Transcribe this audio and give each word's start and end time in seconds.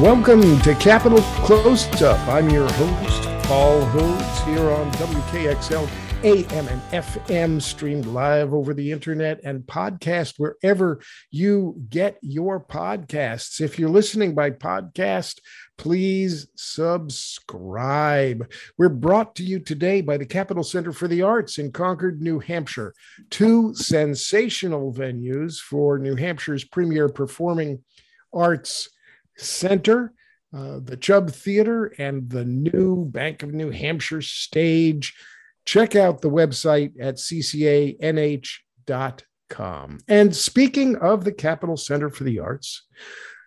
Welcome 0.00 0.60
to 0.62 0.74
Capital 0.74 1.20
Close 1.44 1.86
Up. 2.02 2.18
I'm 2.26 2.50
your 2.50 2.68
host, 2.68 3.22
Paul 3.46 3.80
Hodes, 3.86 4.44
here 4.44 4.68
on 4.68 4.90
WKXL 4.94 5.88
AM 6.24 6.66
and 6.66 6.82
FM, 6.90 7.62
streamed 7.62 8.06
live 8.06 8.52
over 8.52 8.74
the 8.74 8.90
internet 8.90 9.38
and 9.44 9.62
podcast 9.62 10.34
wherever 10.36 11.00
you 11.30 11.80
get 11.90 12.18
your 12.22 12.58
podcasts. 12.58 13.60
If 13.60 13.78
you're 13.78 13.88
listening 13.88 14.34
by 14.34 14.50
podcast, 14.50 15.38
please 15.78 16.48
subscribe. 16.56 18.50
We're 18.76 18.88
brought 18.88 19.36
to 19.36 19.44
you 19.44 19.60
today 19.60 20.00
by 20.00 20.16
the 20.16 20.26
Capitol 20.26 20.64
Center 20.64 20.92
for 20.92 21.06
the 21.06 21.22
Arts 21.22 21.58
in 21.58 21.70
Concord, 21.70 22.20
New 22.20 22.40
Hampshire, 22.40 22.94
two 23.30 23.72
sensational 23.76 24.92
venues 24.92 25.58
for 25.60 26.00
New 26.00 26.16
Hampshire's 26.16 26.64
premier 26.64 27.08
performing 27.08 27.84
arts 28.32 28.88
Center, 29.36 30.12
uh, 30.54 30.80
the 30.82 30.96
Chubb 30.96 31.30
Theater, 31.30 31.86
and 31.98 32.30
the 32.30 32.44
new 32.44 33.04
Bank 33.04 33.42
of 33.42 33.52
New 33.52 33.70
Hampshire 33.70 34.22
stage. 34.22 35.14
Check 35.64 35.96
out 35.96 36.20
the 36.20 36.30
website 36.30 36.92
at 37.00 37.16
ccanh.com. 37.16 37.98
And 40.08 40.36
speaking 40.36 40.96
of 40.96 41.24
the 41.24 41.32
Capitol 41.32 41.76
Center 41.76 42.10
for 42.10 42.24
the 42.24 42.40
Arts, 42.40 42.86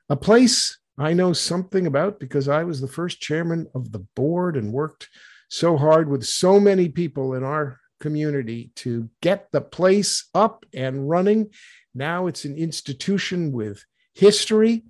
a 0.09 0.15
place 0.15 0.77
I 0.97 1.13
know 1.13 1.33
something 1.33 1.85
about 1.85 2.19
because 2.19 2.47
I 2.47 2.63
was 2.63 2.81
the 2.81 2.87
first 2.87 3.21
chairman 3.21 3.67
of 3.75 3.91
the 3.91 3.99
board 4.15 4.57
and 4.57 4.73
worked 4.73 5.09
so 5.49 5.77
hard 5.77 6.09
with 6.09 6.25
so 6.25 6.59
many 6.59 6.89
people 6.89 7.35
in 7.35 7.43
our 7.43 7.79
community 7.99 8.71
to 8.75 9.09
get 9.21 9.47
the 9.51 9.61
place 9.61 10.27
up 10.33 10.65
and 10.73 11.07
running. 11.07 11.51
Now 11.93 12.27
it's 12.27 12.45
an 12.45 12.57
institution 12.57 13.51
with 13.51 13.83
history 14.13 14.83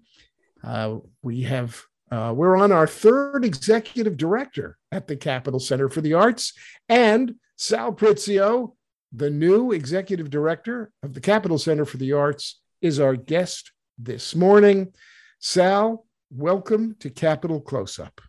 uh, 0.67 0.97
we 1.23 1.43
have 1.43 1.81
uh, 2.11 2.33
we're 2.35 2.57
on 2.57 2.71
our 2.71 2.87
third 2.87 3.43
executive 3.45 4.17
director 4.17 4.77
at 4.91 5.07
the 5.07 5.15
Capitol 5.15 5.59
Center 5.59 5.89
for 5.89 6.01
the 6.01 6.13
Arts, 6.13 6.53
and 6.89 7.35
Sal 7.55 7.93
Prizio, 7.93 8.75
the 9.13 9.29
new 9.29 9.71
executive 9.71 10.29
director 10.29 10.91
of 11.03 11.13
the 11.13 11.21
Capitol 11.21 11.57
Center 11.57 11.85
for 11.85 11.97
the 11.97 12.13
Arts, 12.13 12.59
is 12.81 12.99
our 12.99 13.15
guest 13.15 13.71
this 13.97 14.35
morning. 14.35 14.93
Sal, 15.39 16.05
welcome 16.31 16.95
to 16.99 17.09
Capital 17.09 17.61
Close 17.61 17.99
Up. 17.99 18.19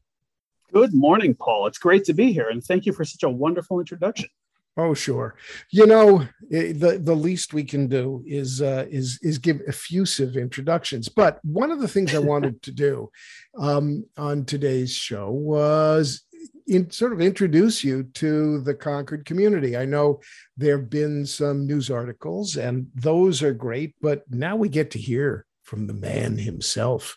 Good 0.73 0.95
morning, 0.95 1.35
Paul. 1.35 1.67
It's 1.67 1.79
great 1.79 2.05
to 2.05 2.15
be 2.15 2.33
here, 2.33 2.49
and 2.49 2.63
thank 2.63 2.87
you 2.87 2.93
for 2.93 3.05
such 3.05 3.25
a 3.25 3.31
wonderful 3.31 3.81
introduction. 3.81 4.29
Oh, 4.79 4.95
sure. 4.95 5.35
You 5.71 5.87
know, 5.87 6.21
eh, 6.53 6.73
the 6.73 7.01
the 7.03 7.17
least 7.17 7.53
we 7.53 7.65
can 7.65 7.89
do 7.89 8.23
is 8.25 8.63
uh, 8.63 8.87
is 8.89 9.19
is 9.23 9.39
give 9.39 9.61
effusive 9.67 10.37
introductions. 10.37 11.09
But 11.09 11.41
one 11.45 11.73
of 11.73 11.81
the 11.81 11.89
things 11.89 12.15
I 12.15 12.21
wanted 12.21 12.63
to 12.63 12.71
do 12.71 13.11
um, 13.59 14.07
on 14.17 14.45
today's 14.45 14.93
show 14.93 15.31
was 15.33 16.23
in, 16.69 16.93
sort 16.93 17.13
of 17.13 17.21
introduce 17.21 17.83
you 17.83 18.05
to 18.05 18.61
the 18.61 18.75
Concord 18.75 19.25
community. 19.25 19.77
I 19.77 19.85
know 19.85 20.21
there 20.57 20.79
have 20.79 20.89
been 20.89 21.27
some 21.27 21.67
news 21.67 21.91
articles, 21.91 22.57
and 22.57 22.87
those 22.95 23.43
are 23.43 23.53
great. 23.53 23.97
But 24.01 24.23
now 24.31 24.55
we 24.55 24.69
get 24.69 24.93
to 24.93 24.99
hear 25.01 25.45
from 25.65 25.89
the 25.89 25.95
man 25.95 26.39
himself, 26.39 27.17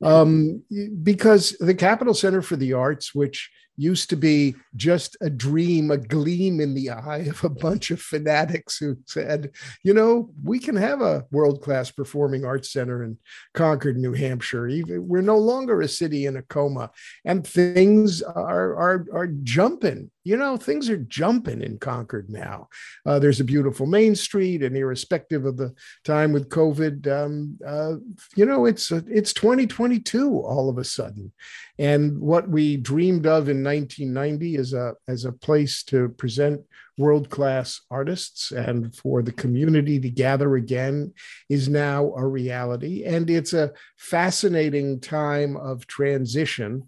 um, 0.00 0.62
because 1.02 1.56
the 1.60 1.74
Capitol 1.74 2.14
Center 2.14 2.40
for 2.40 2.56
the 2.56 2.72
Arts, 2.72 3.14
which 3.14 3.50
used 3.76 4.10
to 4.10 4.16
be 4.16 4.54
just 4.76 5.16
a 5.20 5.30
dream, 5.30 5.90
a 5.90 5.96
gleam 5.96 6.60
in 6.60 6.74
the 6.74 6.90
eye 6.90 7.24
of 7.28 7.42
a 7.44 7.48
bunch 7.48 7.90
of 7.90 8.00
fanatics 8.00 8.78
who 8.78 8.96
said, 9.06 9.50
you 9.82 9.94
know, 9.94 10.30
we 10.42 10.58
can 10.58 10.76
have 10.76 11.00
a 11.00 11.24
world 11.30 11.62
class 11.62 11.90
performing 11.90 12.44
arts 12.44 12.72
center 12.72 13.02
in 13.02 13.18
Concord, 13.54 13.96
New 13.96 14.12
Hampshire. 14.12 14.68
Even, 14.68 15.08
we're 15.08 15.20
no 15.20 15.38
longer 15.38 15.80
a 15.80 15.88
city 15.88 16.26
in 16.26 16.36
a 16.36 16.42
coma, 16.42 16.90
and 17.24 17.46
things 17.46 18.22
are, 18.22 18.76
are, 18.76 19.06
are 19.12 19.28
jumping 19.42 20.10
you 20.24 20.36
know, 20.36 20.56
things 20.56 20.88
are 20.88 20.96
jumping 20.96 21.62
in 21.62 21.78
Concord 21.78 22.30
now. 22.30 22.68
Uh, 23.04 23.18
there's 23.18 23.40
a 23.40 23.44
beautiful 23.44 23.86
Main 23.86 24.14
Street, 24.14 24.62
and 24.62 24.76
irrespective 24.76 25.44
of 25.44 25.56
the 25.56 25.74
time 26.04 26.32
with 26.32 26.48
COVID, 26.48 27.06
um, 27.08 27.58
uh, 27.66 27.94
you 28.36 28.46
know, 28.46 28.66
it's 28.66 28.92
uh, 28.92 29.00
it's 29.08 29.32
2022 29.32 30.38
all 30.38 30.68
of 30.68 30.78
a 30.78 30.84
sudden, 30.84 31.32
and 31.78 32.18
what 32.18 32.48
we 32.48 32.76
dreamed 32.76 33.26
of 33.26 33.48
in 33.48 33.64
1990 33.64 34.56
as 34.56 34.72
a 34.72 34.94
as 35.08 35.24
a 35.24 35.32
place 35.32 35.82
to 35.84 36.08
present 36.10 36.60
world 36.98 37.30
class 37.30 37.80
artists 37.90 38.52
and 38.52 38.94
for 38.94 39.22
the 39.22 39.32
community 39.32 39.98
to 39.98 40.10
gather 40.10 40.56
again 40.56 41.12
is 41.48 41.68
now 41.68 42.12
a 42.16 42.26
reality, 42.26 43.04
and 43.04 43.28
it's 43.28 43.52
a 43.52 43.72
fascinating 43.96 45.00
time 45.00 45.56
of 45.56 45.86
transition 45.86 46.84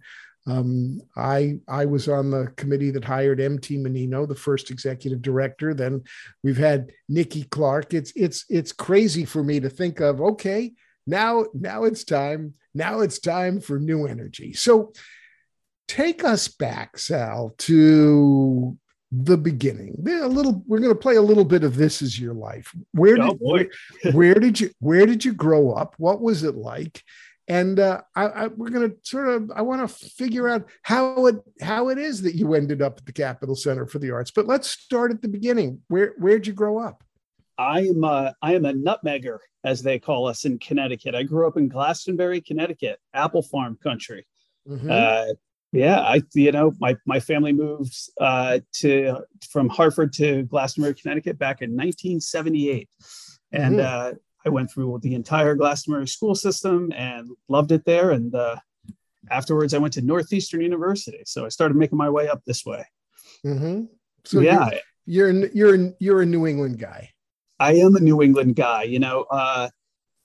um, 0.46 1.00
I 1.16 1.58
I 1.66 1.86
was 1.86 2.08
on 2.08 2.30
the 2.30 2.52
committee 2.56 2.90
that 2.90 3.04
hired 3.04 3.40
MT 3.40 3.78
Menino, 3.78 4.26
the 4.26 4.34
first 4.34 4.70
executive 4.70 5.22
director. 5.22 5.72
Then 5.72 6.02
we've 6.42 6.58
had 6.58 6.92
Nikki 7.08 7.44
Clark. 7.44 7.94
It's 7.94 8.12
it's 8.14 8.44
it's 8.50 8.72
crazy 8.72 9.24
for 9.24 9.42
me 9.42 9.60
to 9.60 9.70
think 9.70 10.00
of. 10.00 10.20
Okay, 10.20 10.72
now 11.06 11.46
now 11.54 11.84
it's 11.84 12.04
time. 12.04 12.54
Now 12.74 13.00
it's 13.00 13.18
time 13.18 13.60
for 13.60 13.78
new 13.78 14.06
energy. 14.06 14.52
So 14.52 14.92
take 15.88 16.24
us 16.24 16.48
back, 16.48 16.98
Sal, 16.98 17.54
to 17.58 18.76
the 19.12 19.38
beginning. 19.38 20.04
A 20.06 20.26
little. 20.26 20.62
We're 20.66 20.80
going 20.80 20.94
to 20.94 21.00
play 21.00 21.16
a 21.16 21.22
little 21.22 21.44
bit 21.44 21.64
of 21.64 21.76
this 21.76 22.02
is 22.02 22.20
your 22.20 22.34
life. 22.34 22.74
Where 22.92 23.16
oh, 23.18 23.30
did 23.30 23.38
where, 23.40 23.68
where 24.12 24.34
did 24.34 24.60
you 24.60 24.70
where 24.80 25.06
did 25.06 25.24
you 25.24 25.32
grow 25.32 25.72
up? 25.72 25.94
What 25.96 26.20
was 26.20 26.42
it 26.42 26.54
like? 26.54 27.02
And 27.48 27.78
uh, 27.78 28.00
I, 28.14 28.24
I, 28.24 28.46
we're 28.48 28.70
going 28.70 28.90
to 28.90 28.96
sort 29.02 29.28
of 29.28 29.50
i 29.54 29.60
want 29.60 29.86
to 29.86 29.94
figure 29.94 30.48
out 30.48 30.66
how 30.82 31.26
it 31.26 31.36
how 31.60 31.88
it 31.88 31.98
is 31.98 32.22
that 32.22 32.34
you 32.34 32.54
ended 32.54 32.82
up 32.82 32.98
at 32.98 33.06
the 33.06 33.12
capitol 33.12 33.56
center 33.56 33.86
for 33.86 33.98
the 33.98 34.10
arts. 34.10 34.30
But 34.30 34.46
let's 34.46 34.68
start 34.68 35.10
at 35.10 35.22
the 35.22 35.28
beginning. 35.28 35.80
Where 35.88 36.14
where'd 36.18 36.46
you 36.46 36.52
grow 36.52 36.78
up? 36.78 37.02
I 37.56 37.80
am 37.82 38.02
a, 38.02 38.34
I 38.42 38.54
am 38.54 38.64
a 38.64 38.72
nutmegger 38.72 39.38
as 39.62 39.82
they 39.82 39.98
call 39.98 40.26
us 40.26 40.44
in 40.44 40.58
connecticut. 40.58 41.14
I 41.14 41.22
grew 41.22 41.46
up 41.46 41.56
in 41.56 41.68
glastonbury 41.68 42.40
connecticut 42.40 42.98
apple 43.12 43.42
farm 43.42 43.78
country. 43.82 44.26
Mm-hmm. 44.68 44.90
uh, 44.90 45.26
yeah 45.72 46.00
i 46.00 46.22
you 46.34 46.52
know 46.52 46.72
my, 46.80 46.96
my 47.04 47.20
family 47.20 47.52
moved 47.52 47.94
uh, 48.18 48.60
to 48.72 49.18
from 49.50 49.68
hartford 49.68 50.10
to 50.14 50.44
glastonbury 50.44 50.94
connecticut 50.94 51.38
back 51.38 51.60
in 51.60 51.70
1978 51.72 52.88
and 53.52 53.76
mm-hmm. 53.76 54.16
I 54.44 54.50
went 54.50 54.70
through 54.70 54.98
the 55.02 55.14
entire 55.14 55.54
Glastonbury 55.54 56.08
school 56.08 56.34
system 56.34 56.92
and 56.94 57.30
loved 57.48 57.72
it 57.72 57.84
there. 57.84 58.10
And 58.10 58.34
uh, 58.34 58.56
afterwards, 59.30 59.74
I 59.74 59.78
went 59.78 59.94
to 59.94 60.02
Northeastern 60.02 60.60
University. 60.60 61.22
So 61.24 61.46
I 61.46 61.48
started 61.48 61.76
making 61.76 61.98
my 61.98 62.10
way 62.10 62.28
up 62.28 62.42
this 62.44 62.64
way. 62.64 62.84
Mm-hmm. 63.44 63.84
So 64.24 64.40
yeah, 64.40 64.70
you're 65.06 65.30
you're 65.30 65.76
you're, 65.76 65.92
you're 65.98 66.22
a 66.22 66.26
New 66.26 66.46
England 66.46 66.78
guy. 66.78 67.10
I 67.58 67.74
am 67.74 67.96
a 67.96 68.00
New 68.00 68.22
England 68.22 68.56
guy. 68.56 68.84
You 68.84 68.98
know, 68.98 69.26
uh, 69.30 69.68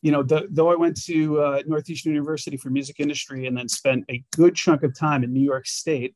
you 0.01 0.11
know, 0.11 0.23
the, 0.23 0.47
though 0.49 0.71
I 0.71 0.75
went 0.75 1.01
to 1.03 1.41
uh, 1.41 1.61
Northeastern 1.65 2.13
University 2.13 2.57
for 2.57 2.69
music 2.69 2.99
industry 2.99 3.47
and 3.47 3.57
then 3.57 3.67
spent 3.67 4.05
a 4.09 4.23
good 4.35 4.55
chunk 4.55 4.83
of 4.83 4.97
time 4.97 5.23
in 5.23 5.33
New 5.33 5.43
York 5.43 5.67
State 5.67 6.15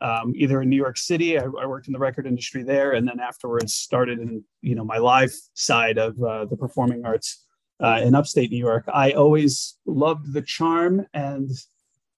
um, 0.00 0.32
either 0.36 0.62
in 0.62 0.68
New 0.68 0.76
York 0.76 0.98
City. 0.98 1.38
I, 1.38 1.44
I, 1.44 1.66
worked 1.66 1.86
in 1.86 1.92
the 1.92 1.98
record 1.98 2.26
industry 2.26 2.62
there, 2.62 2.92
and 2.92 3.06
then 3.06 3.20
afterwards 3.20 3.74
started 3.74 4.18
in 4.18 4.44
you 4.62 4.74
know 4.74 4.84
my 4.84 4.98
live 4.98 5.32
side 5.54 5.98
of 5.98 6.20
uh, 6.22 6.44
the 6.44 6.56
performing 6.56 7.04
arts 7.04 7.44
uh, 7.82 8.00
in 8.02 8.14
upstate 8.14 8.50
New 8.50 8.58
York. 8.58 8.84
I 8.92 9.12
always 9.12 9.78
loved 9.86 10.32
the 10.32 10.42
charm 10.42 11.06
and 11.14 11.50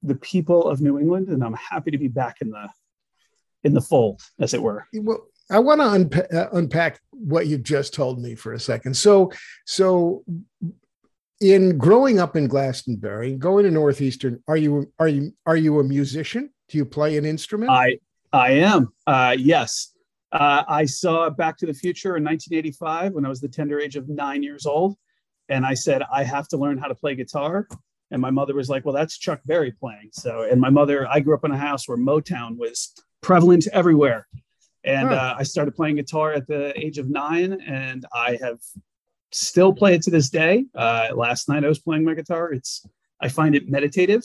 the 0.03 0.17
people 0.17 0.69
of 0.69 0.81
New 0.81 0.99
England, 0.99 1.29
and 1.29 1.43
I'm 1.45 1.55
happy 1.55 1.91
to 1.91 1.99
be 1.99 2.09
back 2.09 2.37
in 2.41 2.51
the 2.51 2.69
in 3.65 3.75
the 3.75 3.81
fold, 3.81 4.23
as 4.39 4.55
it 4.55 4.63
were. 4.63 4.87
Well, 4.95 5.27
I 5.51 5.59
want 5.59 5.81
to 5.81 5.87
unpa- 5.87 6.35
uh, 6.35 6.49
unpack 6.53 7.01
what 7.11 7.47
you 7.47 7.59
just 7.59 7.95
told 7.95 8.21
me 8.21 8.35
for 8.35 8.53
a 8.53 8.61
second. 8.61 8.95
So, 8.95 9.33
so 9.67 10.25
in 11.41 11.79
growing 11.79 12.19
up 12.19 12.37
in 12.37 12.49
Glastonbury, 12.49 13.35
going 13.35 13.65
to 13.65 13.71
Northeastern, 13.71 14.43
are 14.47 14.57
you 14.57 14.93
are 14.99 15.09
you 15.09 15.33
are 15.47 15.57
you 15.57 15.81
a 15.81 15.85
musician? 15.85 16.51
Do 16.69 16.79
you 16.79 16.85
play 16.85 17.17
an 17.17 17.25
instrument? 17.25 17.71
I 17.71 17.99
I 18.33 18.51
am. 18.53 18.93
Uh, 19.07 19.35
yes. 19.39 19.93
Uh, 20.31 20.63
I 20.69 20.85
saw 20.85 21.31
Back 21.31 21.57
to 21.59 21.67
the 21.67 21.73
Future 21.73 22.17
in 22.17 22.25
1985 22.25 23.13
when 23.15 23.25
I 23.25 23.29
was 23.29 23.41
the 23.41 23.49
tender 23.49 23.81
age 23.81 23.97
of 23.97 24.09
nine 24.09 24.43
years 24.43 24.67
old, 24.67 24.97
and 25.49 25.65
I 25.65 25.73
said 25.73 26.03
I 26.13 26.23
have 26.25 26.49
to 26.49 26.59
learn 26.59 26.77
how 26.77 26.89
to 26.89 26.95
play 26.95 27.15
guitar. 27.15 27.67
And 28.11 28.21
my 28.21 28.31
mother 28.31 28.55
was 28.55 28.69
like, 28.69 28.85
"Well, 28.85 28.95
that's 28.95 29.17
Chuck 29.19 29.41
Berry 29.47 29.73
playing." 29.73 30.11
So, 30.13 30.43
and 30.43 30.61
my 30.61 30.71
mother, 30.71 31.09
I 31.09 31.21
grew 31.21 31.35
up 31.35 31.45
in 31.45 31.51
a 31.51 31.59
house 31.59 31.89
where 31.89 31.99
Motown 31.99 32.57
was 32.57 32.93
prevalent 33.23 33.67
everywhere, 33.73 34.27
and 34.85 35.09
huh. 35.09 35.15
uh, 35.15 35.37
I 35.39 35.43
started 35.43 35.75
playing 35.75 35.97
guitar 35.97 36.33
at 36.33 36.47
the 36.47 36.79
age 36.79 36.99
of 36.99 37.09
nine, 37.09 37.61
and 37.67 38.05
I 38.13 38.39
have 38.43 38.59
still 39.33 39.73
play 39.73 39.95
it 39.95 40.03
to 40.03 40.11
this 40.11 40.31
day. 40.31 40.65
Uh, 40.75 41.09
last 41.15 41.49
night 41.49 41.65
I 41.65 41.69
was 41.69 41.79
playing 41.79 42.05
my 42.05 42.15
guitar. 42.15 42.53
It's 42.53 42.87
I 43.21 43.29
find 43.29 43.55
it 43.55 43.69
meditative. 43.69 44.23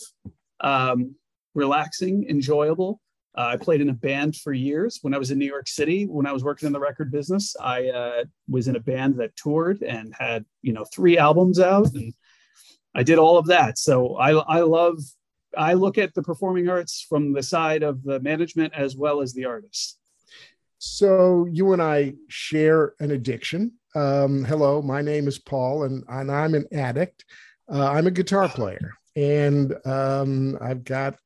Um, 0.61 1.15
relaxing, 1.53 2.25
enjoyable. 2.29 3.00
Uh, 3.35 3.53
I 3.53 3.57
played 3.57 3.81
in 3.81 3.89
a 3.89 3.94
band 3.94 4.35
for 4.35 4.53
years 4.53 5.00
when 5.01 5.13
I 5.13 5.17
was 5.17 5.31
in 5.31 5.39
New 5.39 5.47
York 5.47 5.67
City. 5.67 6.05
When 6.05 6.27
I 6.27 6.31
was 6.31 6.44
working 6.44 6.67
in 6.67 6.73
the 6.73 6.79
record 6.79 7.11
business, 7.11 7.55
I 7.59 7.89
uh, 7.89 8.23
was 8.47 8.67
in 8.67 8.75
a 8.75 8.79
band 8.79 9.17
that 9.19 9.35
toured 9.35 9.81
and 9.81 10.13
had 10.17 10.45
you 10.61 10.73
know 10.73 10.85
three 10.85 11.17
albums 11.17 11.59
out, 11.59 11.91
and 11.94 12.13
I 12.94 13.01
did 13.01 13.17
all 13.17 13.38
of 13.38 13.47
that. 13.47 13.79
So 13.79 14.15
I 14.17 14.33
I 14.33 14.61
love 14.61 15.00
I 15.57 15.73
look 15.73 15.97
at 15.97 16.13
the 16.13 16.23
performing 16.23 16.69
arts 16.69 17.05
from 17.07 17.33
the 17.33 17.44
side 17.44 17.83
of 17.83 18.03
the 18.03 18.19
management 18.19 18.73
as 18.75 18.95
well 18.95 19.21
as 19.21 19.33
the 19.33 19.45
artist. 19.45 20.00
So 20.79 21.45
you 21.45 21.73
and 21.73 21.81
I 21.81 22.13
share 22.27 22.94
an 23.00 23.11
addiction. 23.11 23.73
Um, 23.95 24.44
hello, 24.44 24.81
my 24.81 25.01
name 25.01 25.27
is 25.27 25.39
Paul, 25.39 25.83
and, 25.83 26.03
and 26.09 26.31
I'm 26.31 26.55
an 26.55 26.65
addict. 26.73 27.23
Uh, 27.71 27.89
I'm 27.89 28.07
a 28.07 28.11
guitar 28.11 28.50
player, 28.50 28.91
and 29.15 29.75
um, 29.86 30.57
I've 30.62 30.83
got 30.83 31.18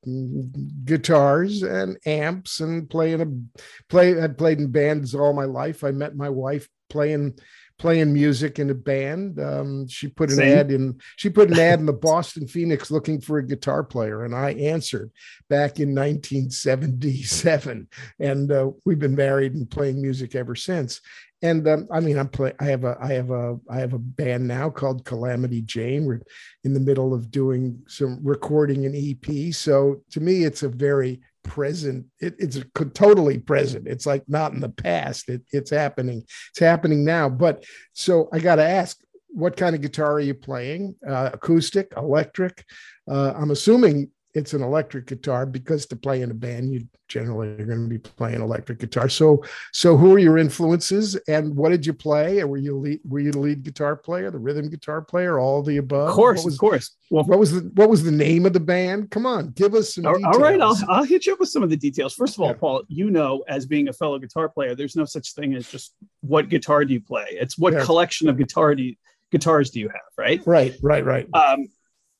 guitars 0.83 1.63
and 1.63 1.97
amps, 2.05 2.59
and 2.59 2.89
playing 2.89 3.21
a 3.21 3.87
play. 3.89 4.19
I've 4.19 4.37
played 4.37 4.59
in 4.59 4.71
bands 4.71 5.15
all 5.15 5.33
my 5.33 5.45
life. 5.45 5.83
I 5.83 5.91
met 5.91 6.15
my 6.15 6.29
wife 6.29 6.67
playing 6.89 7.37
playing 7.79 8.11
music 8.11 8.57
in 8.57 8.69
a 8.71 8.73
band. 8.73 9.39
Um, 9.39 9.87
she 9.87 10.07
put 10.07 10.31
an 10.31 10.37
Same. 10.37 10.57
ad 10.57 10.71
in. 10.71 10.99
She 11.15 11.29
put 11.29 11.51
an 11.51 11.59
ad 11.59 11.79
in 11.79 11.85
the 11.85 11.93
Boston 11.93 12.47
Phoenix 12.47 12.89
looking 12.89 13.21
for 13.21 13.37
a 13.37 13.45
guitar 13.45 13.83
player, 13.83 14.25
and 14.25 14.35
I 14.35 14.51
answered 14.53 15.11
back 15.49 15.79
in 15.79 15.93
1977. 15.93 17.87
And 18.19 18.51
uh, 18.51 18.71
we've 18.85 18.99
been 18.99 19.15
married 19.15 19.53
and 19.53 19.69
playing 19.69 20.01
music 20.01 20.35
ever 20.35 20.55
since. 20.55 21.01
And 21.43 21.67
um, 21.67 21.87
I 21.91 21.99
mean, 21.99 22.17
I'm 22.17 22.29
play. 22.29 22.53
I 22.59 22.65
have 22.65 22.83
a. 22.83 22.97
I 22.99 23.13
have 23.13 23.29
a. 23.29 23.59
I 23.69 23.77
have 23.77 23.93
a 23.93 23.99
band 23.99 24.47
now 24.47 24.71
called 24.71 25.05
Calamity 25.05 25.61
Jane. 25.61 26.05
We're 26.05 26.21
in 26.63 26.73
the 26.73 26.79
middle 26.79 27.13
of 27.13 27.29
doing 27.29 27.83
some 27.87 28.19
recording 28.23 28.85
an 28.87 28.95
EP. 28.95 29.53
So 29.53 30.01
to 30.11 30.19
me, 30.19 30.45
it's 30.45 30.63
a 30.63 30.69
very 30.69 31.21
present 31.47 32.05
it, 32.19 32.35
it's 32.37 32.59
totally 32.93 33.37
present 33.37 33.87
it's 33.87 34.05
like 34.05 34.21
not 34.27 34.51
in 34.51 34.59
the 34.59 34.69
past 34.69 35.29
it, 35.29 35.41
it's 35.51 35.71
happening 35.71 36.21
it's 36.49 36.59
happening 36.59 37.05
now 37.05 37.29
but 37.29 37.63
so 37.93 38.27
i 38.33 38.39
got 38.39 38.55
to 38.55 38.67
ask 38.67 38.97
what 39.29 39.55
kind 39.55 39.73
of 39.73 39.81
guitar 39.81 40.13
are 40.13 40.19
you 40.19 40.33
playing 40.33 40.93
uh, 41.07 41.29
acoustic 41.33 41.93
electric 41.95 42.65
uh, 43.09 43.33
i'm 43.35 43.51
assuming 43.51 44.11
it's 44.37 44.53
an 44.53 44.61
electric 44.61 45.07
guitar 45.07 45.45
because 45.45 45.85
to 45.87 45.95
play 45.95 46.21
in 46.21 46.31
a 46.31 46.33
band 46.33 46.71
you 46.71 46.87
generally 47.07 47.47
are 47.47 47.65
going 47.65 47.83
to 47.83 47.87
be 47.87 47.97
playing 47.97 48.41
electric 48.41 48.79
guitar. 48.79 49.07
So 49.09 49.43
so 49.71 49.95
who 49.95 50.13
are 50.13 50.19
your 50.19 50.37
influences 50.37 51.15
and 51.27 51.55
what 51.55 51.69
did 51.69 51.85
you 51.85 51.93
play? 51.93 52.41
Or 52.41 52.47
were 52.47 52.57
you 52.57 52.77
lead, 52.77 52.99
were 53.05 53.19
you 53.19 53.31
the 53.31 53.39
lead 53.39 53.63
guitar 53.63 53.95
player 53.95 54.29
the 54.29 54.37
rhythm 54.37 54.69
guitar 54.69 55.01
player 55.01 55.39
all 55.39 55.63
the 55.63 55.77
above? 55.77 56.09
Of 56.09 56.15
course 56.15 56.43
was, 56.43 56.55
of 56.55 56.59
course. 56.59 56.95
Well 57.09 57.23
what 57.23 57.39
was 57.39 57.53
the 57.53 57.71
what 57.73 57.89
was 57.89 58.03
the 58.03 58.11
name 58.11 58.45
of 58.45 58.53
the 58.53 58.59
band? 58.59 59.11
Come 59.11 59.25
on 59.25 59.51
give 59.51 59.73
us 59.73 59.95
some 59.95 60.05
all, 60.05 60.25
all 60.25 60.39
right 60.39 60.61
I'll, 60.61 60.77
I'll 60.89 61.03
hit 61.03 61.25
you 61.25 61.33
up 61.33 61.39
with 61.39 61.49
some 61.49 61.63
of 61.63 61.69
the 61.69 61.77
details. 61.77 62.13
First 62.13 62.35
of 62.35 62.41
all 62.41 62.49
yeah. 62.49 62.53
paul 62.53 62.83
you 62.87 63.09
know 63.09 63.43
as 63.47 63.65
being 63.65 63.87
a 63.87 63.93
fellow 63.93 64.19
guitar 64.19 64.49
player 64.49 64.75
there's 64.75 64.95
no 64.95 65.05
such 65.05 65.33
thing 65.33 65.55
as 65.55 65.69
just 65.69 65.93
what 66.21 66.49
guitar 66.49 66.85
do 66.85 66.93
you 66.93 67.01
play. 67.01 67.27
It's 67.31 67.57
what 67.57 67.73
yeah. 67.73 67.83
collection 67.83 68.29
of 68.29 68.37
guitar 68.37 68.75
do 68.75 68.83
you, 68.83 68.95
guitars 69.31 69.71
do 69.71 69.79
you 69.79 69.89
have 69.89 70.01
right? 70.17 70.41
Right 70.45 70.75
right 70.81 71.05
right. 71.05 71.27
Um 71.33 71.67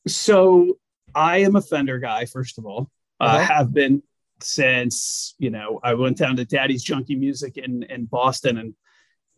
so 0.06 0.78
I 1.14 1.38
am 1.38 1.56
a 1.56 1.62
Fender 1.62 1.98
guy, 1.98 2.24
first 2.24 2.58
of 2.58 2.66
all. 2.66 2.90
Uh, 3.20 3.24
uh-huh. 3.24 3.54
have 3.54 3.74
been 3.74 4.02
since 4.40 5.34
you 5.38 5.50
know 5.50 5.80
I 5.82 5.94
went 5.94 6.16
down 6.16 6.36
to 6.36 6.44
Daddy's 6.44 6.84
Junky 6.84 7.18
Music 7.18 7.56
in 7.56 7.82
in 7.84 8.04
Boston 8.04 8.58
and 8.58 8.74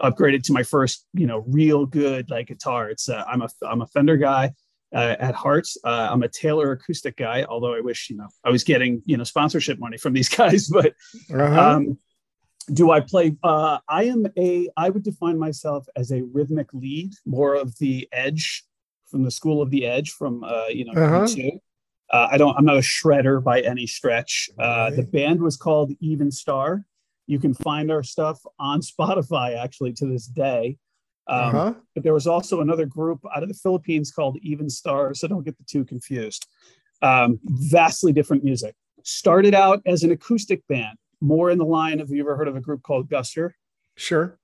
upgraded 0.02 0.43
to 0.44 0.52
my 0.52 0.62
first 0.62 1.06
you 1.14 1.26
know 1.26 1.44
real 1.46 1.87
good 1.87 2.31
like 2.31 2.49
guitar. 2.49 2.90
It's 2.90 3.08
uh, 3.08 3.25
I'm 3.26 3.43
a 3.43 3.49
I'm 3.67 3.82
a 3.82 3.87
Fender 3.87 4.17
guy. 4.17 4.52
Uh, 4.93 5.14
at 5.20 5.37
heart. 5.37 5.69
Uh, 5.84 6.08
I'm 6.11 6.25
a 6.25 6.28
Taylor 6.28 6.72
acoustic 6.72 7.17
guy, 7.17 7.44
although 7.44 7.72
I 7.72 7.81
wish 7.81 8.11
you 8.11 8.17
know 8.17 8.26
I 8.43 8.50
was 8.50 8.64
getting 8.64 9.02
you 9.06 9.17
know 9.17 9.22
sponsorship 9.22 9.78
money 9.78 9.96
from 9.96 10.12
these 10.14 10.28
guys. 10.40 10.67
But 10.67 10.94
uh-huh. 11.32 11.61
um, 11.61 11.96
do 12.72 12.90
I 12.90 12.99
play? 12.99 13.37
Uh, 13.40 13.78
I 13.88 14.05
am 14.05 14.26
a. 14.37 14.69
I 14.76 14.90
would 14.90 15.05
define 15.05 15.38
myself 15.38 15.87
as 15.94 16.11
a 16.11 16.22
rhythmic 16.22 16.75
lead, 16.75 17.12
more 17.25 17.55
of 17.55 17.78
the 17.78 18.08
edge 18.11 18.64
from 19.10 19.24
the 19.24 19.30
school 19.30 19.60
of 19.60 19.70
the 19.70 19.84
edge 19.84 20.12
from 20.12 20.44
uh, 20.44 20.66
you 20.68 20.84
know 20.84 20.92
uh-huh. 20.92 21.26
uh, 22.12 22.28
I 22.30 22.38
don't. 22.38 22.56
I'm 22.56 22.64
not 22.64 22.76
a 22.76 22.80
shredder 22.80 23.42
by 23.42 23.60
any 23.60 23.86
stretch. 23.86 24.48
Uh, 24.58 24.90
The 24.90 25.02
band 25.02 25.40
was 25.40 25.56
called 25.56 25.92
Even 26.00 26.30
Star. 26.30 26.84
You 27.26 27.38
can 27.38 27.54
find 27.54 27.90
our 27.90 28.02
stuff 28.02 28.40
on 28.58 28.80
Spotify 28.92 29.56
actually 29.56 29.92
to 29.94 30.06
this 30.06 30.26
day. 30.26 30.78
Um, 31.26 31.38
uh-huh. 31.40 31.74
But 31.94 32.02
there 32.02 32.14
was 32.14 32.26
also 32.26 32.60
another 32.60 32.86
group 32.86 33.20
out 33.34 33.42
of 33.42 33.48
the 33.48 33.54
Philippines 33.54 34.10
called 34.10 34.38
Even 34.42 34.68
Star, 34.68 35.14
so 35.14 35.28
don't 35.28 35.44
get 35.44 35.58
the 35.58 35.64
two 35.64 35.84
confused. 35.84 36.46
Um, 37.02 37.38
vastly 37.44 38.12
different 38.12 38.44
music. 38.44 38.74
Started 39.04 39.54
out 39.54 39.80
as 39.86 40.02
an 40.02 40.10
acoustic 40.10 40.66
band, 40.66 40.98
more 41.20 41.50
in 41.50 41.58
the 41.58 41.64
line 41.64 42.00
of. 42.00 42.08
Have 42.08 42.16
you 42.16 42.22
ever 42.22 42.36
heard 42.36 42.48
of 42.48 42.56
a 42.56 42.60
group 42.60 42.82
called 42.82 43.08
Guster? 43.08 43.52
Sure 43.96 44.39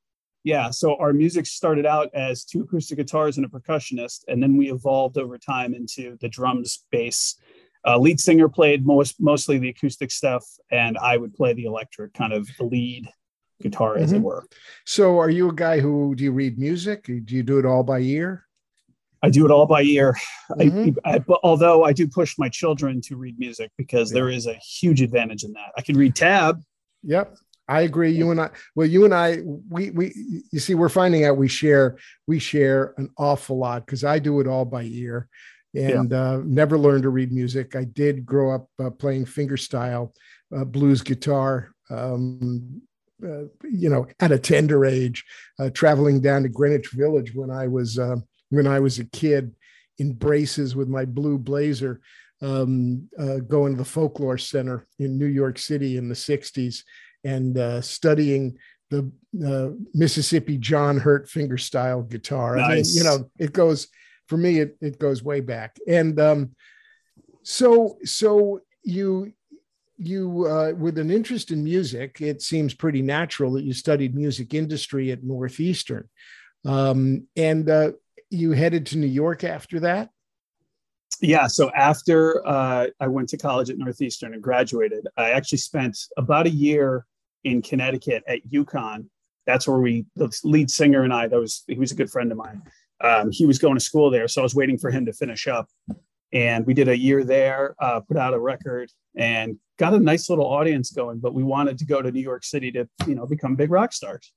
yeah 0.46 0.70
so 0.70 0.96
our 0.96 1.12
music 1.12 1.44
started 1.44 1.84
out 1.84 2.08
as 2.14 2.44
two 2.44 2.62
acoustic 2.62 2.96
guitars 2.96 3.37
and 3.37 3.44
a 3.44 3.48
percussionist 3.48 4.25
and 4.28 4.40
then 4.40 4.56
we 4.56 4.70
evolved 4.70 5.19
over 5.19 5.37
time 5.37 5.75
into 5.75 6.16
the 6.20 6.28
drums 6.28 6.84
bass 6.90 7.34
uh, 7.87 7.98
lead 7.98 8.19
singer 8.20 8.48
played 8.48 8.87
most 8.87 9.20
mostly 9.20 9.58
the 9.58 9.69
acoustic 9.69 10.10
stuff 10.10 10.44
and 10.70 10.96
i 10.98 11.16
would 11.16 11.34
play 11.34 11.52
the 11.52 11.64
electric 11.64 12.14
kind 12.14 12.32
of 12.32 12.48
lead 12.60 13.08
guitar 13.60 13.94
mm-hmm. 13.94 14.04
as 14.04 14.12
it 14.12 14.16
mm-hmm. 14.16 14.25
were 14.25 14.44
so 14.84 15.19
are 15.19 15.31
you 15.31 15.50
a 15.50 15.54
guy 15.54 15.81
who 15.81 16.14
do 16.14 16.22
you 16.22 16.32
read 16.32 16.58
music 16.58 17.04
do 17.04 17.34
you 17.34 17.42
do 17.42 17.58
it 17.58 17.66
all 17.66 17.82
by 17.82 17.99
ear 17.99 18.46
I 19.22 19.31
do 19.31 19.44
it 19.44 19.50
all 19.50 19.66
by 19.66 19.82
ear. 19.82 20.14
Mm-hmm. 20.50 20.90
I, 21.04 21.16
I, 21.16 21.25
although 21.42 21.82
I 21.82 21.92
do 21.92 22.06
push 22.06 22.37
my 22.38 22.49
children 22.49 23.00
to 23.00 23.16
read 23.16 23.37
music 23.38 23.72
because 23.76 24.12
yeah. 24.12 24.20
there 24.20 24.28
is 24.28 24.46
a 24.46 24.54
huge 24.54 25.02
advantage 25.02 25.42
in 25.42 25.52
that. 25.54 25.72
I 25.76 25.82
can 25.82 25.96
read 25.96 26.14
tab. 26.14 26.62
Yep. 27.02 27.34
I 27.68 27.82
agree. 27.82 28.12
You 28.12 28.30
and 28.30 28.40
I, 28.40 28.50
well, 28.74 28.86
you 28.86 29.04
and 29.04 29.14
I, 29.14 29.38
we, 29.68 29.90
we, 29.90 30.12
you 30.52 30.60
see, 30.60 30.74
we're 30.74 30.88
finding 30.88 31.24
out 31.24 31.36
we 31.36 31.48
share, 31.48 31.98
we 32.26 32.38
share 32.38 32.94
an 32.96 33.10
awful 33.18 33.58
lot 33.58 33.84
because 33.84 34.04
I 34.04 34.18
do 34.18 34.40
it 34.40 34.46
all 34.46 34.64
by 34.64 34.84
ear 34.84 35.28
and 35.74 36.10
yeah. 36.10 36.22
uh, 36.22 36.42
never 36.44 36.78
learned 36.78 37.02
to 37.02 37.10
read 37.10 37.32
music. 37.32 37.74
I 37.76 37.84
did 37.84 38.24
grow 38.24 38.54
up 38.54 38.68
uh, 38.78 38.90
playing 38.90 39.26
fingerstyle 39.26 40.12
uh, 40.56 40.64
blues 40.64 41.02
guitar, 41.02 41.72
um, 41.90 42.80
uh, 43.22 43.44
you 43.64 43.88
know, 43.88 44.06
at 44.20 44.32
a 44.32 44.38
tender 44.38 44.84
age, 44.84 45.24
uh, 45.58 45.70
traveling 45.70 46.20
down 46.20 46.42
to 46.44 46.48
Greenwich 46.48 46.90
Village 46.92 47.34
when 47.34 47.50
I 47.50 47.66
was, 47.66 47.98
uh, 47.98 48.16
when 48.50 48.66
I 48.66 48.78
was 48.78 48.98
a 48.98 49.04
kid 49.04 49.52
in 49.98 50.12
braces 50.12 50.76
with 50.76 50.88
my 50.88 51.04
blue 51.04 51.38
blazer, 51.38 52.00
um, 52.42 53.08
going 53.48 53.72
to 53.72 53.78
the 53.78 53.84
folklore 53.84 54.36
center 54.36 54.86
in 54.98 55.18
New 55.18 55.26
York 55.26 55.58
City 55.58 55.96
in 55.96 56.08
the 56.08 56.14
60s 56.14 56.82
and 57.24 57.56
uh, 57.58 57.80
studying 57.80 58.58
the 58.90 59.10
uh, 59.44 59.70
Mississippi 59.94 60.58
John 60.58 60.98
Hurt 60.98 61.28
fingerstyle 61.28 62.08
guitar. 62.08 62.56
Nice. 62.56 62.68
I 62.68 62.74
mean, 62.74 62.84
you 62.94 63.04
know, 63.04 63.30
it 63.38 63.52
goes 63.52 63.88
for 64.28 64.36
me. 64.36 64.60
It 64.60 64.76
it 64.80 64.98
goes 64.98 65.22
way 65.22 65.40
back, 65.40 65.76
and 65.86 66.18
um, 66.20 66.54
so 67.42 67.98
so 68.04 68.60
you 68.82 69.32
you 69.99 70.46
uh, 70.46 70.73
with 70.76 70.99
an 70.99 71.11
interest 71.11 71.50
in 71.50 71.64
music, 71.64 72.20
it 72.20 72.42
seems 72.42 72.75
pretty 72.75 73.02
natural 73.02 73.52
that 73.54 73.64
you 73.64 73.73
studied 73.73 74.14
music 74.14 74.54
industry 74.54 75.11
at 75.11 75.25
Northeastern, 75.25 76.08
um, 76.64 77.26
and 77.37 77.68
uh, 77.68 77.92
you 78.30 78.52
headed 78.52 78.87
to 78.87 78.99
New 78.99 79.06
York 79.06 79.44
after 79.44 79.80
that 79.80 80.11
yeah 81.20 81.46
so 81.46 81.70
after 81.73 82.46
uh, 82.46 82.87
i 83.00 83.06
went 83.06 83.28
to 83.28 83.37
college 83.37 83.70
at 83.70 83.78
northeastern 83.78 84.35
and 84.35 84.42
graduated 84.42 85.06
i 85.16 85.30
actually 85.30 85.58
spent 85.58 85.99
about 86.16 86.46
a 86.46 86.50
year 86.50 87.06
in 87.46 87.62
connecticut 87.62 88.25
at 88.26 88.40
UConn. 88.50 89.06
That's 89.46 89.68
where 89.68 89.78
we 89.78 90.04
the 90.16 90.37
lead 90.42 90.70
singer 90.70 91.02
and 91.04 91.12
i 91.14 91.28
that 91.28 91.38
was 91.38 91.62
he 91.68 91.78
was 91.78 91.92
a 91.92 91.94
good 91.94 92.11
friend 92.11 92.32
of 92.32 92.38
mine 92.38 92.61
um, 93.00 93.30
he 93.30 93.46
was 93.46 93.58
going 93.61 93.75
to 93.75 93.80
school 93.80 94.11
there 94.11 94.26
so 94.26 94.42
i 94.42 94.44
was 94.44 94.56
waiting 94.56 94.76
for 94.76 94.90
him 94.90 95.06
to 95.06 95.12
finish 95.12 95.46
up. 95.46 95.68
And 96.32 96.66
we 96.66 96.75
did 96.75 96.88
a 96.88 96.99
year 96.99 97.23
there 97.23 97.76
uh, 97.78 98.00
put 98.00 98.16
out 98.16 98.35
a 98.35 98.40
record 98.40 98.90
and 99.16 99.56
got 99.78 99.94
a 99.94 100.00
nice 100.00 100.28
little 100.28 100.44
audience 100.44 100.90
going 100.90 101.20
but 101.20 101.32
we 101.32 101.44
wanted 101.44 101.78
to 101.78 101.87
go 101.87 102.02
to 102.02 102.11
new 102.11 102.20
york 102.20 102.42
city 102.42 102.73
to 102.73 102.88
you 103.06 103.14
know 103.14 103.26
become 103.26 103.54
big 103.54 103.70
rock 103.70 103.92
stars. 103.92 104.32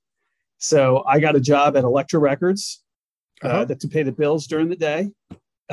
So 0.58 1.02
i 1.08 1.18
got 1.18 1.34
a 1.34 1.40
job 1.40 1.76
at 1.76 1.82
elektra 1.82 2.20
records 2.20 2.84
uh, 3.42 3.48
uh-huh. 3.48 3.64
that 3.64 3.80
to 3.80 3.88
pay 3.88 4.04
the 4.04 4.12
bills 4.12 4.46
during 4.46 4.68
the 4.68 4.76
day 4.76 5.10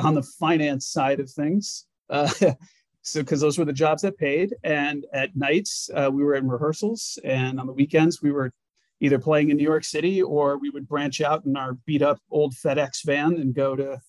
on 0.02 0.14
the 0.14 0.22
finance 0.22 0.86
side 0.86 1.20
of 1.20 1.30
things. 1.30 1.86
Uh, 2.10 2.28
so, 3.02 3.20
because 3.20 3.40
those 3.40 3.58
were 3.58 3.64
the 3.64 3.72
jobs 3.72 4.02
that 4.02 4.18
paid. 4.18 4.54
And 4.64 5.06
at 5.12 5.36
nights, 5.36 5.90
uh, 5.94 6.10
we 6.12 6.22
were 6.22 6.34
in 6.34 6.48
rehearsals. 6.48 7.18
And 7.24 7.58
on 7.60 7.66
the 7.66 7.72
weekends, 7.72 8.22
we 8.22 8.32
were 8.32 8.52
either 9.00 9.18
playing 9.18 9.50
in 9.50 9.56
New 9.56 9.64
York 9.64 9.84
City 9.84 10.22
or 10.22 10.58
we 10.58 10.70
would 10.70 10.88
branch 10.88 11.20
out 11.20 11.44
in 11.46 11.56
our 11.56 11.74
beat 11.86 12.02
up 12.02 12.18
old 12.30 12.54
FedEx 12.54 13.04
van 13.04 13.34
and 13.36 13.54
go 13.54 13.76
to 13.76 14.00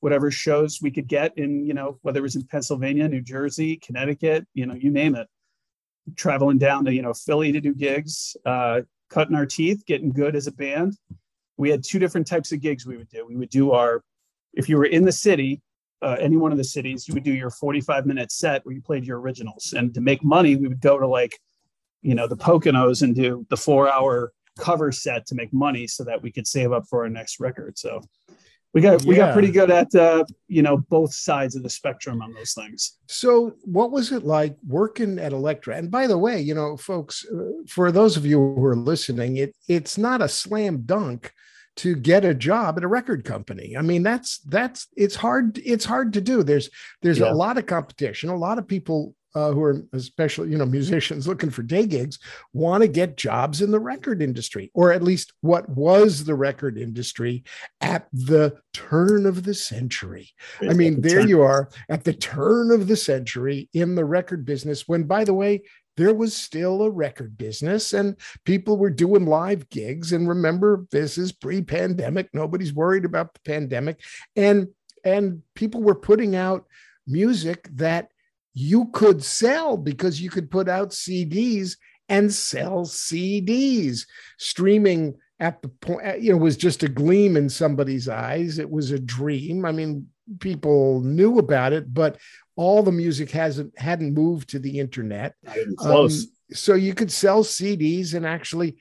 whatever 0.00 0.30
shows 0.30 0.80
we 0.82 0.90
could 0.90 1.08
get 1.08 1.32
in, 1.38 1.64
you 1.64 1.72
know, 1.72 1.98
whether 2.02 2.18
it 2.18 2.22
was 2.22 2.36
in 2.36 2.44
Pennsylvania, 2.44 3.08
New 3.08 3.22
Jersey, 3.22 3.76
Connecticut, 3.76 4.46
you 4.52 4.66
know, 4.66 4.74
you 4.74 4.90
name 4.90 5.14
it. 5.14 5.26
Traveling 6.16 6.58
down 6.58 6.84
to, 6.84 6.92
you 6.92 7.00
know, 7.00 7.14
Philly 7.14 7.52
to 7.52 7.60
do 7.60 7.72
gigs, 7.72 8.36
uh, 8.44 8.82
cutting 9.08 9.34
our 9.34 9.46
teeth, 9.46 9.82
getting 9.86 10.10
good 10.10 10.36
as 10.36 10.46
a 10.46 10.52
band. 10.52 10.98
We 11.56 11.70
had 11.70 11.82
two 11.82 11.98
different 11.98 12.26
types 12.26 12.52
of 12.52 12.60
gigs 12.60 12.84
we 12.84 12.98
would 12.98 13.08
do. 13.08 13.24
We 13.26 13.36
would 13.36 13.48
do 13.48 13.72
our 13.72 14.02
if 14.56 14.68
you 14.68 14.76
were 14.76 14.86
in 14.86 15.04
the 15.04 15.12
city, 15.12 15.60
uh, 16.02 16.16
any 16.20 16.36
one 16.36 16.52
of 16.52 16.58
the 16.58 16.64
cities, 16.64 17.08
you 17.08 17.14
would 17.14 17.24
do 17.24 17.32
your 17.32 17.50
45 17.50 18.06
minute 18.06 18.30
set 18.30 18.64
where 18.64 18.74
you 18.74 18.82
played 18.82 19.04
your 19.04 19.20
originals. 19.20 19.74
And 19.76 19.94
to 19.94 20.00
make 20.00 20.22
money, 20.22 20.56
we 20.56 20.68
would 20.68 20.80
go 20.80 20.98
to 20.98 21.06
like, 21.06 21.38
you 22.02 22.14
know, 22.14 22.26
the 22.26 22.36
Poconos 22.36 23.02
and 23.02 23.14
do 23.14 23.46
the 23.48 23.56
four 23.56 23.90
hour 23.90 24.32
cover 24.58 24.92
set 24.92 25.26
to 25.26 25.34
make 25.34 25.52
money 25.52 25.86
so 25.86 26.04
that 26.04 26.22
we 26.22 26.30
could 26.30 26.46
save 26.46 26.72
up 26.72 26.84
for 26.88 27.02
our 27.02 27.08
next 27.08 27.40
record. 27.40 27.78
So 27.78 28.02
we 28.74 28.80
got 28.80 29.04
we 29.04 29.14
got 29.14 29.32
pretty 29.32 29.52
good 29.52 29.70
at 29.70 29.94
uh, 29.94 30.24
you 30.48 30.60
know 30.60 30.76
both 30.76 31.14
sides 31.14 31.54
of 31.54 31.62
the 31.62 31.70
spectrum 31.70 32.20
on 32.20 32.34
those 32.34 32.54
things. 32.54 32.98
So, 33.06 33.54
what 33.62 33.92
was 33.92 34.10
it 34.10 34.24
like 34.24 34.56
working 34.66 35.20
at 35.20 35.32
Elektra? 35.32 35.76
And 35.76 35.92
by 35.92 36.08
the 36.08 36.18
way, 36.18 36.40
you 36.40 36.54
know, 36.54 36.76
folks, 36.76 37.24
uh, 37.24 37.62
for 37.68 37.92
those 37.92 38.16
of 38.16 38.26
you 38.26 38.36
who 38.38 38.64
are 38.64 38.74
listening, 38.74 39.36
it 39.36 39.54
it's 39.68 39.96
not 39.96 40.20
a 40.20 40.28
slam 40.28 40.82
dunk 40.84 41.32
to 41.76 41.96
get 41.96 42.24
a 42.24 42.34
job 42.34 42.76
at 42.78 42.84
a 42.84 42.88
record 42.88 43.24
company. 43.24 43.76
I 43.76 43.82
mean, 43.82 44.02
that's 44.02 44.38
that's 44.40 44.88
it's 44.96 45.16
hard 45.16 45.58
it's 45.58 45.84
hard 45.84 46.12
to 46.14 46.20
do. 46.20 46.42
There's 46.42 46.70
there's 47.02 47.18
Yeah. 47.18 47.32
a 47.32 47.34
lot 47.34 47.58
of 47.58 47.66
competition. 47.66 48.30
A 48.30 48.36
lot 48.36 48.58
of 48.58 48.68
people 48.68 49.14
uh, 49.34 49.50
who 49.50 49.60
are 49.64 49.82
especially 49.92 50.48
you 50.50 50.56
know 50.56 50.64
musicians 50.64 51.26
looking 51.26 51.50
for 51.50 51.64
day 51.64 51.86
gigs 51.86 52.20
want 52.52 52.82
to 52.82 52.88
get 52.88 53.16
jobs 53.16 53.60
in 53.62 53.72
the 53.72 53.80
record 53.80 54.22
industry, 54.22 54.70
or 54.74 54.92
at 54.92 55.02
least 55.02 55.32
what 55.40 55.68
was 55.68 56.24
the 56.24 56.34
record 56.36 56.78
industry 56.78 57.42
at 57.80 58.06
the 58.12 58.56
turn 58.72 59.26
of 59.26 59.42
the 59.42 59.54
century. 59.54 60.28
I 60.62 60.72
mean, 60.74 61.00
there 61.00 61.26
you 61.26 61.42
are 61.42 61.68
at 61.88 62.04
the 62.04 62.12
turn 62.12 62.70
of 62.70 62.86
the 62.86 62.96
century 62.96 63.68
in 63.72 63.96
the 63.96 64.04
record 64.04 64.44
business, 64.44 64.86
when, 64.86 65.02
by 65.02 65.24
the 65.24 65.34
way, 65.34 65.62
there 65.96 66.14
was 66.14 66.36
still 66.36 66.82
a 66.82 66.90
record 66.90 67.38
business 67.38 67.92
and 67.92 68.16
people 68.44 68.76
were 68.76 68.90
doing 68.90 69.26
live 69.26 69.68
gigs. 69.70 70.12
And 70.12 70.28
remember, 70.28 70.86
this 70.90 71.18
is 71.18 71.32
pre-pandemic. 71.32 72.30
Nobody's 72.32 72.72
worried 72.72 73.04
about 73.04 73.34
the 73.34 73.40
pandemic. 73.40 74.00
And 74.36 74.68
and 75.04 75.42
people 75.54 75.82
were 75.82 75.94
putting 75.94 76.34
out 76.34 76.66
music 77.06 77.68
that 77.74 78.08
you 78.54 78.86
could 78.86 79.22
sell 79.22 79.76
because 79.76 80.20
you 80.20 80.30
could 80.30 80.50
put 80.50 80.68
out 80.68 80.90
CDs 80.90 81.76
and 82.08 82.32
sell 82.32 82.84
CDs. 82.84 84.06
Streaming 84.38 85.14
at 85.40 85.60
the 85.62 85.68
point, 85.68 86.06
uh, 86.06 86.14
you 86.14 86.32
know, 86.32 86.38
was 86.38 86.56
just 86.56 86.82
a 86.82 86.88
gleam 86.88 87.36
in 87.36 87.48
somebody's 87.48 88.08
eyes. 88.08 88.58
It 88.58 88.70
was 88.70 88.90
a 88.90 88.98
dream. 88.98 89.64
I 89.64 89.72
mean, 89.72 90.06
people 90.40 91.02
knew 91.02 91.38
about 91.38 91.72
it, 91.72 91.92
but 91.92 92.18
all 92.56 92.82
the 92.82 92.92
music 92.92 93.30
hasn't 93.30 93.76
hadn't 93.78 94.14
moved 94.14 94.50
to 94.50 94.58
the 94.58 94.78
internet. 94.78 95.34
Close. 95.76 96.24
Um, 96.24 96.30
so 96.52 96.74
you 96.74 96.94
could 96.94 97.10
sell 97.10 97.42
CDs 97.42 98.14
and 98.14 98.24
actually 98.26 98.76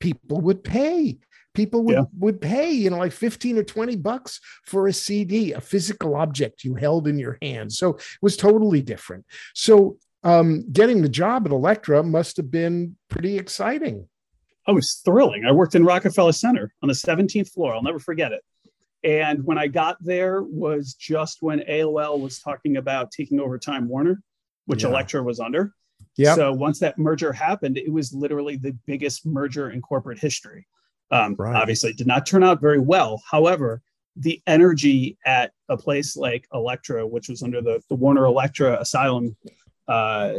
people 0.00 0.40
would 0.40 0.64
pay. 0.64 1.18
People 1.54 1.84
would, 1.84 1.92
Yeah. 1.94 2.04
would 2.18 2.40
pay, 2.40 2.70
you 2.72 2.88
know, 2.88 2.96
like 2.96 3.12
15 3.12 3.58
or 3.58 3.62
20 3.62 3.96
bucks 3.96 4.40
for 4.64 4.88
a 4.88 4.92
CD, 4.92 5.52
a 5.52 5.60
physical 5.60 6.16
object 6.16 6.64
you 6.64 6.74
held 6.74 7.06
in 7.06 7.18
your 7.18 7.36
hand. 7.42 7.72
So 7.72 7.90
it 7.96 8.02
was 8.22 8.36
totally 8.38 8.80
different. 8.80 9.26
So 9.54 9.98
um, 10.24 10.64
getting 10.72 11.02
the 11.02 11.08
job 11.10 11.46
at 11.46 11.52
Elektra 11.52 12.02
must 12.02 12.38
have 12.38 12.50
been 12.50 12.96
pretty 13.10 13.36
exciting. 13.36 14.08
Oh, 14.66 14.72
it 14.72 14.76
was 14.76 15.02
thrilling. 15.04 15.44
I 15.44 15.52
worked 15.52 15.74
in 15.74 15.84
Rockefeller 15.84 16.32
Center 16.32 16.72
on 16.82 16.88
the 16.88 16.94
17th 16.94 17.52
floor. 17.52 17.74
I'll 17.74 17.82
never 17.82 17.98
forget 17.98 18.32
it. 18.32 18.42
And 19.04 19.44
when 19.44 19.58
I 19.58 19.66
got 19.66 19.96
there 20.00 20.42
was 20.42 20.94
just 20.94 21.38
when 21.40 21.60
AOL 21.60 22.20
was 22.20 22.38
talking 22.38 22.76
about 22.76 23.10
taking 23.10 23.40
over 23.40 23.58
Time 23.58 23.88
Warner, 23.88 24.22
which 24.66 24.82
Yeah. 24.82 24.90
Elektra 24.90 25.22
was 25.22 25.40
under. 25.40 25.72
Yeah. 26.16 26.34
So 26.34 26.52
once 26.52 26.78
that 26.80 26.98
merger 26.98 27.32
happened, 27.32 27.78
it 27.78 27.92
was 27.92 28.12
literally 28.12 28.56
the 28.56 28.76
biggest 28.86 29.26
merger 29.26 29.70
in 29.70 29.80
corporate 29.80 30.18
history. 30.18 30.66
Um, 31.10 31.34
Right. 31.38 31.56
Obviously, 31.56 31.90
it 31.90 31.96
did 31.96 32.06
not 32.06 32.26
turn 32.26 32.42
out 32.42 32.60
very 32.60 32.78
well. 32.78 33.22
However, 33.30 33.82
the 34.16 34.42
energy 34.46 35.16
at 35.24 35.52
a 35.68 35.76
place 35.76 36.16
like 36.16 36.46
Elektra, 36.52 37.06
which 37.06 37.28
was 37.28 37.42
under 37.42 37.60
the, 37.62 37.82
the 37.88 37.94
Warner 37.94 38.24
Elektra 38.26 38.80
Asylum 38.80 39.36
uh, 39.88 40.34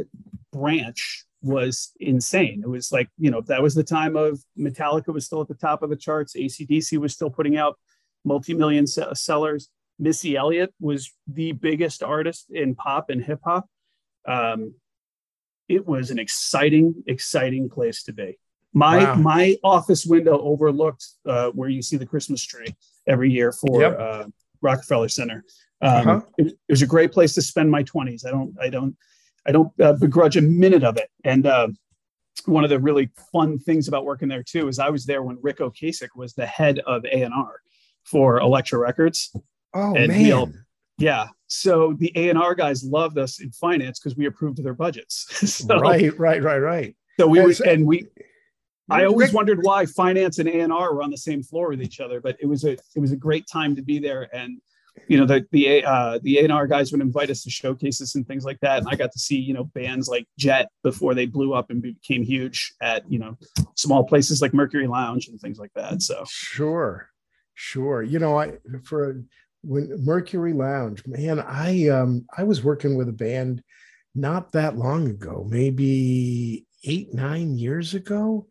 branch, 0.52 1.26
was 1.42 1.92
insane. 2.00 2.62
It 2.64 2.70
was 2.70 2.92
like, 2.92 3.10
you 3.18 3.30
know, 3.30 3.42
that 3.42 3.62
was 3.62 3.76
the 3.76 3.84
time 3.84 4.16
of 4.16 4.42
Metallica 4.58 5.14
was 5.14 5.26
still 5.26 5.42
at 5.42 5.48
the 5.48 5.56
top 5.56 5.84
of 5.84 5.90
the 5.90 5.96
charts. 5.96 6.36
ACDC 6.36 6.98
was 6.98 7.14
still 7.14 7.30
putting 7.30 7.58
out 7.58 7.78
multi 8.24 8.54
million 8.54 8.88
sellers. 8.88 9.70
Missy 10.00 10.36
Elliott 10.36 10.74
was 10.80 11.12
the 11.28 11.52
biggest 11.52 12.02
artist 12.04 12.48
in 12.50 12.76
pop 12.76 13.10
and 13.10 13.24
hip 13.24 13.40
hop. 13.44 13.68
Um, 14.28 14.74
it 15.70 15.86
was 15.88 16.12
an 16.12 16.20
exciting, 16.20 17.04
exciting 17.08 17.70
place 17.70 18.04
to 18.04 18.14
be. 18.14 18.38
My 18.74 19.04
Wow. 19.04 19.16
my 19.16 19.58
office 19.64 20.06
window 20.06 20.40
overlooked 20.42 21.06
uh, 21.26 21.50
where 21.52 21.70
you 21.70 21.82
see 21.82 21.98
the 21.98 22.06
Christmas 22.06 22.44
tree 22.44 22.68
every 23.08 23.32
year 23.32 23.52
for 23.52 23.82
Yep. 23.82 24.00
uh, 24.00 24.26
Rockefeller 24.62 25.10
Center. 25.10 25.44
Um, 25.82 26.10
Uh-huh. 26.10 26.22
it, 26.38 26.48
it 26.48 26.58
was 26.70 26.82
a 26.82 26.88
great 26.88 27.12
place 27.12 27.34
to 27.36 27.42
spend 27.42 27.70
my 27.70 27.84
twenties. 27.84 28.26
I 28.26 28.32
don't, 28.32 28.56
I 28.60 28.70
don't, 28.70 28.96
I 29.46 29.52
don't 29.52 29.72
uh, 29.80 29.94
begrudge 29.94 30.38
a 30.38 30.42
minute 30.42 30.84
of 30.84 30.98
it. 30.98 31.10
And 31.24 31.46
uh, 31.46 31.68
one 32.46 32.64
of 32.64 32.70
the 32.72 32.80
really 32.80 33.10
fun 33.32 33.60
things 33.60 33.88
about 33.88 34.06
working 34.06 34.28
there 34.28 34.44
too 34.44 34.68
is 34.70 34.80
I 34.80 34.90
was 34.90 35.06
there 35.06 35.22
when 35.22 35.38
Ric 35.42 35.58
Ocasek 35.60 36.10
was 36.16 36.34
the 36.34 36.48
head 36.48 36.80
of 36.80 37.06
A 37.06 37.22
and 37.22 37.34
R 37.34 37.62
for 38.06 38.40
Elektra 38.40 38.80
Records. 38.80 39.36
Oh, 39.74 39.96
And 39.96 40.10
man. 40.10 40.24
Neil- 40.24 40.52
Yeah. 40.98 41.28
So 41.48 41.94
the 42.00 42.12
A 42.16 42.30
and 42.30 42.38
R 42.40 42.56
guys 42.56 42.84
loved 42.84 43.18
us 43.18 43.40
in 43.42 43.52
finance 43.52 44.00
because 44.00 44.18
we 44.18 44.26
approved 44.26 44.64
their 44.64 44.74
budgets. 44.74 45.28
so, 45.52 45.80
right, 45.80 46.18
right, 46.18 46.42
right, 46.42 46.58
right. 46.60 46.96
so 47.20 47.28
we 47.28 47.42
were, 47.42 47.54
so- 47.54 47.66
and 47.70 47.86
we. 47.86 48.08
I 48.90 49.06
always 49.06 49.30
Rick- 49.30 49.36
wondered 49.36 49.60
why 49.64 49.86
finance 49.86 50.40
and 50.40 50.50
A 50.50 50.60
and 50.60 50.74
R 50.74 50.94
were 50.94 51.02
on 51.04 51.10
the 51.10 51.18
same 51.18 51.42
floor 51.42 51.70
with 51.70 51.82
each 51.82 52.00
other, 52.02 52.20
but 52.20 52.36
it 52.42 52.48
was 52.48 52.66
a 52.66 52.72
it 52.72 53.00
was 53.00 53.12
a 53.14 53.16
great 53.16 53.48
time 53.48 53.76
to 53.78 53.82
be 53.82 53.98
there. 53.98 54.28
And 54.36 54.60
you 55.08 55.18
know 55.18 55.26
the 55.26 55.46
the 55.52 55.68
A- 55.68 55.84
uh, 55.84 56.20
the 56.22 56.40
A 56.40 56.44
and 56.44 56.52
R 56.52 56.68
guys 56.68 56.92
would 56.92 57.00
invite 57.02 57.30
us 57.30 57.44
to 57.44 57.50
showcases 57.50 58.14
and 58.16 58.28
things 58.28 58.44
like 58.44 58.60
that, 58.60 58.80
and 58.80 58.88
I 58.90 58.96
got 58.96 59.12
to 59.14 59.20
see 59.20 59.38
you 59.38 59.54
know 59.54 59.64
bands 59.64 60.10
like 60.10 60.28
Jet 60.38 60.68
before 60.84 61.14
they 61.16 61.26
blew 61.26 61.54
up 61.54 61.70
and 61.70 61.82
became 61.82 62.24
huge 62.24 62.74
at 62.82 63.10
you 63.10 63.20
know 63.20 63.38
small 63.76 64.04
places 64.04 64.42
like 64.42 64.54
Mercury 64.54 64.86
Lounge 64.88 65.28
and 65.30 65.40
things 65.40 65.58
like 65.60 65.72
that. 65.76 66.02
So 66.02 66.26
Sure, 66.28 67.10
sure. 67.54 68.04
You 68.04 68.20
know, 68.20 68.40
I 68.40 68.54
for 68.84 69.24
when 69.64 70.04
Mercury 70.04 70.54
Lounge, 70.54 71.06
man, 71.08 71.40
I 71.40 71.88
um 71.88 72.26
I 72.38 72.44
was 72.44 72.64
working 72.64 72.96
with 72.96 73.10
a 73.10 73.14
band 73.14 73.64
not 74.16 74.52
that 74.52 74.78
long 74.78 75.10
ago, 75.10 75.46
maybe 75.50 76.66
eight, 76.84 77.14
nine 77.14 77.58
years 77.58 77.94
ago. 77.94 78.48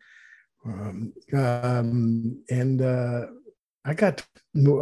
Um, 0.64 1.12
um 1.34 2.42
and 2.50 2.80
uh 2.80 3.26
I 3.84 3.94
got 3.94 4.24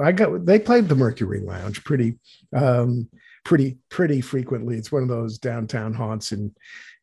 I 0.03 0.12
got 0.12 0.45
they 0.45 0.59
played 0.59 0.89
the 0.89 0.95
Mercury 0.95 1.41
Lounge 1.41 1.83
pretty 1.85 2.19
um 2.55 3.09
pretty 3.45 3.79
pretty 3.89 4.21
frequently. 4.21 4.77
It's 4.77 4.93
one 4.93 5.03
of 5.03 5.09
those 5.09 5.39
downtown 5.39 5.95
haunts 5.95 6.33
in 6.33 6.55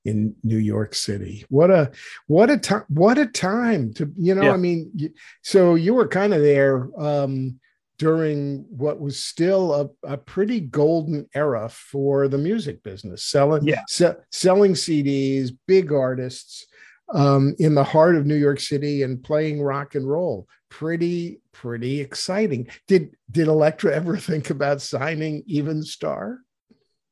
in 0.08 0.34
New 0.44 0.58
York 0.58 0.96
City. 0.96 1.46
What 1.50 1.70
a 1.70 1.92
what 2.28 2.50
a 2.50 2.58
time 2.58 2.84
what 2.88 3.18
a 3.18 3.26
time 3.28 3.94
to 3.96 4.12
you 4.18 4.34
know 4.36 4.44
Yeah. 4.44 4.54
I 4.54 4.58
mean 4.58 5.14
so 5.44 5.76
you 5.76 5.94
were 5.94 6.08
kind 6.08 6.34
of 6.34 6.42
there 6.42 6.90
um 6.98 7.60
during 8.00 8.66
what 8.70 9.00
was 9.00 9.24
still 9.24 9.74
a, 9.74 9.90
a 10.14 10.18
pretty 10.18 10.60
golden 10.60 11.28
era 11.34 11.68
for 11.70 12.28
the 12.28 12.38
music 12.38 12.84
business 12.84 13.24
selling 13.24 13.68
Yeah. 13.68 13.82
se- 13.88 14.18
selling 14.32 14.74
CDs 14.74 15.52
big 15.68 15.92
artists 15.92 16.66
um, 17.14 17.56
in 17.58 17.74
the 17.74 17.84
heart 17.86 18.16
of 18.18 18.26
New 18.26 18.36
York 18.36 18.60
City 18.60 19.02
and 19.04 19.24
playing 19.24 19.62
rock 19.62 19.96
and 19.96 20.08
roll 20.08 20.48
pretty 20.70 21.40
pretty 21.54 22.00
exciting 22.02 22.68
did 22.88 23.16
did 23.32 23.48
Elektra 23.48 23.96
ever 23.96 24.16
think 24.30 24.50
about 24.52 24.82
signing 24.82 25.44
Even 25.48 25.82
Star 25.84 26.40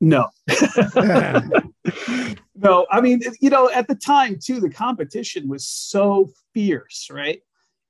no, 0.01 0.27
no. 2.55 2.87
I 2.89 3.01
mean, 3.01 3.21
you 3.39 3.49
know, 3.49 3.69
at 3.69 3.87
the 3.87 3.95
time 3.95 4.37
too, 4.41 4.59
the 4.59 4.69
competition 4.69 5.47
was 5.47 5.67
so 5.67 6.29
fierce, 6.53 7.09
right? 7.11 7.41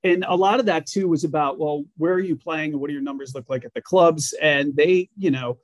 And 0.03 0.23
a 0.27 0.35
lot 0.35 0.59
of 0.59 0.67
that 0.67 0.85
too 0.85 1.07
was 1.07 1.23
about, 1.23 1.57
well, 1.57 1.83
where 1.97 2.13
are 2.13 2.19
you 2.19 2.35
playing 2.35 2.71
and 2.71 2.81
what 2.81 2.87
do 2.87 2.93
your 2.93 3.01
numbers 3.01 3.33
look 3.33 3.49
like 3.49 3.65
at 3.65 3.73
the 3.73 3.81
clubs? 3.81 4.33
And 4.39 4.75
they, 4.75 5.09
you 5.17 5.31
know, 5.31 5.57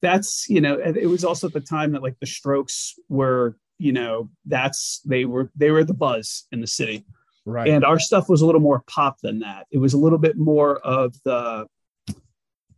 that's, 0.00 0.48
you 0.48 0.60
know, 0.60 0.78
it 0.78 1.06
was 1.06 1.24
also 1.24 1.46
at 1.46 1.52
the 1.52 1.60
time 1.60 1.92
that 1.92 2.02
like 2.02 2.18
the 2.18 2.26
Strokes 2.26 2.94
were, 3.08 3.56
you 3.78 3.92
know, 3.92 4.30
that's 4.46 5.00
they 5.04 5.24
were 5.24 5.50
they 5.56 5.70
were 5.70 5.84
the 5.84 5.94
buzz 5.94 6.46
in 6.52 6.60
the 6.60 6.66
city. 6.66 7.04
right 7.44 7.68
and 7.68 7.84
our 7.84 7.98
stuff 7.98 8.28
was 8.28 8.40
a 8.40 8.46
little 8.46 8.60
more 8.60 8.82
pop 8.86 9.18
than 9.22 9.40
that. 9.40 9.66
It 9.70 9.78
was 9.78 9.92
a 9.92 9.98
little 9.98 10.18
bit 10.18 10.36
more 10.36 10.78
of 10.78 11.14
the. 11.24 11.66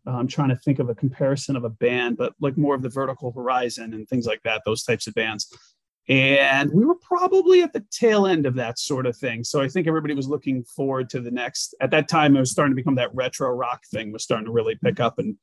I'm 0.07 0.29
trying 0.29 0.51
to 0.51 0.57
think 0.57 0.79
of 0.79 0.89
a 0.91 0.95
comparison 0.95 1.57
of 1.57 1.65
a 1.65 1.71
band, 1.71 2.17
but 2.17 2.35
like 2.41 2.57
more 2.59 2.75
of 2.75 2.83
the 2.83 2.89
Vertical 2.91 3.33
Horizon 3.33 3.95
and 3.95 4.09
things 4.09 4.27
like 4.27 4.43
that. 4.45 4.63
Those 4.67 4.83
types 4.83 5.07
of 5.07 5.15
bands, 5.15 5.53
and 6.09 6.71
we 6.73 6.85
were 6.85 6.97
probably 6.97 7.63
at 7.63 7.73
the 7.73 7.85
tail 7.91 8.27
end 8.27 8.45
of 8.45 8.55
that 8.57 8.79
sort 8.79 9.07
of 9.07 9.17
thing. 9.17 9.43
So 9.45 9.63
I 9.63 9.69
think 9.69 9.87
everybody 9.87 10.15
was 10.15 10.29
looking 10.29 10.63
forward 10.65 11.09
to 11.11 11.21
the 11.21 11.31
next. 11.31 11.75
At 11.81 11.91
that 11.93 12.09
time, 12.09 12.37
it 12.37 12.41
was 12.41 12.51
starting 12.51 12.73
to 12.73 12.77
become 12.77 12.97
that 12.97 13.15
retro 13.15 13.49
rock 13.51 13.83
thing 13.91 14.13
was 14.13 14.23
starting 14.23 14.47
to 14.47 14.53
really 14.53 14.77
pick 14.83 15.01
up, 15.01 15.19
and 15.19 15.37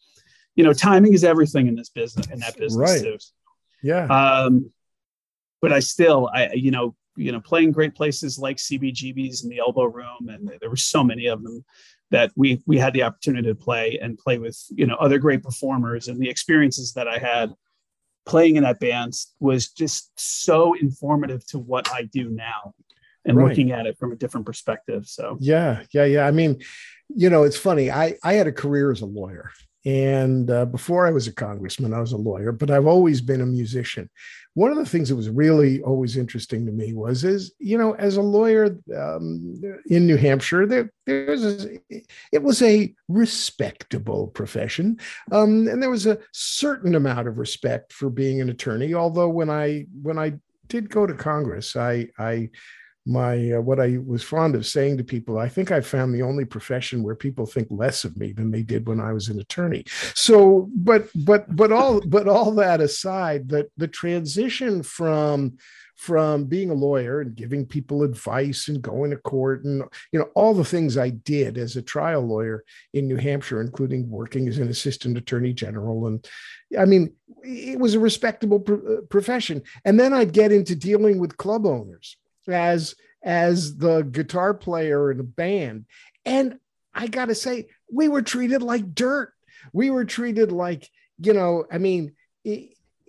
you 0.55 0.63
know, 0.63 0.73
timing 0.73 1.13
is 1.13 1.23
everything 1.23 1.67
in 1.67 1.75
this 1.75 1.89
business 1.89 2.27
in 2.27 2.39
that 2.39 2.57
business 2.57 2.75
Right. 2.89 3.01
too. 3.01 3.17
yeah 3.81 4.05
Um, 4.05 4.71
but 5.61 5.71
I 5.71 5.79
still, 5.79 6.29
I 6.33 6.51
you 6.53 6.71
know, 6.71 6.95
you 7.15 7.31
know, 7.31 7.39
playing 7.39 7.71
great 7.71 7.95
places 7.95 8.37
like 8.37 8.57
CBGB's 8.57 9.43
and 9.43 9.51
the 9.51 9.59
Elbow 9.59 9.85
Room, 9.85 10.29
and 10.29 10.51
there 10.59 10.69
were 10.69 10.75
so 10.75 11.03
many 11.03 11.25
of 11.27 11.41
them 11.41 11.63
that 12.11 12.31
we 12.35 12.61
we 12.67 12.77
had 12.77 12.93
the 12.93 13.03
opportunity 13.03 13.47
to 13.47 13.55
play 13.55 13.97
and 14.01 14.17
play 14.17 14.37
with 14.37 14.63
you 14.69 14.85
know 14.85 14.95
other 14.95 15.17
great 15.17 15.41
performers, 15.43 16.07
and 16.07 16.19
the 16.19 16.29
experiences 16.29 16.93
that 16.93 17.07
I 17.07 17.17
had 17.17 17.53
playing 18.25 18.55
in 18.55 18.63
that 18.63 18.79
band 18.79 19.13
was 19.39 19.69
just 19.69 20.11
so 20.15 20.73
informative 20.75 21.45
to 21.47 21.57
what 21.57 21.91
I 21.91 22.03
do 22.03 22.29
now, 22.29 22.73
and 23.25 23.35
Right. 23.35 23.47
looking 23.49 23.71
at 23.71 23.87
it 23.87 23.97
from 23.97 24.11
a 24.11 24.15
different 24.15 24.45
perspective. 24.45 25.07
So 25.07 25.37
Yeah, 25.39 25.83
yeah, 25.91 26.05
yeah. 26.05 26.27
I 26.27 26.31
mean, 26.31 26.61
you 27.09 27.29
know, 27.29 27.43
it's 27.43 27.57
funny. 27.57 27.89
I 27.89 28.15
I 28.23 28.33
had 28.33 28.47
a 28.47 28.51
career 28.51 28.91
as 28.91 29.01
a 29.01 29.05
lawyer, 29.07 29.51
and 29.83 30.49
uh, 30.51 30.65
before 30.65 31.07
I 31.07 31.11
was 31.11 31.27
a 31.27 31.33
congressman, 31.33 31.93
I 31.93 31.99
was 31.99 32.11
a 32.11 32.17
lawyer. 32.17 32.51
But 32.51 32.69
I've 32.69 32.85
always 32.85 33.19
been 33.19 33.41
a 33.41 33.45
musician. 33.45 34.09
One 34.53 34.69
of 34.69 34.77
the 34.77 34.85
things 34.85 35.09
that 35.09 35.15
was 35.15 35.29
really 35.29 35.81
always 35.81 36.17
interesting 36.17 36.65
to 36.65 36.71
me 36.71 36.93
was, 36.93 37.23
is 37.23 37.53
you 37.57 37.77
know, 37.77 37.93
as 37.95 38.17
a 38.17 38.21
lawyer 38.21 38.77
um, 38.95 39.59
in 39.87 40.05
New 40.05 40.17
Hampshire, 40.17 40.67
there 40.67 40.91
there's 41.05 41.65
a, 41.65 41.79
it 42.31 42.43
was 42.43 42.61
a 42.61 42.93
respectable 43.07 44.27
profession, 44.27 44.99
um, 45.31 45.67
and 45.67 45.81
there 45.81 45.89
was 45.89 46.05
a 46.05 46.19
certain 46.31 46.95
amount 46.95 47.27
of 47.27 47.39
respect 47.39 47.91
for 47.91 48.09
being 48.09 48.39
an 48.39 48.49
attorney. 48.49 48.93
Although 48.93 49.29
when 49.29 49.49
I 49.49 49.87
when 50.01 50.19
I 50.19 50.33
did 50.67 50.89
go 50.89 51.07
to 51.07 51.13
Congress, 51.13 51.75
I 51.75 52.09
I 52.19 52.49
my 53.05 53.53
uh, 53.53 53.61
what 53.61 53.79
I 53.79 53.97
was 54.05 54.23
fond 54.23 54.55
of 54.55 54.65
saying 54.65 54.97
to 54.97 55.03
people, 55.03 55.39
I 55.39 55.49
think 55.49 55.71
I 55.71 55.81
found 55.81 56.13
the 56.13 56.21
only 56.21 56.45
profession 56.45 57.03
where 57.03 57.15
people 57.15 57.45
think 57.45 57.67
less 57.71 58.03
of 58.03 58.15
me 58.15 58.31
than 58.31 58.51
they 58.51 58.61
did 58.61 58.87
when 58.87 58.99
I 58.99 59.11
was 59.13 59.27
an 59.27 59.39
attorney. 59.39 59.85
So, 60.13 60.69
but 60.75 61.09
but 61.15 61.53
but 61.55 61.71
all 61.71 62.01
but 62.05 62.27
all 62.27 62.51
that 62.55 62.81
aside, 62.81 63.49
that 63.49 63.69
the 63.77 63.87
transition 63.87 64.83
from 64.83 65.57
from 65.95 66.45
being 66.45 66.71
a 66.71 66.75
lawyer 66.75 67.21
and 67.21 67.35
giving 67.35 67.63
people 67.63 68.01
advice 68.01 68.67
and 68.67 68.81
going 68.81 69.11
to 69.11 69.17
court 69.17 69.63
and 69.65 69.83
you 70.11 70.19
know 70.19 70.29
all 70.35 70.53
the 70.53 70.65
things 70.65 70.97
I 70.97 71.09
did 71.09 71.57
as 71.57 71.75
a 71.75 71.81
trial 71.81 72.21
lawyer 72.21 72.63
in 72.93 73.07
New 73.07 73.17
Hampshire, 73.17 73.61
including 73.61 74.09
working 74.09 74.47
as 74.47 74.59
an 74.59 74.69
assistant 74.69 75.17
attorney 75.17 75.53
general, 75.53 76.05
and 76.05 76.27
I 76.77 76.85
mean 76.85 77.13
it 77.43 77.79
was 77.79 77.95
a 77.95 77.99
respectable 77.99 78.59
pro- 78.59 78.97
uh, 78.97 79.01
profession. 79.09 79.63
And 79.85 79.99
then 79.99 80.13
I'd 80.13 80.33
get 80.33 80.51
into 80.51 80.75
dealing 80.75 81.17
with 81.17 81.37
club 81.37 81.65
owners 81.65 82.17
as 82.47 82.95
as 83.23 83.77
the 83.77 84.01
guitar 84.01 84.53
player 84.53 85.11
in 85.11 85.19
a 85.19 85.23
band. 85.23 85.85
And 86.25 86.57
i 86.93 87.07
gotta 87.07 87.35
say 87.35 87.67
we 87.91 88.07
were 88.07 88.21
treated 88.21 88.61
like 88.61 88.93
dirt. 88.93 89.33
We 89.73 89.89
were 89.89 90.05
treated 90.05 90.51
like 90.51 90.89
you 91.19 91.33
know 91.33 91.65
i 91.71 91.77
mean 91.77 92.13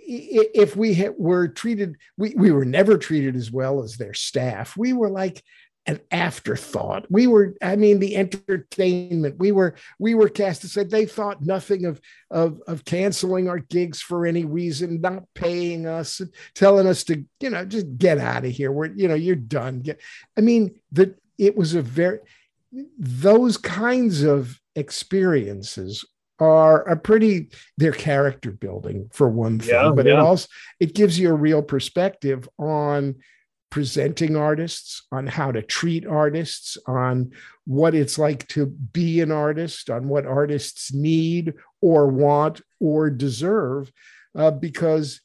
if 0.04 0.76
we 0.76 1.08
were 1.16 1.48
treated 1.48 1.96
we, 2.16 2.34
we 2.36 2.50
were 2.50 2.64
never 2.64 2.98
treated 2.98 3.36
as 3.36 3.50
well 3.50 3.82
as 3.82 3.96
their 3.96 4.14
staff. 4.14 4.76
We 4.76 4.92
were 4.92 5.10
like 5.10 5.42
an 5.86 6.00
afterthought. 6.10 7.10
We 7.10 7.26
were, 7.26 7.54
I 7.60 7.76
mean, 7.76 7.98
the 7.98 8.16
entertainment. 8.16 9.38
We 9.38 9.50
were, 9.50 9.74
we 9.98 10.14
were 10.14 10.28
cast 10.28 10.62
aside. 10.64 10.90
They 10.90 11.06
thought 11.06 11.44
nothing 11.44 11.86
of 11.86 12.00
of 12.30 12.60
of 12.68 12.84
canceling 12.84 13.48
our 13.48 13.58
gigs 13.58 14.00
for 14.00 14.24
any 14.24 14.44
reason, 14.44 15.00
not 15.00 15.24
paying 15.34 15.86
us, 15.86 16.20
telling 16.54 16.86
us 16.86 17.04
to, 17.04 17.24
you 17.40 17.50
know, 17.50 17.64
just 17.64 17.98
get 17.98 18.18
out 18.18 18.44
of 18.44 18.52
here. 18.52 18.70
We're, 18.70 18.92
you 18.94 19.08
know, 19.08 19.14
you're 19.14 19.34
done. 19.36 19.80
Get, 19.80 20.00
I 20.38 20.40
mean, 20.40 20.78
that 20.92 21.18
it 21.38 21.56
was 21.56 21.74
a 21.74 21.82
very 21.82 22.20
those 22.98 23.56
kinds 23.56 24.22
of 24.22 24.60
experiences 24.76 26.04
are 26.38 26.82
a 26.88 26.96
pretty 26.96 27.48
they're 27.76 27.92
character 27.92 28.50
building 28.50 29.08
for 29.12 29.28
one 29.28 29.58
thing, 29.58 29.74
yeah, 29.74 29.92
but 29.94 30.06
yeah. 30.06 30.14
it 30.14 30.18
also 30.18 30.48
it 30.80 30.94
gives 30.94 31.18
you 31.18 31.30
a 31.30 31.34
real 31.34 31.62
perspective 31.62 32.48
on 32.58 33.16
presenting 33.72 34.36
artists, 34.36 35.06
on 35.10 35.26
how 35.26 35.50
to 35.50 35.62
treat 35.62 36.06
artists, 36.06 36.76
on 36.86 37.32
what 37.64 37.94
it's 37.94 38.18
like 38.18 38.46
to 38.46 38.66
be 38.66 39.22
an 39.22 39.32
artist, 39.32 39.88
on 39.88 40.08
what 40.08 40.26
artists 40.26 40.92
need 40.92 41.54
or 41.80 42.06
want 42.06 42.60
or 42.80 43.08
deserve. 43.08 43.90
Uh, 44.34 44.50
because 44.50 45.22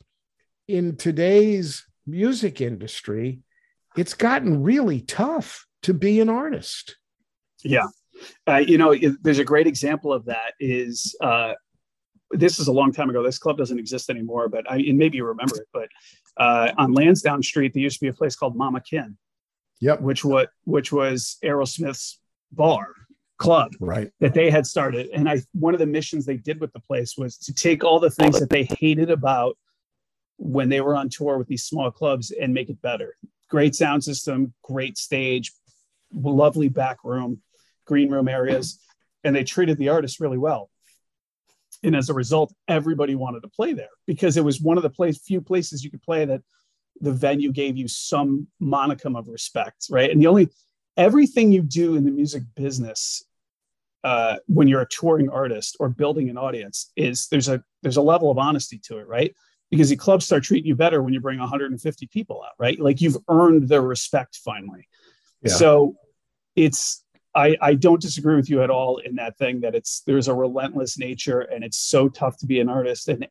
in 0.70 0.96
today's 0.96 1.86
music 2.06 2.62
industry, 2.62 3.42
it's 3.98 4.14
gotten 4.14 4.64
really 4.64 5.02
tough 5.02 5.68
to 5.84 5.94
be 5.94 6.22
an 6.22 6.30
artist. 6.30 6.96
Yeah. 7.66 7.88
Uh, 8.48 8.64
you 8.66 8.78
know, 8.78 8.96
there's 9.22 9.40
a 9.40 9.44
great 9.44 9.68
example 9.68 10.14
of 10.14 10.24
that 10.26 10.54
is 10.58 11.18
uh, 11.20 11.54
this 12.32 12.60
is 12.60 12.70
a 12.70 12.72
long 12.72 12.94
time 12.94 13.10
ago. 13.10 13.22
This 13.22 13.40
club 13.40 13.58
doesn't 13.58 13.78
exist 13.78 14.10
anymore, 14.10 14.48
but 14.48 14.70
I, 14.72 14.78
and 14.78 14.98
maybe 14.98 15.18
you 15.18 15.26
remember 15.26 15.58
it, 15.58 15.68
but 15.74 15.90
uh, 16.40 16.72
on 16.78 16.94
Lansdowne 16.94 17.44
Street, 17.44 17.74
there 17.74 17.84
used 17.84 18.00
to 18.00 18.06
be 18.06 18.10
a 18.10 18.14
place 18.14 18.36
called 18.36 18.56
Mama 18.56 18.82
Kin. 18.82 19.18
Yep. 19.80 20.02
Which 20.02 20.26
what 20.26 20.50
which 20.64 20.92
was 20.92 21.38
Aerosmith's 21.44 22.20
bar 22.52 22.88
club 23.38 23.72
right 23.80 24.10
that 24.20 24.34
they 24.34 24.50
had 24.50 24.66
started 24.66 25.10
and 25.14 25.30
i 25.30 25.40
one 25.54 25.76
of 25.76 25.80
the 25.80 25.86
missions 25.86 26.26
they 26.26 26.38
did 26.38 26.60
with 26.60 26.74
the 26.74 26.80
place 26.80 27.16
was 27.18 27.38
to 27.38 27.54
take 27.54 27.84
all 27.84 28.00
the 28.00 28.10
things 28.10 28.40
that 28.40 28.50
they 28.50 28.64
hated 28.80 29.12
about 29.12 29.56
when 30.38 30.70
they 30.70 30.82
were 30.82 30.96
on 30.96 31.08
tour 31.08 31.38
with 31.38 31.48
these 31.48 31.64
small 31.64 31.92
clubs 31.92 32.32
and 32.32 32.52
make 32.52 32.70
it 32.70 32.82
better 32.82 33.16
great 33.50 33.76
sound 33.76 34.04
system 34.04 34.54
great 34.64 34.98
stage 34.98 35.52
lovely 36.12 36.68
back 36.68 36.98
room 37.04 37.40
green 37.86 38.10
room 38.10 38.28
areas 38.28 38.80
and 39.24 39.36
they 39.36 39.44
treated 39.44 39.78
the 39.78 39.90
artists 39.90 40.20
really 40.20 40.38
well 40.38 40.72
and 41.84 41.96
as 41.96 42.10
a 42.10 42.14
result 42.14 42.54
everybody 42.68 43.16
wanted 43.16 43.42
to 43.42 43.48
play 43.48 43.74
there 43.74 43.90
because 44.06 44.38
it 44.38 44.44
was 44.44 44.62
one 44.62 44.78
of 44.78 44.84
the 44.84 44.90
place 44.90 45.18
few 45.20 45.42
places 45.42 45.84
you 45.84 45.92
could 45.92 46.02
play 46.02 46.26
that 46.26 46.42
the 47.02 47.12
venue 47.12 47.52
gave 47.52 47.78
you 47.78 47.88
some 47.88 48.48
monicum 48.62 49.18
of 49.18 49.28
respect 49.28 49.88
right? 49.90 50.12
And 50.12 50.22
the 50.22 50.28
only 50.28 50.50
everything 50.96 51.52
you 51.52 51.62
do 51.62 51.96
in 51.96 52.06
the 52.06 52.12
music 52.12 52.44
business 52.56 53.24
uh, 54.04 54.38
when 54.48 54.68
you're 54.68 54.82
a 54.82 54.88
touring 54.88 55.30
artist 55.30 55.76
or 55.80 55.90
building 55.90 56.30
an 56.30 56.38
audience 56.38 56.92
is 56.96 57.28
there's 57.28 57.50
a 57.50 57.64
there's 57.84 57.98
a 57.98 58.02
level 58.02 58.32
of 58.32 58.38
honesty 58.38 58.80
to 58.80 58.98
it 58.98 59.08
right? 59.08 59.36
Because 59.70 59.90
the 59.90 59.98
clubs 59.98 60.26
start 60.26 60.44
treating 60.44 60.68
you 60.68 60.76
better 60.76 61.04
when 61.04 61.14
you 61.14 61.20
bring 61.20 61.40
150 61.40 62.08
people 62.08 62.44
out 62.44 62.54
right? 62.58 62.80
Like 62.80 63.02
you've 63.02 63.18
earned 63.28 63.68
their 63.70 63.82
respect 63.82 64.38
finally. 64.44 64.88
Yeah. 65.44 65.54
so 65.54 65.96
it's 66.56 67.04
I, 67.38 67.56
I 67.62 67.76
don't 67.76 68.02
disagree 68.02 68.36
with 68.36 68.50
you 68.50 68.64
at 68.64 68.72
all 68.72 68.98
in 68.98 69.16
that 69.18 69.38
thing 69.38 69.62
that 69.62 69.76
it's 69.76 70.02
there's 70.08 70.28
a 70.28 70.34
relentless 70.34 70.98
nature 70.98 71.42
and 71.42 71.64
it's 71.64 71.78
so 71.78 72.10
tough 72.10 72.36
to 72.40 72.48
be 72.48 72.60
an 72.60 72.68
artist 72.68 73.08
and 73.10 73.28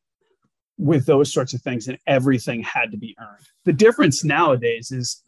with 0.79 1.07
those 1.07 1.33
sorts 1.33 1.55
of 1.55 1.63
things 1.63 1.89
and 1.89 1.99
everything 2.07 2.63
had 2.63 2.93
to 2.93 2.97
be 2.97 3.17
earned. 3.19 3.47
The 3.65 3.73
difference 3.73 4.23
nowadays 4.23 4.93
is 4.93 5.23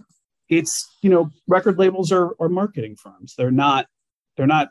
it's 0.49 0.97
you 1.03 1.11
know 1.11 1.31
record 1.49 1.79
labels 1.79 2.13
are, 2.13 2.37
are 2.39 2.49
marketing 2.49 2.95
firms. 2.95 3.35
They're 3.37 3.51
not 3.51 3.87
they're 4.37 4.47
not 4.47 4.69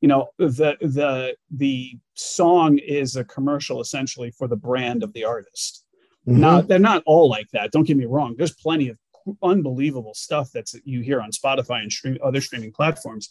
you 0.00 0.06
know 0.06 0.28
the 0.38 0.76
the 0.80 1.34
the 1.50 1.98
song 2.14 2.78
is 2.78 3.16
a 3.16 3.24
commercial 3.24 3.80
essentially 3.80 4.30
for 4.30 4.46
the 4.46 4.56
brand 4.56 5.02
of 5.02 5.12
the 5.14 5.24
artist. 5.24 5.84
Mm-hmm. 6.28 6.40
Now 6.40 6.60
they're 6.60 6.78
not 6.78 7.02
all 7.06 7.28
like 7.28 7.48
that. 7.54 7.72
Don't 7.72 7.86
get 7.88 7.96
me 7.96 8.06
wrong. 8.06 8.36
There's 8.38 8.54
plenty 8.54 8.88
of 8.88 8.98
unbelievable 9.42 10.14
stuff 10.14 10.50
that's 10.54 10.76
you 10.84 11.00
hear 11.00 11.20
on 11.20 11.32
Spotify 11.32 11.82
and 11.82 11.90
stream, 11.90 12.18
other 12.22 12.40
streaming 12.40 12.72
platforms 12.72 13.30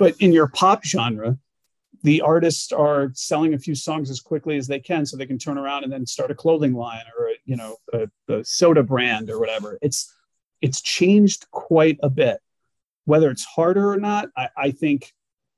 but 0.00 0.16
in 0.18 0.32
your 0.32 0.48
pop 0.48 0.82
genre, 0.82 1.38
the 2.02 2.22
artists 2.22 2.72
are 2.72 3.10
selling 3.12 3.52
a 3.52 3.58
few 3.58 3.74
songs 3.74 4.10
as 4.10 4.18
quickly 4.18 4.56
as 4.56 4.66
they 4.66 4.80
can 4.80 5.04
so 5.04 5.14
they 5.14 5.26
can 5.26 5.38
turn 5.38 5.58
around 5.58 5.84
and 5.84 5.92
then 5.92 6.06
start 6.06 6.30
a 6.30 6.34
clothing 6.34 6.72
line 6.72 7.04
or 7.18 7.28
a, 7.28 7.34
you 7.44 7.54
know 7.54 7.76
a, 7.92 8.08
a 8.32 8.42
soda 8.42 8.82
brand 8.82 9.28
or 9.28 9.38
whatever. 9.38 9.78
It's 9.82 10.10
it's 10.62 10.80
changed 10.80 11.50
quite 11.50 11.98
a 12.02 12.08
bit. 12.08 12.38
Whether 13.04 13.30
it's 13.30 13.44
harder 13.44 13.92
or 13.92 13.98
not 13.98 14.30
I, 14.34 14.48
I, 14.56 14.70
think 14.70 15.12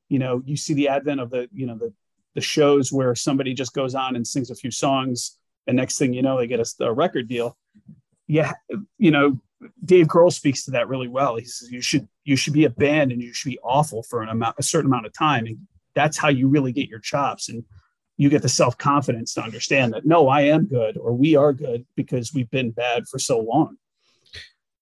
you 0.08 0.18
know 0.18 0.42
you 0.44 0.56
see 0.56 0.74
the 0.74 0.88
advent 0.88 1.20
of 1.20 1.30
the 1.30 1.48
you 1.52 1.66
know 1.66 1.76
the 1.76 1.92
the 2.34 2.40
shows 2.40 2.92
where 2.92 3.14
somebody 3.14 3.54
just 3.54 3.74
goes 3.74 3.94
on 3.94 4.16
and 4.16 4.26
sings 4.26 4.50
a 4.50 4.56
few 4.56 4.72
songs 4.72 5.38
and 5.68 5.76
next 5.76 5.98
thing 5.98 6.12
you 6.12 6.22
know 6.22 6.36
they 6.36 6.48
get 6.48 6.58
a, 6.58 6.84
a 6.84 6.92
record 6.92 7.28
deal. 7.28 7.56
Yeah 8.26 8.54
you 8.98 9.12
know 9.12 9.40
Dave 9.84 10.08
Grohl 10.08 10.32
speaks 10.32 10.64
to 10.64 10.72
that 10.72 10.88
really 10.88 11.06
well. 11.06 11.36
He 11.36 11.44
says 11.44 11.70
you 11.70 11.80
should 11.80 12.08
you 12.24 12.36
should 12.36 12.52
be 12.52 12.64
a 12.64 12.70
band 12.70 13.12
and 13.12 13.22
you 13.22 13.32
should 13.32 13.50
be 13.50 13.58
awful 13.62 14.02
for 14.02 14.22
an 14.22 14.28
amount 14.28 14.56
a 14.58 14.62
certain 14.62 14.90
amount 14.90 15.06
of 15.06 15.12
time, 15.12 15.46
and 15.46 15.58
that's 15.94 16.18
how 16.18 16.28
you 16.28 16.48
really 16.48 16.72
get 16.72 16.88
your 16.88 17.00
chops 17.00 17.48
and 17.48 17.64
you 18.16 18.28
get 18.28 18.42
the 18.42 18.48
self 18.48 18.76
confidence 18.78 19.34
to 19.34 19.42
understand 19.42 19.92
that 19.92 20.06
no, 20.06 20.28
I 20.28 20.42
am 20.42 20.66
good 20.66 20.96
or 20.96 21.12
we 21.12 21.36
are 21.36 21.52
good 21.52 21.86
because 21.96 22.32
we've 22.32 22.50
been 22.50 22.70
bad 22.70 23.06
for 23.08 23.18
so 23.18 23.40
long. 23.40 23.76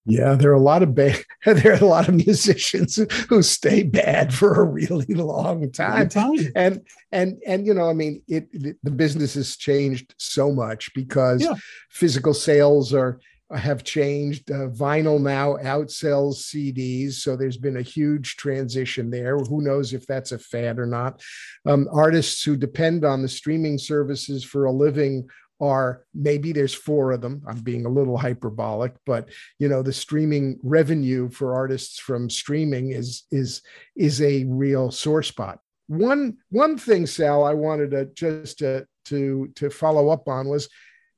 Yeah, 0.06 0.34
there 0.34 0.50
are 0.50 0.54
a 0.54 0.60
lot 0.60 0.82
of 0.82 0.94
bad, 0.94 1.24
there 1.44 1.72
are 1.72 1.84
a 1.84 1.86
lot 1.86 2.08
of 2.08 2.14
musicians 2.14 2.96
who 3.28 3.42
stay 3.42 3.82
bad 3.82 4.32
for 4.32 4.60
a 4.60 4.64
really 4.64 5.14
long 5.14 5.70
time. 5.72 6.08
time. 6.08 6.38
And 6.54 6.80
and 7.12 7.40
and 7.46 7.66
you 7.66 7.74
know, 7.74 7.88
I 7.88 7.92
mean, 7.92 8.22
it, 8.26 8.48
it 8.52 8.76
the 8.82 8.90
business 8.90 9.34
has 9.34 9.56
changed 9.56 10.14
so 10.18 10.50
much 10.50 10.92
because 10.94 11.42
yeah. 11.42 11.54
physical 11.90 12.34
sales 12.34 12.94
are 12.94 13.20
have 13.56 13.84
changed. 13.84 14.50
Uh, 14.50 14.68
vinyl 14.68 15.20
now 15.20 15.56
outsells 15.56 16.36
CDs, 16.36 17.14
so 17.14 17.36
there's 17.36 17.56
been 17.56 17.78
a 17.78 17.82
huge 17.82 18.36
transition 18.36 19.10
there. 19.10 19.38
Who 19.38 19.62
knows 19.62 19.92
if 19.92 20.06
that's 20.06 20.32
a 20.32 20.38
fad 20.38 20.78
or 20.78 20.86
not? 20.86 21.22
Um, 21.66 21.88
artists 21.92 22.42
who 22.42 22.56
depend 22.56 23.04
on 23.04 23.22
the 23.22 23.28
streaming 23.28 23.78
services 23.78 24.44
for 24.44 24.64
a 24.64 24.72
living 24.72 25.28
are 25.60 26.04
maybe 26.14 26.52
there's 26.52 26.74
four 26.74 27.12
of 27.12 27.20
them. 27.20 27.42
I'm 27.46 27.60
being 27.60 27.84
a 27.84 27.90
little 27.90 28.16
hyperbolic, 28.16 28.94
but 29.04 29.28
you 29.58 29.68
know 29.68 29.82
the 29.82 29.92
streaming 29.92 30.58
revenue 30.62 31.28
for 31.30 31.54
artists 31.54 31.98
from 31.98 32.30
streaming 32.30 32.92
is 32.92 33.24
is 33.30 33.62
is 33.96 34.22
a 34.22 34.44
real 34.44 34.90
sore 34.90 35.22
spot. 35.22 35.58
One 35.88 36.38
one 36.48 36.78
thing, 36.78 37.06
Sal, 37.06 37.44
I 37.44 37.54
wanted 37.54 37.90
to 37.90 38.06
just 38.14 38.58
to 38.58 38.86
to 39.06 39.50
to 39.56 39.70
follow 39.70 40.08
up 40.08 40.28
on 40.28 40.48
was 40.48 40.68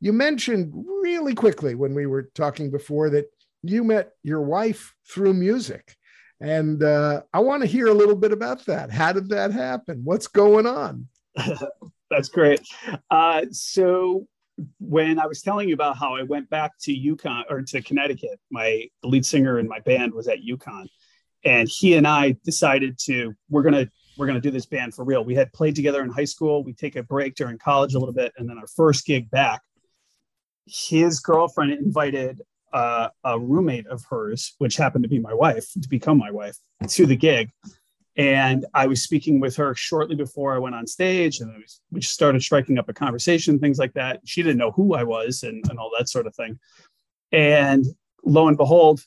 you 0.02 0.12
mentioned 0.12 0.72
really 0.74 1.32
quickly 1.32 1.76
when 1.76 1.94
we 1.94 2.06
were 2.06 2.24
talking 2.34 2.72
before 2.72 3.08
that 3.10 3.26
you 3.62 3.84
met 3.84 4.10
your 4.24 4.42
wife 4.42 4.92
through 5.08 5.32
music. 5.32 5.94
And 6.40 6.82
uh, 6.82 7.22
I 7.32 7.38
want 7.38 7.62
to 7.62 7.68
hear 7.68 7.86
a 7.86 7.94
little 7.94 8.16
bit 8.16 8.32
about 8.32 8.66
that. 8.66 8.90
How 8.90 9.12
did 9.12 9.28
that 9.28 9.52
happen? 9.52 10.00
What's 10.02 10.26
going 10.26 10.66
on? 10.66 11.06
That's 12.10 12.28
great. 12.28 12.66
Uh, 13.12 13.42
so 13.52 14.26
when 14.80 15.20
I 15.20 15.26
was 15.26 15.40
telling 15.40 15.68
you 15.68 15.74
about 15.74 15.96
how 15.96 16.16
I 16.16 16.24
went 16.24 16.50
back 16.50 16.72
to 16.82 16.92
UConn 16.92 17.44
or 17.48 17.62
to 17.62 17.80
Connecticut, 17.80 18.40
my 18.50 18.88
the 19.02 19.08
lead 19.08 19.24
singer 19.24 19.60
in 19.60 19.68
my 19.68 19.78
band 19.78 20.12
was 20.12 20.26
at 20.26 20.38
UConn, 20.40 20.88
and 21.44 21.68
he 21.70 21.94
and 21.94 22.08
I 22.08 22.34
decided 22.44 22.98
to 23.04 23.34
we're 23.48 23.62
gonna 23.62 23.88
we're 24.18 24.26
gonna 24.26 24.40
do 24.40 24.50
this 24.50 24.66
band 24.66 24.94
for 24.94 25.04
real. 25.04 25.24
We 25.24 25.36
had 25.36 25.52
played 25.52 25.76
together 25.76 26.02
in 26.02 26.10
high 26.10 26.24
school. 26.24 26.64
We 26.64 26.74
take 26.74 26.96
a 26.96 27.04
break 27.04 27.36
during 27.36 27.56
college 27.58 27.94
a 27.94 28.00
little 28.00 28.12
bit, 28.12 28.32
and 28.36 28.50
then 28.50 28.58
our 28.58 28.66
first 28.66 29.06
gig 29.06 29.30
back, 29.30 29.62
his 30.66 31.20
girlfriend 31.20 31.72
invited 31.72 32.42
uh, 32.72 33.08
a 33.24 33.38
roommate 33.38 33.86
of 33.86 34.04
hers, 34.08 34.54
which 34.58 34.76
happened 34.76 35.04
to 35.04 35.08
be 35.08 35.18
my 35.18 35.34
wife, 35.34 35.66
to 35.80 35.88
become 35.88 36.18
my 36.18 36.30
wife, 36.30 36.56
to 36.88 37.06
the 37.06 37.16
gig. 37.16 37.50
And 38.16 38.66
I 38.74 38.86
was 38.86 39.02
speaking 39.02 39.40
with 39.40 39.56
her 39.56 39.74
shortly 39.74 40.16
before 40.16 40.54
I 40.54 40.58
went 40.58 40.74
on 40.74 40.86
stage, 40.86 41.40
and 41.40 41.54
was, 41.54 41.80
we 41.90 42.00
just 42.00 42.12
started 42.12 42.42
striking 42.42 42.78
up 42.78 42.88
a 42.88 42.92
conversation, 42.92 43.58
things 43.58 43.78
like 43.78 43.94
that. 43.94 44.20
She 44.24 44.42
didn't 44.42 44.58
know 44.58 44.70
who 44.72 44.94
I 44.94 45.02
was 45.02 45.42
and, 45.42 45.64
and 45.70 45.78
all 45.78 45.90
that 45.98 46.08
sort 46.08 46.26
of 46.26 46.34
thing. 46.34 46.58
And 47.32 47.86
lo 48.24 48.48
and 48.48 48.56
behold, 48.56 49.00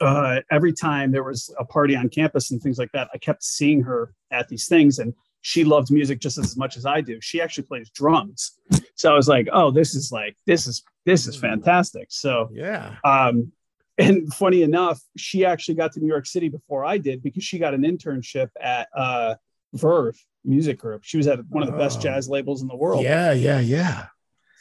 uh, 0.00 0.40
every 0.50 0.72
time 0.72 1.12
there 1.12 1.22
was 1.22 1.54
a 1.58 1.64
party 1.64 1.96
on 1.96 2.08
campus 2.08 2.50
and 2.50 2.60
things 2.60 2.78
like 2.78 2.92
that, 2.92 3.08
I 3.14 3.18
kept 3.18 3.44
seeing 3.44 3.82
her 3.82 4.12
at 4.30 4.48
these 4.48 4.66
things. 4.68 4.98
And 4.98 5.14
she 5.46 5.62
loves 5.62 5.90
music 5.90 6.20
just 6.20 6.38
as 6.38 6.56
much 6.56 6.78
as 6.78 6.86
I 6.86 7.02
do. 7.02 7.18
She 7.20 7.42
actually 7.42 7.64
plays 7.64 7.90
drums. 7.90 8.58
So 8.94 9.12
I 9.12 9.14
was 9.14 9.28
like, 9.28 9.46
oh, 9.52 9.70
this 9.70 9.94
is 9.94 10.10
like, 10.10 10.38
this 10.46 10.66
is, 10.66 10.82
this 11.04 11.26
is 11.26 11.36
fantastic. 11.36 12.06
So, 12.08 12.48
yeah. 12.50 12.96
Um, 13.04 13.52
and 13.98 14.32
funny 14.32 14.62
enough, 14.62 15.02
she 15.18 15.44
actually 15.44 15.74
got 15.74 15.92
to 15.92 16.00
New 16.00 16.08
York 16.08 16.24
City 16.24 16.48
before 16.48 16.82
I 16.86 16.96
did 16.96 17.22
because 17.22 17.44
she 17.44 17.58
got 17.58 17.74
an 17.74 17.82
internship 17.82 18.48
at 18.58 18.88
uh, 18.96 19.34
Verve 19.74 20.18
Music 20.46 20.78
Group. 20.78 21.04
She 21.04 21.18
was 21.18 21.26
at 21.26 21.40
one 21.50 21.62
of 21.62 21.70
the 21.70 21.76
best 21.76 21.98
oh. 21.98 22.02
jazz 22.02 22.26
labels 22.26 22.62
in 22.62 22.68
the 22.68 22.76
world. 22.76 23.04
Yeah, 23.04 23.32
yeah, 23.32 23.60
yeah. 23.60 24.06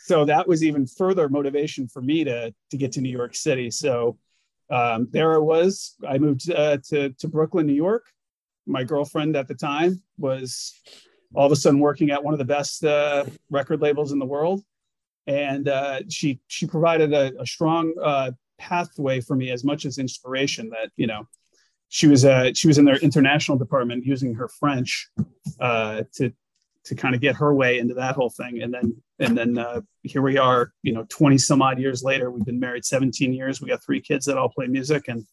So 0.04 0.26
that 0.26 0.50
was 0.50 0.65
even 0.65 0.86
further 0.86 1.30
motivation 1.30 1.88
for 1.88 2.02
me 2.02 2.26
to 2.26 2.54
to 2.72 2.78
get 2.78 2.91
to 2.91 3.02
New 3.02 3.10
York 3.10 3.36
City. 3.36 3.72
So 3.72 4.17
um, 4.69 5.08
there 5.12 5.34
I 5.34 5.38
was. 5.38 5.96
I 6.06 6.17
moved 6.17 6.52
uh, 6.52 6.80
to 6.89 7.12
to 7.12 7.28
Brooklyn, 7.30 7.67
New 7.67 7.74
York. 7.74 8.04
My 8.65 8.84
girlfriend 8.84 9.36
at 9.36 9.47
the 9.47 9.56
time 9.56 10.02
was 10.17 10.73
all 11.36 11.45
of 11.45 11.52
a 11.52 11.56
sudden 11.56 11.80
working 11.80 12.12
at 12.12 12.23
one 12.23 12.34
of 12.34 12.38
the 12.38 12.45
best 12.45 12.84
uh, 12.84 13.26
record 13.49 13.82
labels 13.82 14.12
in 14.12 14.19
the 14.19 14.26
world, 14.26 14.63
and 15.28 15.67
uh, 15.67 16.02
she 16.10 16.39
she 16.47 16.65
provided 16.65 17.13
a, 17.13 17.34
a 17.41 17.45
strong 17.45 17.93
uh, 18.02 18.32
pathway 18.58 19.19
for 19.19 19.36
me 19.36 19.52
as 19.52 19.63
much 19.63 19.86
as 19.86 19.97
inspiration 19.97 20.69
that 20.69 20.91
you 20.95 21.08
know 21.08 21.28
she 21.89 22.08
was 22.08 22.26
uh 22.26 22.52
she 22.54 22.67
was 22.67 22.78
in 22.78 22.86
their 22.86 22.97
international 22.97 23.58
department 23.58 24.06
using 24.06 24.34
her 24.34 24.47
french 24.47 25.10
uh 25.60 26.02
to 26.13 26.32
to 26.86 26.95
kind 26.95 27.15
of 27.15 27.21
get 27.21 27.36
her 27.36 27.54
way 27.54 27.80
into 27.80 27.93
that 27.93 28.15
whole 28.15 28.30
thing. 28.30 28.62
And 28.62 28.73
then 28.73 28.95
and 29.19 29.38
then 29.38 29.58
uh, 29.58 29.82
here 30.04 30.21
we 30.21 30.38
are 30.38 30.73
you 30.82 30.93
know 30.93 31.06
20 31.10 31.38
some 31.38 31.62
odd 31.62 31.80
years 31.80 32.04
later 32.04 32.32
we've 32.32 32.45
been 32.45 32.60
married 32.60 32.86
17 32.86 33.34
years. 33.34 33.62
We 33.62 33.69
got 33.69 33.84
three 33.84 34.02
kids 34.02 34.26
that 34.26 34.38
all 34.38 34.49
play 34.49 34.67
music. 34.67 35.08
And 35.08 35.26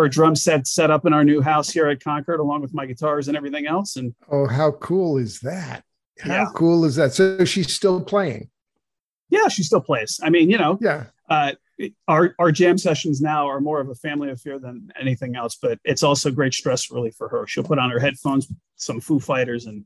her 0.00 0.08
drum 0.08 0.34
set 0.34 0.66
set 0.66 0.90
up 0.90 1.06
in 1.06 1.12
our 1.12 1.24
new 1.24 1.40
house 1.40 1.70
here 1.70 1.88
at 1.88 2.02
concord 2.02 2.40
along 2.40 2.60
with 2.60 2.74
my 2.74 2.86
guitars 2.86 3.28
and 3.28 3.36
everything 3.36 3.66
else 3.66 3.96
and 3.96 4.14
oh 4.30 4.46
how 4.46 4.70
cool 4.72 5.18
is 5.18 5.40
that 5.40 5.84
how 6.20 6.34
yeah. 6.34 6.46
cool 6.54 6.84
is 6.84 6.96
that 6.96 7.12
so 7.12 7.44
she's 7.44 7.72
still 7.72 8.00
playing 8.00 8.48
yeah 9.28 9.48
she 9.48 9.62
still 9.62 9.80
plays 9.80 10.20
i 10.22 10.30
mean 10.30 10.50
you 10.50 10.58
know 10.58 10.78
yeah 10.80 11.04
uh, 11.30 11.52
our 12.08 12.34
our 12.38 12.52
jam 12.52 12.76
sessions 12.76 13.20
now 13.20 13.46
are 13.48 13.60
more 13.60 13.80
of 13.80 13.88
a 13.88 13.94
family 13.94 14.30
affair 14.30 14.58
than 14.58 14.92
anything 15.00 15.36
else, 15.36 15.56
but 15.60 15.78
it's 15.84 16.02
also 16.02 16.30
great 16.30 16.52
stress 16.52 16.90
relief 16.90 17.14
for 17.14 17.28
her. 17.28 17.46
She'll 17.46 17.64
put 17.64 17.78
on 17.78 17.90
her 17.90 17.98
headphones, 17.98 18.52
some 18.76 19.00
Foo 19.00 19.20
Fighters, 19.20 19.66
and 19.66 19.84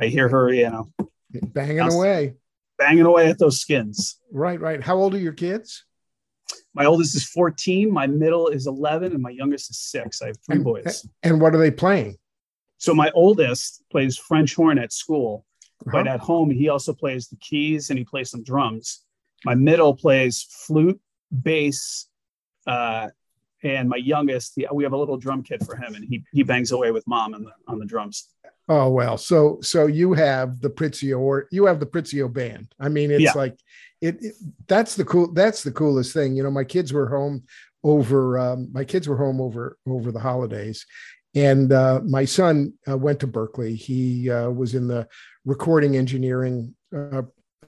I 0.00 0.06
hear 0.06 0.28
her, 0.28 0.52
you 0.52 0.68
know, 0.68 0.92
banging 1.30 1.80
away, 1.80 2.34
banging 2.76 3.06
away 3.06 3.28
at 3.28 3.38
those 3.38 3.60
skins. 3.60 4.20
Right, 4.30 4.60
right. 4.60 4.82
How 4.82 4.96
old 4.96 5.14
are 5.14 5.18
your 5.18 5.32
kids? 5.32 5.85
My 6.74 6.84
oldest 6.84 7.16
is 7.16 7.24
14, 7.24 7.90
my 7.90 8.06
middle 8.06 8.48
is 8.48 8.66
11, 8.66 9.12
and 9.12 9.22
my 9.22 9.30
youngest 9.30 9.70
is 9.70 9.78
six. 9.78 10.20
I 10.20 10.28
have 10.28 10.36
three 10.44 10.56
and, 10.56 10.64
boys. 10.64 11.08
And 11.22 11.40
what 11.40 11.54
are 11.54 11.58
they 11.58 11.70
playing? 11.70 12.16
So 12.78 12.94
my 12.94 13.10
oldest 13.12 13.82
plays 13.90 14.16
French 14.16 14.54
horn 14.54 14.78
at 14.78 14.92
school, 14.92 15.44
uh-huh. 15.86 15.90
but 15.92 16.06
at 16.06 16.20
home 16.20 16.50
he 16.50 16.68
also 16.68 16.92
plays 16.92 17.28
the 17.28 17.36
keys 17.36 17.90
and 17.90 17.98
he 17.98 18.04
plays 18.04 18.30
some 18.30 18.42
drums. 18.42 19.02
My 19.44 19.54
middle 19.54 19.94
plays 19.94 20.42
flute, 20.42 21.00
bass, 21.42 22.08
uh, 22.66 23.08
and 23.62 23.88
my 23.88 23.96
youngest, 23.96 24.58
we 24.72 24.84
have 24.84 24.92
a 24.92 24.96
little 24.96 25.16
drum 25.16 25.42
kit 25.42 25.64
for 25.64 25.76
him, 25.76 25.94
and 25.94 26.04
he 26.04 26.24
he 26.30 26.42
bangs 26.42 26.72
away 26.72 26.90
with 26.90 27.06
mom 27.06 27.34
on 27.34 27.44
the 27.44 27.52
on 27.66 27.78
the 27.78 27.86
drums. 27.86 28.28
Oh 28.68 28.90
well, 28.90 29.16
so 29.16 29.58
so 29.62 29.86
you 29.86 30.12
have 30.12 30.60
the 30.60 30.70
Prizio 30.70 31.18
or 31.18 31.48
you 31.50 31.66
have 31.66 31.80
the 31.80 31.86
Prizio 31.86 32.32
band. 32.32 32.74
I 32.78 32.88
mean, 32.88 33.10
it's 33.10 33.22
yeah. 33.22 33.32
like 33.34 33.58
it, 34.00 34.16
it, 34.22 34.34
That's 34.66 34.96
the 34.96 35.04
cool. 35.04 35.32
That's 35.32 35.62
the 35.62 35.72
coolest 35.72 36.12
thing. 36.12 36.36
You 36.36 36.42
know, 36.42 36.50
my 36.50 36.64
kids 36.64 36.92
were 36.92 37.08
home 37.08 37.44
over. 37.84 38.38
Um, 38.38 38.68
my 38.72 38.84
kids 38.84 39.08
were 39.08 39.16
home 39.16 39.40
over 39.40 39.78
over 39.86 40.12
the 40.12 40.20
holidays, 40.20 40.86
and 41.34 41.72
uh, 41.72 42.00
my 42.04 42.24
son 42.24 42.74
uh, 42.88 42.96
went 42.96 43.20
to 43.20 43.26
berkeley 43.26 43.74
He 43.74 44.30
uh, 44.30 44.50
was 44.50 44.74
in 44.74 44.88
the 44.88 45.08
recording 45.44 45.96
engineering 45.96 46.74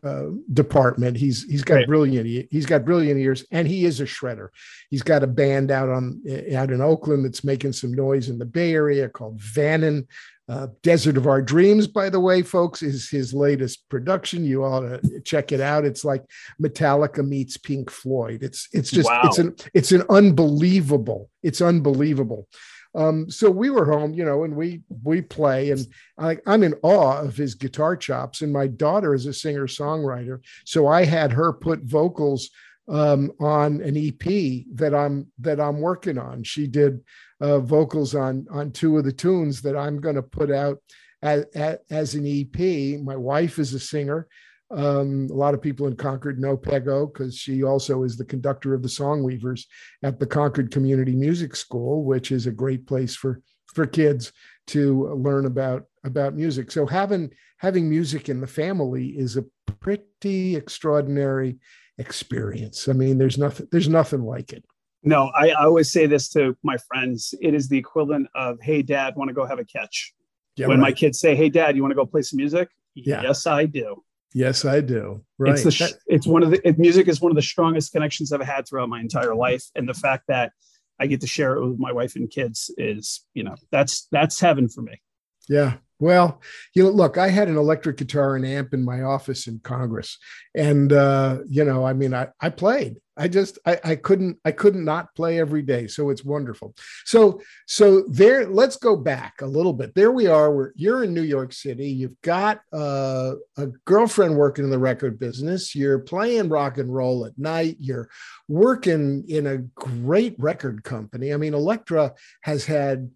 uh, 0.02 0.26
department. 0.52 1.16
He's 1.16 1.44
he's 1.44 1.64
got 1.64 1.76
right. 1.76 1.86
brilliant 1.86 2.48
he's 2.50 2.66
got 2.66 2.84
brilliant 2.84 3.20
ears, 3.20 3.44
and 3.50 3.66
he 3.66 3.84
is 3.84 4.00
a 4.00 4.04
shredder. 4.04 4.48
He's 4.90 5.02
got 5.02 5.22
a 5.22 5.26
band 5.26 5.70
out 5.70 5.88
on 5.88 6.22
out 6.54 6.70
in 6.70 6.80
Oakland 6.80 7.24
that's 7.24 7.44
making 7.44 7.72
some 7.72 7.92
noise 7.92 8.28
in 8.28 8.38
the 8.38 8.44
Bay 8.44 8.72
Area 8.72 9.08
called 9.08 9.40
Vannon. 9.40 10.06
Uh, 10.50 10.68
Desert 10.82 11.18
of 11.18 11.26
Our 11.26 11.42
Dreams, 11.42 11.86
by 11.86 12.08
the 12.08 12.20
way, 12.20 12.40
folks, 12.40 12.82
is 12.82 13.10
his 13.10 13.34
latest 13.34 13.86
production. 13.90 14.46
You 14.46 14.64
ought 14.64 14.80
to 14.80 15.20
check 15.20 15.52
it 15.52 15.60
out. 15.60 15.84
It's 15.84 16.06
like 16.06 16.24
Metallica 16.58 17.22
meets 17.22 17.58
Pink 17.58 17.90
Floyd. 17.90 18.42
It's 18.42 18.66
it's 18.72 18.90
just 18.90 19.10
wow. 19.10 19.20
it's 19.24 19.38
an 19.38 19.54
it's 19.74 19.92
an 19.92 20.04
unbelievable. 20.08 21.28
It's 21.42 21.60
unbelievable. 21.60 22.48
Um, 22.94 23.30
so 23.30 23.50
we 23.50 23.70
were 23.70 23.84
home, 23.84 24.14
you 24.14 24.24
know, 24.24 24.44
and 24.44 24.56
we 24.56 24.80
we 25.02 25.22
play, 25.22 25.70
and 25.70 25.86
I, 26.18 26.38
I'm 26.46 26.62
in 26.62 26.74
awe 26.82 27.20
of 27.20 27.36
his 27.36 27.54
guitar 27.54 27.96
chops. 27.96 28.42
And 28.42 28.52
my 28.52 28.66
daughter 28.66 29.14
is 29.14 29.26
a 29.26 29.32
singer 29.32 29.66
songwriter, 29.66 30.40
so 30.64 30.86
I 30.86 31.04
had 31.04 31.32
her 31.32 31.52
put 31.52 31.82
vocals 31.82 32.50
um, 32.88 33.32
on 33.40 33.80
an 33.82 33.96
EP 33.96 34.64
that 34.74 34.94
I'm 34.94 35.26
that 35.38 35.60
I'm 35.60 35.80
working 35.80 36.18
on. 36.18 36.42
She 36.42 36.66
did 36.66 37.00
uh, 37.40 37.60
vocals 37.60 38.14
on 38.14 38.46
on 38.50 38.72
two 38.72 38.96
of 38.98 39.04
the 39.04 39.12
tunes 39.12 39.62
that 39.62 39.76
I'm 39.76 40.00
going 40.00 40.16
to 40.16 40.22
put 40.22 40.50
out 40.50 40.78
as, 41.22 41.44
as 41.90 42.14
an 42.14 42.26
EP. 42.26 43.00
My 43.00 43.16
wife 43.16 43.58
is 43.58 43.74
a 43.74 43.80
singer. 43.80 44.26
Um, 44.70 45.28
a 45.30 45.34
lot 45.34 45.54
of 45.54 45.62
people 45.62 45.86
in 45.86 45.96
Concord 45.96 46.38
know 46.38 46.56
Peggo 46.56 47.10
because 47.10 47.36
she 47.36 47.62
also 47.62 48.02
is 48.02 48.16
the 48.16 48.24
conductor 48.24 48.74
of 48.74 48.82
the 48.82 48.88
Songweavers 48.88 49.64
at 50.02 50.18
the 50.18 50.26
Concord 50.26 50.70
Community 50.70 51.14
Music 51.14 51.56
School, 51.56 52.04
which 52.04 52.32
is 52.32 52.46
a 52.46 52.52
great 52.52 52.86
place 52.86 53.16
for 53.16 53.40
for 53.74 53.86
kids 53.86 54.32
to 54.68 55.08
learn 55.14 55.46
about 55.46 55.84
about 56.04 56.34
music. 56.34 56.70
So 56.70 56.86
having 56.86 57.30
having 57.58 57.88
music 57.88 58.28
in 58.28 58.40
the 58.40 58.46
family 58.46 59.08
is 59.08 59.36
a 59.36 59.44
pretty 59.80 60.56
extraordinary 60.56 61.58
experience. 61.98 62.88
I 62.88 62.92
mean, 62.92 63.18
there's 63.18 63.38
nothing 63.38 63.66
there's 63.70 63.88
nothing 63.88 64.22
like 64.22 64.52
it. 64.52 64.64
No, 65.02 65.30
I, 65.36 65.50
I 65.50 65.64
always 65.64 65.92
say 65.92 66.06
this 66.06 66.28
to 66.30 66.56
my 66.62 66.76
friends. 66.88 67.34
It 67.40 67.54
is 67.54 67.68
the 67.68 67.78
equivalent 67.78 68.28
of, 68.34 68.58
"Hey, 68.60 68.82
Dad, 68.82 69.14
want 69.16 69.28
to 69.28 69.34
go 69.34 69.46
have 69.46 69.58
a 69.58 69.64
catch?" 69.64 70.12
Yeah, 70.56 70.66
when 70.66 70.80
right. 70.80 70.88
my 70.88 70.92
kids 70.92 71.20
say, 71.20 71.36
"Hey, 71.36 71.48
Dad, 71.48 71.76
you 71.76 71.82
want 71.82 71.92
to 71.92 71.96
go 71.96 72.06
play 72.06 72.22
some 72.22 72.36
music?" 72.36 72.68
Yeah. 72.94 73.22
Yes, 73.22 73.46
I 73.46 73.66
do. 73.66 74.02
Yes, 74.34 74.64
I 74.64 74.80
do. 74.80 75.24
Right. 75.38 75.54
It's, 75.54 75.62
the, 75.62 75.70
that, 75.84 75.98
it's 76.06 76.26
one 76.26 76.42
of 76.42 76.50
the 76.50 76.68
it, 76.68 76.78
music 76.78 77.08
is 77.08 77.20
one 77.20 77.30
of 77.30 77.36
the 77.36 77.42
strongest 77.42 77.92
connections 77.92 78.32
I've 78.32 78.42
had 78.42 78.68
throughout 78.68 78.88
my 78.88 79.00
entire 79.00 79.34
life, 79.34 79.64
and 79.74 79.88
the 79.88 79.94
fact 79.94 80.24
that 80.28 80.52
I 81.00 81.06
get 81.06 81.20
to 81.20 81.26
share 81.26 81.54
it 81.54 81.66
with 81.66 81.78
my 81.78 81.92
wife 81.92 82.16
and 82.16 82.30
kids 82.30 82.70
is, 82.76 83.24
you 83.34 83.44
know, 83.44 83.54
that's 83.70 84.08
that's 84.10 84.40
heaven 84.40 84.68
for 84.68 84.82
me. 84.82 85.00
Yeah, 85.48 85.74
well, 85.98 86.40
you 86.74 86.84
know, 86.84 86.90
look, 86.90 87.18
I 87.18 87.28
had 87.28 87.48
an 87.48 87.56
electric 87.56 87.96
guitar 87.96 88.36
and 88.36 88.46
amp 88.46 88.72
in 88.72 88.84
my 88.84 89.02
office 89.02 89.46
in 89.46 89.60
Congress, 89.60 90.18
and 90.54 90.92
uh, 90.92 91.38
you 91.48 91.64
know, 91.64 91.84
I 91.84 91.92
mean, 91.92 92.14
I 92.14 92.28
I 92.40 92.50
played. 92.50 92.98
I 93.18 93.26
just 93.26 93.58
I, 93.66 93.80
I 93.82 93.96
couldn't 93.96 94.38
I 94.44 94.52
couldn't 94.52 94.84
not 94.84 95.14
play 95.16 95.40
every 95.40 95.62
day, 95.62 95.88
so 95.88 96.10
it's 96.10 96.24
wonderful. 96.24 96.74
So 97.04 97.40
so 97.66 98.02
there, 98.02 98.46
let's 98.46 98.76
go 98.76 98.96
back 98.96 99.42
a 99.42 99.46
little 99.46 99.72
bit. 99.72 99.94
There 99.94 100.12
we 100.12 100.28
are. 100.28 100.54
Where 100.54 100.72
you're 100.76 101.02
in 101.02 101.14
New 101.14 101.22
York 101.22 101.52
City. 101.52 101.88
You've 101.88 102.20
got 102.22 102.60
uh, 102.72 103.34
a 103.56 103.66
girlfriend 103.84 104.36
working 104.36 104.64
in 104.64 104.70
the 104.70 104.78
record 104.78 105.18
business. 105.18 105.74
You're 105.74 105.98
playing 105.98 106.48
rock 106.48 106.78
and 106.78 106.94
roll 106.94 107.26
at 107.26 107.36
night. 107.36 107.76
You're 107.80 108.08
working 108.46 109.24
in 109.28 109.48
a 109.48 109.58
great 109.58 110.36
record 110.38 110.84
company. 110.84 111.34
I 111.34 111.38
mean, 111.38 111.54
Elektra 111.54 112.14
has 112.42 112.64
had 112.64 113.10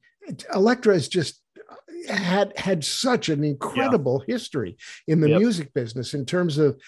Elektra 0.53 0.95
is 0.95 1.09
just 1.09 1.42
had 2.09 2.57
had 2.57 2.85
such 2.85 3.29
an 3.29 3.45
incredible 3.45 4.25
yeah. 4.27 4.35
history 4.35 4.77
in 5.07 5.21
the 5.21 5.31
yep. 5.31 5.41
music 5.41 5.73
business 5.73 6.15
in 6.15 6.25
terms 6.25 6.59
of 6.59 6.81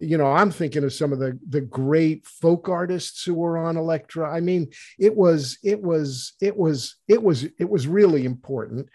you 0.00 0.18
know 0.18 0.26
i'm 0.26 0.50
thinking 0.50 0.82
of 0.82 0.92
some 0.92 1.12
of 1.12 1.18
the 1.18 1.38
the 1.48 1.60
great 1.60 2.26
folk 2.26 2.68
artists 2.68 3.24
who 3.24 3.34
were 3.34 3.56
on 3.56 3.76
Elektra 3.76 4.28
i 4.30 4.40
mean 4.40 4.68
it 4.98 5.14
was 5.14 5.58
it 5.62 5.80
was 5.80 6.32
it 6.40 6.56
was 6.56 6.96
it 7.08 7.22
was 7.22 7.44
it 7.58 7.68
was 7.68 7.86
really 7.86 8.24
important 8.24 8.88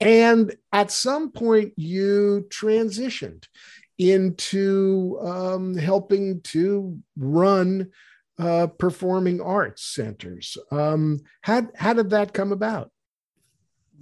and 0.00 0.54
at 0.72 0.90
some 0.90 1.30
point 1.30 1.72
you 1.76 2.46
transitioned 2.48 3.44
into 3.98 5.18
um, 5.22 5.76
helping 5.76 6.40
to 6.42 6.96
run 7.16 7.90
uh, 8.38 8.68
performing 8.68 9.40
arts 9.40 9.82
centers 9.82 10.56
um, 10.70 11.20
how, 11.42 11.66
how 11.74 11.92
did 11.92 12.10
that 12.10 12.32
come 12.32 12.52
about 12.52 12.90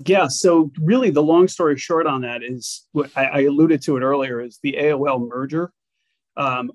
yeah 0.05 0.27
so 0.29 0.71
really 0.79 1.11
the 1.11 1.23
long 1.23 1.49
story 1.49 1.77
short 1.77 2.07
on 2.07 2.21
that 2.23 2.43
is 2.43 2.87
what 2.93 3.11
I, 3.17 3.25
I 3.25 3.41
alluded 3.43 3.83
to 3.83 3.97
it 3.97 4.03
earlier 4.03 4.41
is 4.41 4.59
the 4.63 4.77
aol 4.79 5.27
merger 5.29 5.73
um, 6.37 6.71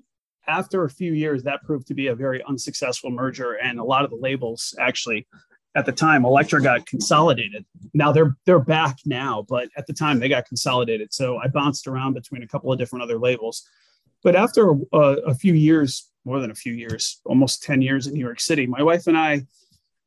after 0.46 0.84
a 0.84 0.90
few 0.90 1.12
years, 1.12 1.42
that 1.44 1.62
proved 1.62 1.86
to 1.88 1.94
be 1.94 2.08
a 2.08 2.14
very 2.14 2.42
unsuccessful 2.44 3.10
merger, 3.10 3.52
and 3.52 3.78
a 3.78 3.84
lot 3.84 4.04
of 4.04 4.10
the 4.10 4.16
labels 4.16 4.74
actually, 4.78 5.26
at 5.74 5.86
the 5.86 5.92
time, 5.92 6.24
Elektra 6.24 6.60
got 6.60 6.84
consolidated. 6.84 7.64
Now 7.94 8.12
they're 8.12 8.36
they're 8.44 8.58
back 8.58 8.98
now, 9.06 9.46
but 9.48 9.68
at 9.76 9.86
the 9.86 9.92
time 9.92 10.18
they 10.18 10.28
got 10.28 10.46
consolidated. 10.46 11.14
So 11.14 11.38
I 11.38 11.48
bounced 11.48 11.86
around 11.86 12.14
between 12.14 12.42
a 12.42 12.48
couple 12.48 12.72
of 12.72 12.78
different 12.78 13.04
other 13.04 13.18
labels. 13.18 13.66
But 14.22 14.36
after 14.36 14.74
a, 14.92 14.98
a 15.26 15.34
few 15.34 15.54
years, 15.54 16.10
more 16.24 16.40
than 16.40 16.50
a 16.50 16.54
few 16.54 16.74
years, 16.74 17.20
almost 17.24 17.62
ten 17.62 17.80
years 17.80 18.06
in 18.06 18.14
New 18.14 18.20
York 18.20 18.40
City, 18.40 18.66
my 18.66 18.82
wife 18.82 19.06
and 19.06 19.16
I, 19.16 19.46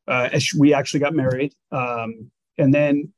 uh, 0.06 0.28
we 0.56 0.72
actually 0.72 1.00
got 1.00 1.14
married, 1.14 1.52
um, 1.72 2.30
and 2.58 2.72
then 2.72 3.12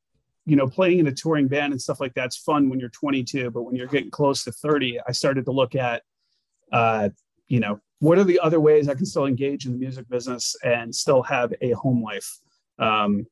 you 0.44 0.57
know, 0.57 0.66
playing 0.66 0.98
in 0.98 1.07
a 1.07 1.12
touring 1.12 1.46
band 1.46 1.72
and 1.72 1.83
stuff 1.83 2.01
like 2.01 2.14
that's 2.14 2.38
fun 2.38 2.70
when 2.70 2.81
you're 2.81 2.88
22, 2.88 3.51
but 3.51 3.64
when 3.64 3.77
you're 3.77 3.87
getting 3.87 4.11
close 4.11 4.44
to 4.44 4.51
30, 4.51 4.98
I 5.07 5.12
started 5.12 5.44
to 5.44 5.51
look 5.51 5.74
at 5.74 6.03
uh, 6.72 7.11
you 7.48 7.61
know, 7.61 7.81
what 8.01 8.18
are 8.18 8.24
the 8.24 8.40
other 8.40 8.61
ways 8.61 8.88
I 8.88 8.94
can 8.94 9.07
still 9.07 9.27
engage 9.27 9.66
in 9.66 9.72
the 9.72 9.79
music 9.79 10.09
business 10.09 10.55
and 10.62 10.94
still 10.94 11.22
have 11.22 11.53
a 11.61 11.72
home 11.72 12.03
life? 12.03 12.38
Um, 12.79 13.27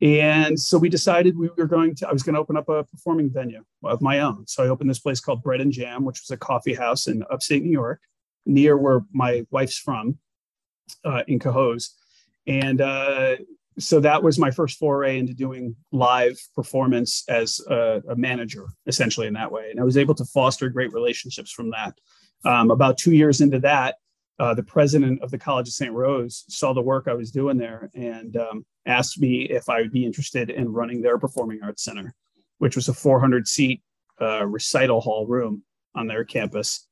and 0.00 0.58
so 0.58 0.78
we 0.78 0.88
decided 0.88 1.36
we 1.36 1.50
were 1.56 1.66
going 1.66 1.94
to, 1.96 2.08
I 2.08 2.12
was 2.12 2.22
going 2.22 2.34
to 2.34 2.40
open 2.40 2.56
up 2.56 2.68
a 2.68 2.84
performing 2.84 3.30
venue 3.30 3.64
of 3.82 4.00
my 4.00 4.20
own. 4.20 4.46
So 4.46 4.62
I 4.62 4.68
opened 4.68 4.88
this 4.88 5.00
place 5.00 5.20
called 5.20 5.42
Bread 5.42 5.60
and 5.60 5.72
Jam, 5.72 6.04
which 6.04 6.22
was 6.22 6.30
a 6.30 6.36
coffee 6.36 6.74
house 6.74 7.08
in 7.08 7.24
upstate 7.30 7.64
New 7.64 7.72
York, 7.72 8.00
near 8.46 8.76
where 8.76 9.04
my 9.12 9.44
wife's 9.50 9.76
from, 9.76 10.18
uh, 11.04 11.24
in 11.26 11.40
Cohoes. 11.40 11.90
And 12.46 12.80
uh, 12.80 13.36
so 13.78 14.00
that 14.00 14.22
was 14.22 14.38
my 14.38 14.50
first 14.50 14.78
foray 14.78 15.18
into 15.18 15.34
doing 15.34 15.74
live 15.92 16.38
performance 16.54 17.24
as 17.28 17.60
a, 17.68 18.02
a, 18.08 18.16
manager, 18.16 18.66
essentially 18.86 19.26
in 19.26 19.34
that 19.34 19.52
way. 19.52 19.70
And 19.70 19.80
I 19.80 19.84
was 19.84 19.96
able 19.96 20.14
to 20.16 20.24
foster 20.24 20.68
great 20.68 20.92
relationships 20.92 21.50
from 21.50 21.70
that. 21.70 21.98
Um, 22.44 22.70
about 22.70 22.98
two 22.98 23.12
years 23.12 23.40
into 23.40 23.58
that, 23.60 23.96
uh, 24.38 24.54
the 24.54 24.62
president 24.62 25.22
of 25.22 25.30
the 25.30 25.38
College 25.38 25.68
of 25.68 25.74
St. 25.74 25.92
Rose 25.92 26.44
saw 26.48 26.72
the 26.72 26.80
work 26.80 27.08
I 27.08 27.14
was 27.14 27.30
doing 27.30 27.56
there 27.56 27.90
and 27.94 28.36
um, 28.36 28.64
asked 28.86 29.20
me 29.20 29.42
if 29.42 29.68
I 29.68 29.80
would 29.80 29.92
be 29.92 30.04
interested 30.04 30.50
in 30.50 30.72
running 30.72 31.02
their 31.02 31.18
performing 31.18 31.60
arts 31.62 31.84
center, 31.84 32.14
which 32.58 32.76
was 32.76 32.88
a 32.88 32.94
400 32.94 33.48
seat 33.48 33.82
uh, 34.20 34.46
recital 34.46 35.00
hall 35.00 35.26
room 35.26 35.62
on 35.94 36.06
their 36.06 36.24
campus. 36.24 36.86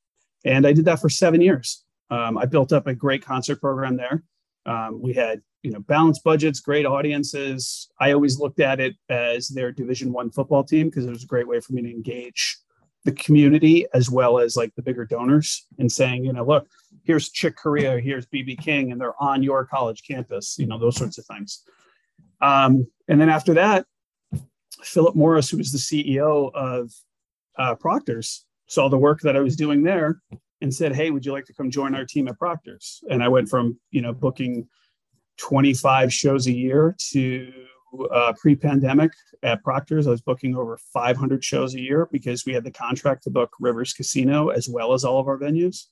And 0.44 0.66
I 0.66 0.72
did 0.72 0.84
that 0.86 1.00
for 1.00 1.08
seven 1.08 1.40
years. 1.40 1.84
Um, 2.10 2.38
I 2.38 2.46
built 2.46 2.72
up 2.72 2.86
a 2.86 2.94
great 2.94 3.24
concert 3.24 3.60
program 3.60 3.96
there. 3.96 4.22
Um, 4.66 5.00
we 5.00 5.14
had 5.14 5.40
you 5.62 5.70
know 5.72 5.80
balanced 5.80 6.22
budgets 6.22 6.60
great 6.60 6.86
audiences 6.86 7.88
i 7.98 8.12
always 8.12 8.38
looked 8.38 8.60
at 8.60 8.78
it 8.78 8.94
as 9.08 9.48
their 9.48 9.72
division 9.72 10.12
one 10.12 10.30
football 10.30 10.62
team 10.62 10.88
because 10.88 11.06
it 11.06 11.10
was 11.10 11.24
a 11.24 11.26
great 11.26 11.48
way 11.48 11.58
for 11.58 11.72
me 11.72 11.82
to 11.82 11.90
engage 11.90 12.58
the 13.06 13.12
community 13.12 13.86
as 13.94 14.10
well 14.10 14.38
as 14.38 14.56
like 14.56 14.74
the 14.74 14.82
bigger 14.82 15.06
donors 15.06 15.64
and 15.78 15.90
saying, 15.90 16.24
you 16.24 16.32
know, 16.32 16.44
look, 16.44 16.68
here's 17.04 17.30
Chick 17.30 17.56
Corea, 17.56 17.98
here's 18.00 18.26
BB 18.26 18.58
King, 18.58 18.92
and 18.92 19.00
they're 19.00 19.20
on 19.22 19.42
your 19.42 19.64
college 19.64 20.02
campus, 20.06 20.58
you 20.58 20.66
know, 20.66 20.78
those 20.78 20.96
sorts 20.96 21.16
of 21.16 21.24
things. 21.24 21.62
Um, 22.42 22.86
and 23.08 23.18
then 23.18 23.30
after 23.30 23.54
that, 23.54 23.86
Philip 24.82 25.14
Morris, 25.14 25.48
who 25.48 25.56
was 25.56 25.72
the 25.72 25.78
CEO 25.78 26.52
of 26.52 26.92
uh, 27.56 27.76
Proctor's, 27.76 28.44
saw 28.66 28.88
the 28.88 28.98
work 28.98 29.20
that 29.20 29.36
I 29.36 29.40
was 29.40 29.56
doing 29.56 29.84
there 29.84 30.20
and 30.60 30.74
said, 30.74 30.94
Hey, 30.94 31.10
would 31.10 31.24
you 31.24 31.32
like 31.32 31.44
to 31.46 31.54
come 31.54 31.70
join 31.70 31.94
our 31.94 32.04
team 32.04 32.28
at 32.28 32.38
Proctor's? 32.38 33.02
And 33.10 33.22
I 33.22 33.28
went 33.28 33.48
from, 33.48 33.78
you 33.90 34.02
know, 34.02 34.12
booking 34.12 34.68
25 35.38 36.12
shows 36.12 36.46
a 36.46 36.52
year 36.52 36.96
to 37.10 37.52
uh, 38.10 38.32
pre-pandemic 38.38 39.12
at 39.42 39.62
Proctor's, 39.62 40.06
I 40.06 40.10
was 40.10 40.20
booking 40.20 40.56
over 40.56 40.78
500 40.92 41.42
shows 41.44 41.74
a 41.74 41.80
year 41.80 42.08
because 42.10 42.44
we 42.44 42.52
had 42.52 42.64
the 42.64 42.70
contract 42.70 43.24
to 43.24 43.30
book 43.30 43.54
Rivers 43.60 43.92
Casino 43.92 44.48
as 44.48 44.68
well 44.68 44.92
as 44.92 45.04
all 45.04 45.20
of 45.20 45.28
our 45.28 45.38
venues. 45.38 45.84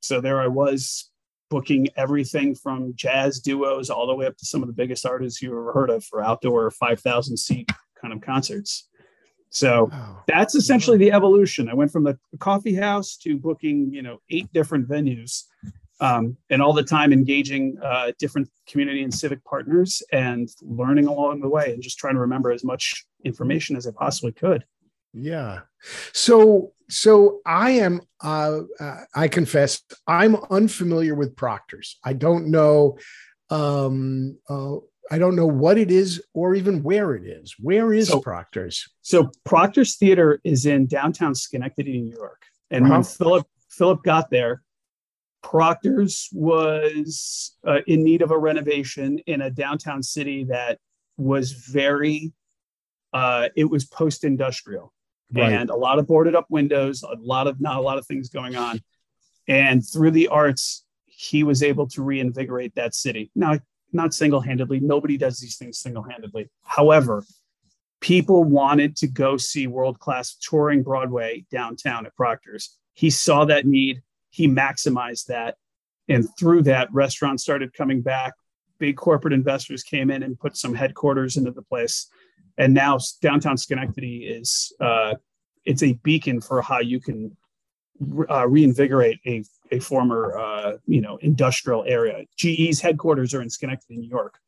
So 0.00 0.20
there 0.20 0.40
I 0.40 0.48
was 0.48 1.10
booking 1.50 1.88
everything 1.96 2.54
from 2.54 2.94
jazz 2.94 3.40
duos 3.40 3.90
all 3.90 4.06
the 4.06 4.14
way 4.14 4.26
up 4.26 4.36
to 4.38 4.46
some 4.46 4.62
of 4.62 4.68
the 4.68 4.74
biggest 4.74 5.04
artists 5.04 5.42
you 5.42 5.50
ever 5.50 5.72
heard 5.72 5.90
of 5.90 6.04
for 6.04 6.22
outdoor 6.22 6.70
5,000 6.70 7.36
seat 7.36 7.70
kind 8.00 8.14
of 8.14 8.20
concerts. 8.20 8.88
So 9.50 9.90
that's 10.26 10.54
essentially 10.54 10.96
the 10.96 11.12
evolution. 11.12 11.68
I 11.68 11.74
went 11.74 11.92
from 11.92 12.04
the 12.04 12.18
coffee 12.38 12.74
house 12.74 13.16
to 13.18 13.36
booking, 13.36 13.92
you 13.92 14.02
know, 14.02 14.20
eight 14.30 14.52
different 14.52 14.88
venues 14.88 15.44
um, 16.00 16.36
and 16.48 16.62
all 16.62 16.72
the 16.72 16.82
time 16.82 17.12
engaging 17.12 17.76
uh, 17.82 18.12
different 18.18 18.48
community 18.66 19.02
and 19.02 19.12
civic 19.12 19.44
partners 19.44 20.02
and 20.12 20.48
learning 20.62 21.06
along 21.06 21.40
the 21.40 21.48
way 21.48 21.72
and 21.72 21.82
just 21.82 21.98
trying 21.98 22.14
to 22.14 22.20
remember 22.20 22.50
as 22.50 22.64
much 22.64 23.04
information 23.24 23.76
as 23.76 23.86
I 23.86 23.90
possibly 23.90 24.32
could. 24.32 24.64
Yeah. 25.12 25.60
So, 26.12 26.72
so 26.88 27.40
I 27.44 27.72
am, 27.72 28.00
uh, 28.22 28.60
uh, 28.78 29.00
I 29.14 29.28
confess, 29.28 29.82
I'm 30.06 30.36
unfamiliar 30.50 31.14
with 31.14 31.36
Proctor's. 31.36 31.98
I 32.04 32.12
don't 32.12 32.46
know, 32.50 32.98
um, 33.50 34.38
uh, 34.48 34.76
I 35.10 35.18
don't 35.18 35.34
know 35.34 35.46
what 35.46 35.76
it 35.76 35.90
is 35.90 36.22
or 36.34 36.54
even 36.54 36.82
where 36.82 37.14
it 37.14 37.26
is. 37.26 37.56
Where 37.58 37.92
is 37.92 38.08
so, 38.08 38.20
Proctor's? 38.20 38.88
So 39.02 39.32
Proctor's 39.44 39.96
Theater 39.96 40.40
is 40.44 40.66
in 40.66 40.86
downtown 40.86 41.34
Schenectady, 41.34 42.00
New 42.00 42.14
York. 42.14 42.44
And 42.70 42.88
when 42.88 43.02
Philip 43.02 43.46
Philip 43.68 44.02
got 44.04 44.30
there, 44.30 44.62
Proctor's 45.42 46.28
was 46.32 47.56
uh, 47.66 47.78
in 47.86 48.04
need 48.04 48.22
of 48.22 48.30
a 48.30 48.38
renovation 48.38 49.18
in 49.26 49.40
a 49.40 49.50
downtown 49.50 50.02
city 50.02 50.44
that 50.44 50.78
was 51.16 51.52
very, 51.52 52.32
uh, 53.12 53.48
it 53.56 53.64
was 53.64 53.84
post 53.84 54.24
industrial 54.24 54.92
right. 55.32 55.52
and 55.52 55.70
a 55.70 55.76
lot 55.76 55.98
of 55.98 56.06
boarded 56.06 56.34
up 56.34 56.46
windows, 56.50 57.02
a 57.02 57.16
lot 57.20 57.46
of, 57.46 57.60
not 57.60 57.76
a 57.76 57.80
lot 57.80 57.98
of 57.98 58.06
things 58.06 58.28
going 58.28 58.54
on. 58.54 58.80
And 59.48 59.84
through 59.86 60.12
the 60.12 60.28
arts, 60.28 60.84
he 61.06 61.42
was 61.42 61.62
able 61.62 61.88
to 61.88 62.02
reinvigorate 62.02 62.74
that 62.76 62.94
city. 62.94 63.30
Now, 63.34 63.58
not 63.92 64.14
single 64.14 64.40
handedly, 64.40 64.80
nobody 64.80 65.16
does 65.16 65.38
these 65.38 65.56
things 65.56 65.78
single 65.78 66.02
handedly. 66.02 66.48
However, 66.62 67.24
people 68.00 68.44
wanted 68.44 68.96
to 68.96 69.06
go 69.06 69.36
see 69.36 69.66
world 69.66 69.98
class 69.98 70.34
touring 70.34 70.82
Broadway 70.82 71.44
downtown 71.50 72.06
at 72.06 72.16
Proctor's. 72.16 72.76
He 72.94 73.10
saw 73.10 73.44
that 73.46 73.66
need 73.66 74.02
he 74.30 74.48
maximized 74.48 75.26
that. 75.26 75.56
And 76.08 76.26
through 76.38 76.62
that, 76.62 76.92
restaurants 76.92 77.42
started 77.42 77.74
coming 77.74 78.00
back. 78.00 78.32
Big 78.78 78.96
corporate 78.96 79.34
investors 79.34 79.82
came 79.82 80.10
in 80.10 80.22
and 80.22 80.38
put 80.38 80.56
some 80.56 80.74
headquarters 80.74 81.36
into 81.36 81.50
the 81.50 81.62
place. 81.62 82.08
And 82.56 82.72
now 82.72 82.98
downtown 83.20 83.56
Schenectady 83.56 84.24
is 84.24 84.72
uh, 84.80 85.14
it's 85.64 85.82
a 85.82 85.94
beacon 86.02 86.40
for 86.40 86.62
how 86.62 86.80
you 86.80 87.00
can 87.00 87.36
uh, 88.28 88.48
reinvigorate 88.48 89.20
a, 89.26 89.44
a 89.70 89.78
former 89.78 90.38
uh, 90.38 90.76
you 90.86 91.00
know 91.00 91.16
industrial 91.18 91.84
area. 91.86 92.24
GE's 92.36 92.80
headquarters 92.80 93.34
are 93.34 93.42
in 93.42 93.50
Schenectady, 93.50 93.98
New 93.98 94.08
York, 94.08 94.38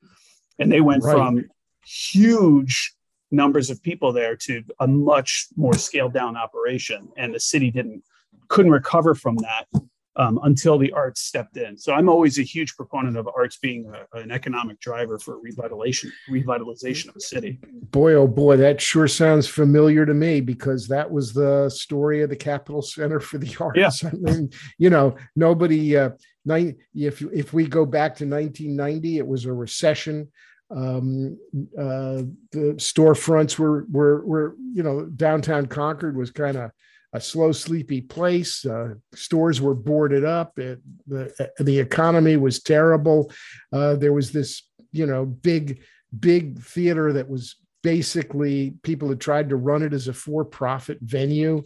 and 0.58 0.70
they 0.70 0.80
went 0.80 1.04
right. 1.04 1.14
from 1.14 1.44
huge 1.84 2.94
numbers 3.30 3.70
of 3.70 3.82
people 3.82 4.12
there 4.12 4.36
to 4.36 4.62
a 4.80 4.86
much 4.86 5.48
more 5.56 5.74
scaled 5.74 6.12
down 6.12 6.36
operation, 6.36 7.08
and 7.16 7.34
the 7.34 7.40
city 7.40 7.70
didn't 7.70 8.02
couldn't 8.48 8.72
recover 8.72 9.14
from 9.14 9.36
that 9.36 9.66
um, 10.16 10.38
until 10.42 10.78
the 10.78 10.92
arts 10.92 11.20
stepped 11.20 11.56
in. 11.56 11.76
So 11.76 11.92
I'm 11.92 12.08
always 12.08 12.38
a 12.38 12.42
huge 12.42 12.76
proponent 12.76 13.16
of 13.16 13.28
arts 13.34 13.56
being 13.56 13.90
a, 13.92 14.18
an 14.18 14.30
economic 14.30 14.78
driver 14.80 15.18
for 15.18 15.40
revitalization 15.40 16.10
revitalization 16.30 17.08
of 17.08 17.16
a 17.16 17.20
city. 17.20 17.58
Boy, 17.90 18.14
oh 18.14 18.28
boy, 18.28 18.56
that 18.58 18.80
sure 18.80 19.08
sounds 19.08 19.48
familiar 19.48 20.04
to 20.04 20.14
me 20.14 20.40
because 20.40 20.86
that 20.88 21.10
was 21.10 21.32
the 21.32 21.70
story 21.70 22.22
of 22.22 22.30
the 22.30 22.36
Capitol 22.36 22.82
Center 22.82 23.20
for 23.20 23.38
the 23.38 23.56
Arts. 23.60 24.02
Yeah. 24.02 24.10
I 24.10 24.14
mean, 24.14 24.50
you 24.78 24.90
know, 24.90 25.16
nobody. 25.36 25.96
Uh, 25.96 26.10
nine, 26.44 26.76
if 26.94 27.22
if 27.22 27.52
we 27.52 27.66
go 27.66 27.86
back 27.86 28.16
to 28.16 28.26
1990, 28.26 29.18
it 29.18 29.26
was 29.26 29.44
a 29.44 29.52
recession. 29.52 30.28
Um, 30.70 31.38
uh, 31.78 32.22
the 32.50 32.74
storefronts 32.76 33.58
were 33.58 33.86
were 33.90 34.24
were 34.24 34.56
you 34.72 34.82
know 34.82 35.06
downtown 35.06 35.66
Concord 35.66 36.16
was 36.16 36.30
kind 36.30 36.56
of 36.56 36.70
a 37.12 37.20
slow, 37.20 37.52
sleepy 37.52 38.00
place. 38.00 38.64
Uh, 38.64 38.94
stores 39.14 39.60
were 39.60 39.74
boarded 39.74 40.24
up. 40.24 40.58
It, 40.58 40.80
the 41.06 41.50
the 41.58 41.78
economy 41.78 42.36
was 42.36 42.62
terrible. 42.62 43.30
Uh, 43.72 43.96
there 43.96 44.12
was 44.12 44.32
this, 44.32 44.62
you 44.92 45.06
know, 45.06 45.26
big 45.26 45.82
big 46.18 46.60
theater 46.60 47.12
that 47.12 47.28
was 47.28 47.56
basically 47.82 48.74
people 48.82 49.08
had 49.08 49.20
tried 49.20 49.48
to 49.48 49.56
run 49.56 49.82
it 49.82 49.92
as 49.92 50.08
a 50.08 50.12
for-profit 50.12 50.98
venue. 51.00 51.62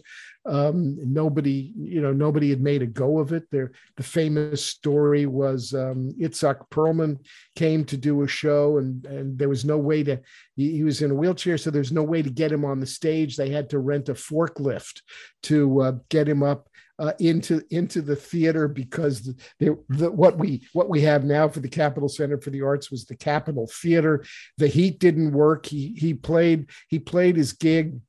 Um, 0.47 0.97
nobody, 1.01 1.73
you 1.75 2.01
know, 2.01 2.13
nobody 2.13 2.49
had 2.49 2.61
made 2.61 2.81
a 2.81 2.87
go 2.87 3.19
of 3.19 3.33
it. 3.33 3.43
There, 3.51 3.73
the 3.97 4.03
famous 4.03 4.65
story 4.65 5.25
was 5.25 5.73
um, 5.73 6.13
Itzhak 6.19 6.69
Perlman 6.69 7.17
came 7.55 7.83
to 7.85 7.97
do 7.97 8.21
a 8.21 8.27
show, 8.27 8.77
and 8.77 9.05
and 9.05 9.37
there 9.37 9.49
was 9.49 9.65
no 9.65 9.77
way 9.77 10.03
to. 10.03 10.19
He, 10.55 10.77
he, 10.77 10.83
was 10.83 11.01
in 11.01 11.11
a 11.11 11.15
wheelchair, 11.15 11.57
so 11.57 11.69
there's 11.69 11.91
no 11.91 12.03
way 12.03 12.21
to 12.21 12.29
get 12.29 12.51
him 12.51 12.63
on 12.63 12.79
the 12.79 12.85
stage. 12.85 13.35
They 13.35 13.49
had 13.49 13.69
to 13.71 13.79
rent 13.79 14.09
a 14.09 14.13
forklift 14.13 15.01
to 15.43 15.81
uh, 15.81 15.91
get 16.09 16.27
him 16.27 16.43
up 16.43 16.69
uh, 16.99 17.13
into 17.19 17.61
into 17.69 18.01
the 18.01 18.15
theater 18.15 18.67
because 18.67 19.35
the, 19.59 19.77
the, 19.89 20.11
what 20.11 20.37
we 20.37 20.67
what 20.73 20.89
we 20.89 21.01
have 21.01 21.23
now 21.23 21.47
for 21.47 21.59
the 21.59 21.69
Capitol 21.69 22.09
Center 22.09 22.39
for 22.39 22.49
the 22.49 22.61
Arts 22.61 22.89
was 22.89 23.05
the 23.05 23.15
Capitol 23.15 23.69
Theater. 23.81 24.23
The 24.57 24.67
heat 24.67 24.99
didn't 24.99 25.31
work. 25.31 25.65
He 25.65 25.93
he 25.97 26.13
played 26.13 26.69
he 26.87 26.99
played 26.99 27.35
his 27.35 27.53
gig 27.53 27.99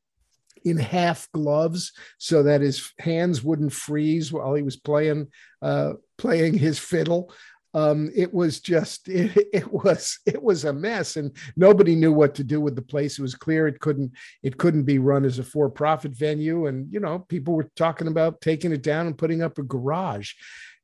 in 0.64 0.76
half 0.76 1.28
gloves 1.32 1.92
so 2.18 2.42
that 2.42 2.60
his 2.60 2.92
hands 2.98 3.42
wouldn't 3.42 3.72
freeze 3.72 4.32
while 4.32 4.54
he 4.54 4.62
was 4.62 4.76
playing 4.76 5.28
uh, 5.62 5.94
playing 6.16 6.54
his 6.54 6.78
fiddle. 6.78 7.32
Um, 7.74 8.10
it 8.16 8.32
was 8.32 8.60
just 8.60 9.08
it, 9.08 9.48
it 9.52 9.72
was 9.72 10.18
it 10.26 10.42
was 10.42 10.64
a 10.64 10.72
mess 10.72 11.16
and 11.16 11.36
nobody 11.56 11.94
knew 11.94 12.12
what 12.12 12.34
to 12.36 12.44
do 12.44 12.60
with 12.60 12.76
the 12.76 12.82
place. 12.82 13.18
It 13.18 13.22
was 13.22 13.34
clear 13.34 13.66
it 13.66 13.80
couldn't 13.80 14.12
it 14.42 14.56
couldn't 14.56 14.84
be 14.84 14.98
run 14.98 15.24
as 15.24 15.38
a 15.38 15.44
for-profit 15.44 16.12
venue 16.12 16.66
and 16.66 16.92
you 16.92 17.00
know 17.00 17.20
people 17.20 17.54
were 17.54 17.70
talking 17.76 18.08
about 18.08 18.40
taking 18.40 18.72
it 18.72 18.82
down 18.82 19.06
and 19.06 19.18
putting 19.18 19.42
up 19.42 19.58
a 19.58 19.62
garage. 19.62 20.32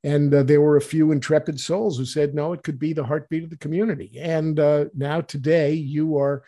And 0.03 0.35
uh, 0.35 0.43
there 0.43 0.61
were 0.61 0.77
a 0.77 0.83
few 0.83 1.13
intrepid 1.13 1.59
souls 1.59 1.97
who 1.97 2.05
said 2.05 2.35
no 2.35 2.53
it 2.53 2.63
could 2.63 2.79
be 2.79 2.93
the 2.93 3.05
heartbeat 3.05 3.45
of 3.45 3.51
the 3.51 3.57
community. 3.57 4.19
And 4.21 4.61
uh, 4.61 4.87
now 4.95 5.23
today 5.23 5.73
you 5.73 6.19
are 6.19 6.45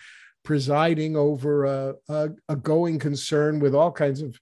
presiding 0.46 1.16
over 1.16 1.64
a, 1.64 1.94
a, 2.08 2.28
a 2.48 2.56
going 2.56 2.98
concern 2.98 3.58
with 3.58 3.74
all 3.74 3.92
kinds 3.92 4.22
of 4.22 4.38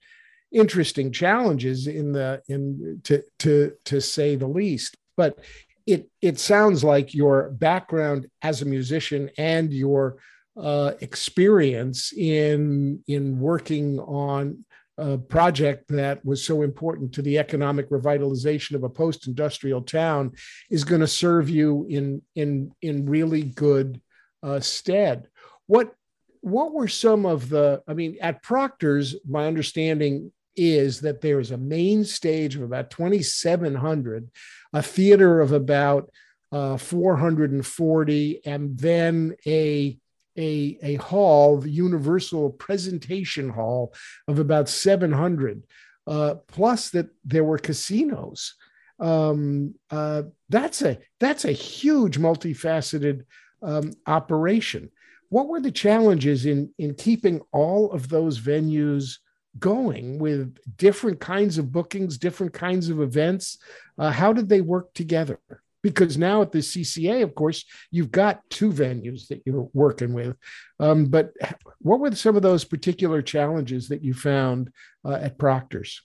interesting 0.53 1.11
challenges 1.11 1.89
in 1.89 2.13
the 2.13 2.41
in 2.47 3.01
to 3.03 3.21
to 3.41 3.73
to 3.85 4.01
say 4.01 4.37
the 4.37 4.47
least 4.47 4.97
but 5.17 5.41
it 5.87 6.09
it 6.23 6.39
sounds 6.39 6.85
like 6.85 7.15
your 7.15 7.51
background 7.51 8.29
as 8.43 8.63
a 8.63 8.67
musician 8.67 9.31
and 9.39 9.73
your 9.73 10.19
uh, 10.61 10.93
experience 11.01 12.13
in 12.13 13.03
in 13.09 13.41
working 13.41 13.99
on 13.99 14.65
a 14.99 15.19
project 15.19 15.89
that 15.89 16.25
was 16.25 16.45
so 16.45 16.63
important 16.63 17.13
to 17.13 17.23
the 17.23 17.37
economic 17.39 17.91
revitalization 17.91 18.77
of 18.77 18.85
a 18.85 18.89
post-industrial 18.89 19.83
town 19.83 20.31
is 20.71 20.85
going 20.85 21.01
to 21.01 21.07
serve 21.09 21.51
you 21.51 21.87
in 21.89 22.23
in 22.37 22.71
in 22.83 23.07
really 23.07 23.43
good 23.43 24.01
uh, 24.45 24.61
stead. 24.61 25.27
What 25.67 25.95
what 26.41 26.73
were 26.73 26.89
some 26.89 27.25
of 27.25 27.49
the? 27.49 27.83
I 27.89 27.95
mean, 27.95 28.19
at 28.21 28.43
Proctor's, 28.43 29.17
my 29.27 29.47
understanding 29.47 30.33
is 30.57 31.01
that 31.01 31.21
there 31.21 31.41
is 31.41 31.51
a 31.51 31.57
main 31.57 32.05
stage 32.05 32.55
of 32.55 32.63
about 32.63 32.91
2,700 32.91 34.31
a 34.73 34.83
theater 34.83 35.41
of 35.41 35.53
about 35.53 36.11
uh, 36.53 36.77
440, 36.77 38.41
and 38.45 38.79
then 38.79 39.35
a 39.47 39.99
a, 40.37 40.79
a 40.83 40.95
hall, 40.97 41.59
the 41.59 41.71
Universal 41.71 42.51
Preservation 42.51 43.49
Hall, 43.51 43.95
of 44.27 44.41
about 44.41 44.69
700. 44.69 45.63
Uh, 46.07 46.35
plus 46.49 46.91
that 46.91 47.07
there 47.25 47.45
were 47.45 47.57
casinos. 47.57 48.57
Um, 48.99 49.77
uh, 49.91 50.25
that's 50.49 50.83
a 50.83 50.99
that's 51.19 51.45
a 51.45 51.53
huge, 51.53 52.19
multifaceted 52.19 53.25
um, 53.63 53.93
operation. 54.07 54.91
What 55.35 55.49
were 55.49 55.59
the 55.59 55.73
challenges 55.73 56.47
in 56.47 56.73
in 56.79 56.95
keeping 56.95 57.41
all 57.51 57.91
of 57.91 58.09
those 58.09 58.39
venues 58.39 59.19
going 59.59 60.21
with 60.21 60.57
different 60.77 61.19
kinds 61.19 61.59
of 61.59 61.73
bookings, 61.73 62.19
different 62.19 62.53
kinds 62.53 62.89
of 62.89 63.01
events? 63.01 63.59
Uh, 63.99 64.13
how 64.13 64.33
did 64.33 64.49
they 64.49 64.61
work 64.61 64.95
together? 64.95 65.41
Because 65.83 66.17
now 66.17 66.43
at 66.43 66.53
the 66.53 66.61
CCA, 66.61 67.25
of 67.25 67.35
course, 67.35 67.65
you've 67.91 68.13
got 68.13 68.49
two 68.49 68.71
venues 68.71 69.27
that 69.27 69.43
you're 69.45 69.69
working 69.73 70.13
with. 70.13 70.37
Um, 70.79 71.07
but 71.07 71.33
what 71.81 71.99
were 71.99 72.15
some 72.15 72.37
of 72.37 72.43
those 72.43 72.63
particular 72.63 73.21
challenges 73.21 73.89
that 73.89 74.05
you 74.05 74.15
found 74.15 74.71
uh, 75.05 75.15
at 75.15 75.37
Proctor's? 75.37 76.01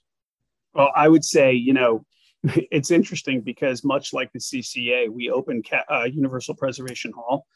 Well, 0.74 0.90
I 0.96 1.06
would 1.06 1.24
say, 1.24 1.52
you 1.52 1.72
know, 1.72 2.04
it's 2.72 2.90
interesting 2.90 3.42
because 3.42 3.84
much 3.84 4.12
like 4.12 4.32
the 4.32 4.40
CCA, 4.40 5.08
we 5.08 5.30
opened 5.30 5.68
uh, 5.88 6.08
Universal 6.12 6.56
Preservation 6.56 7.12
Hall 7.12 7.46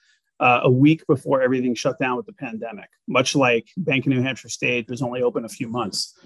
uh, 0.45 0.61
a 0.65 0.71
week 0.71 1.03
before 1.07 1.41
everything 1.41 1.75
shut 1.75 1.99
down 1.99 2.19
with 2.19 2.27
the 2.27 2.33
pandemic, 2.35 2.91
much 3.09 3.35
like 3.35 3.67
Bank 3.79 4.05
of 4.05 4.11
New 4.11 4.21
Hampshire 4.21 4.51
Stage 4.51 4.91
was 4.91 5.01
only 5.01 5.23
open 5.23 5.47
a 5.47 5.49
few 5.49 5.69
months. 5.69 6.19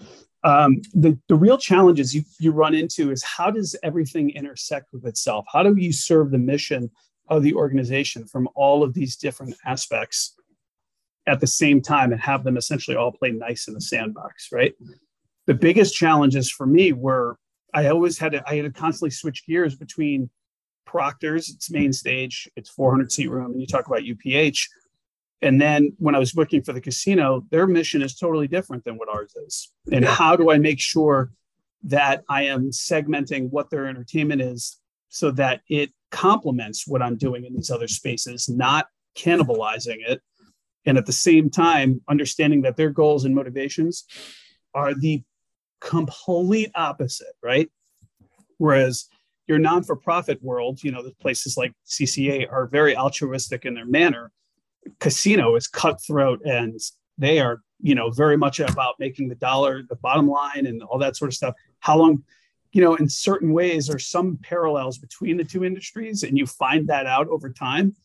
Um, 0.43 0.83
the, 0.93 1.17
the 1.29 1.37
real 1.37 1.57
challenges 1.57 2.13
you, 2.13 2.23
you 2.41 2.51
run 2.51 2.75
into 2.75 3.13
is 3.13 3.23
how 3.23 3.53
does 3.53 3.77
everything 3.85 4.31
intersect 4.31 4.93
with 4.93 5.07
itself? 5.07 5.47
How 5.53 5.63
do 5.63 5.73
you 5.77 5.93
serve 5.93 6.33
the 6.33 6.39
mission 6.39 6.91
of 7.29 7.45
the 7.45 7.55
organization 7.55 8.27
from 8.27 8.49
all 8.57 8.83
of 8.83 8.93
these 8.93 9.17
different 9.17 9.55
aspects 9.65 10.35
at 11.29 11.39
the 11.39 11.47
same 11.47 11.81
time 11.81 12.11
and 12.11 12.21
have 12.21 12.43
them 12.43 12.57
essentially 12.57 12.97
all 12.97 13.13
play 13.13 13.31
nice 13.31 13.69
in 13.69 13.75
the 13.75 13.81
sandbox, 13.81 14.49
right? 14.51 14.75
The 15.47 15.55
biggest 15.55 15.95
challenges 15.95 16.51
for 16.51 16.67
me 16.67 16.93
were 16.93 17.39
I 17.73 17.87
always 17.87 18.19
had 18.19 18.33
to, 18.33 18.43
I 18.49 18.57
had 18.57 18.65
to 18.65 18.81
constantly 18.81 19.11
switch 19.11 19.47
gears 19.47 19.77
between 19.77 20.29
Proctor's, 20.89 21.51
it's 21.51 21.71
main 21.71 21.93
stage, 21.93 22.49
it's 22.57 22.71
400 22.71 23.13
seat 23.13 23.31
room, 23.31 23.53
and 23.53 23.61
you 23.61 23.67
talk 23.67 23.87
about 23.87 24.03
UPH. 24.03 24.61
And 25.43 25.61
then 25.61 25.93
when 25.99 26.15
I 26.15 26.19
was 26.19 26.35
working 26.35 26.63
for 26.63 26.73
the 26.73 26.81
casino, 26.81 27.45
their 27.51 27.67
mission 27.67 28.03
is 28.03 28.17
totally 28.17 28.49
different 28.49 28.85
than 28.85 28.97
what 28.97 29.09
ours 29.09 29.35
is. 29.47 29.71
And 29.93 30.05
yeah. 30.05 30.11
how 30.13 30.35
do 30.35 30.51
I 30.51 30.59
make 30.59 30.81
sure 30.81 31.31
that 31.85 32.25
I 32.29 32.45
am 32.45 32.71
segmenting 32.71 33.51
what 33.51 33.71
their 33.71 33.87
entertainment 33.87 34.43
is 34.43 34.81
so 35.09 35.31
that 35.33 35.61
it 35.69 35.93
complements 36.11 36.89
what 36.89 37.03
I'm 37.03 37.17
doing 37.17 37.45
in 37.45 37.55
these 37.55 37.71
other 37.71 37.87
spaces, 37.87 38.49
not 38.49 38.87
cannibalizing 39.17 39.99
it. 40.07 40.21
And 40.87 40.99
at 40.99 41.07
the 41.07 41.13
same 41.13 41.51
time, 41.51 42.01
understanding 42.09 42.63
that 42.63 42.77
their 42.77 42.91
goals 42.91 43.25
and 43.25 43.35
motivations 43.35 44.05
are 44.75 44.95
the 44.95 45.23
complete 45.81 46.71
opposite, 46.75 47.35
right? 47.43 47.71
Whereas 48.57 49.07
your 49.49 49.59
non-for-profit 49.59 50.43
world, 50.43 50.83
you 50.85 50.93
know, 50.93 51.03
the 51.03 51.13
places 51.13 51.57
like 51.57 51.73
CCA 51.87 52.51
are 52.53 52.67
very 52.67 52.97
altruistic 52.97 53.65
in 53.65 53.75
their 53.75 53.87
manner. 53.87 54.31
Casino 55.01 55.57
is 55.57 55.67
cutthroat 55.67 56.41
and 56.45 56.79
they 57.17 57.41
are, 57.41 57.63
you 57.81 57.95
know, 57.95 58.11
very 58.11 58.37
much 58.37 58.61
about 58.61 58.95
making 58.99 59.29
the 59.29 59.35
dollar 59.35 59.83
the 59.89 59.97
bottom 59.97 60.29
line 60.29 60.67
and 60.67 60.83
all 60.83 60.99
that 60.99 61.17
sort 61.17 61.31
of 61.31 61.35
stuff. 61.35 61.55
How 61.81 61.97
long, 61.97 62.23
you 62.73 62.83
know, 62.83 62.95
in 62.95 63.09
certain 63.09 63.53
ways, 63.53 63.87
there's 63.87 64.07
some 64.07 64.39
parallels 64.43 64.99
between 64.99 65.39
the 65.39 65.45
two 65.45 65.65
industries, 65.65 66.23
and 66.23 66.37
you 66.37 66.47
find 66.47 66.87
that 66.89 67.07
out 67.07 67.27
over 67.29 67.51
time 67.51 67.97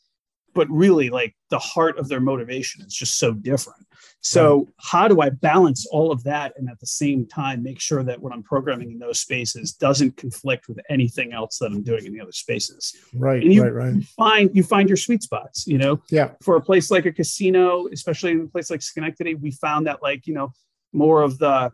but 0.54 0.70
really 0.70 1.10
like 1.10 1.36
the 1.50 1.60
heart 1.60 1.98
of 1.98 2.10
their 2.10 2.20
motivation 2.20 2.84
is 2.86 2.94
just 2.94 3.18
so 3.18 3.34
different 3.34 3.86
so 4.22 4.58
right. 4.58 4.68
how 4.78 5.08
do 5.08 5.22
i 5.22 5.30
balance 5.30 5.86
all 5.88 6.12
of 6.12 6.24
that 6.24 6.54
and 6.58 6.70
at 6.70 6.80
the 6.80 6.88
same 6.88 7.26
time 7.26 7.62
make 7.62 7.80
sure 7.80 8.04
that 8.04 8.20
what 8.22 8.34
i'm 8.34 8.44
programming 8.44 8.92
in 8.92 9.00
those 9.00 9.20
spaces 9.20 9.74
doesn't 9.74 10.16
conflict 10.18 10.68
with 10.68 10.80
anything 10.90 11.34
else 11.34 11.58
that 11.58 11.72
i'm 11.72 11.84
doing 11.84 12.06
in 12.06 12.14
the 12.14 12.22
other 12.22 12.32
spaces 12.32 12.96
right 13.14 13.44
and 13.44 13.54
you 13.54 13.64
right, 13.64 13.74
right. 13.74 14.04
find 14.18 14.50
you 14.54 14.64
find 14.64 14.90
your 14.90 14.98
sweet 14.98 15.22
spots 15.24 15.68
you 15.68 15.78
know 15.78 16.02
yeah 16.10 16.32
for 16.42 16.56
a 16.56 16.62
place 16.62 16.92
like 16.92 17.06
a 17.06 17.12
casino 17.12 17.88
especially 17.92 18.32
in 18.32 18.42
a 18.42 18.48
place 18.48 18.70
like 18.70 18.82
schenectady 18.82 19.36
we 19.36 19.52
found 19.52 19.88
that 19.88 20.02
like 20.02 20.26
you 20.28 20.34
know 20.34 20.52
more 20.92 21.22
of 21.22 21.38
the 21.40 21.72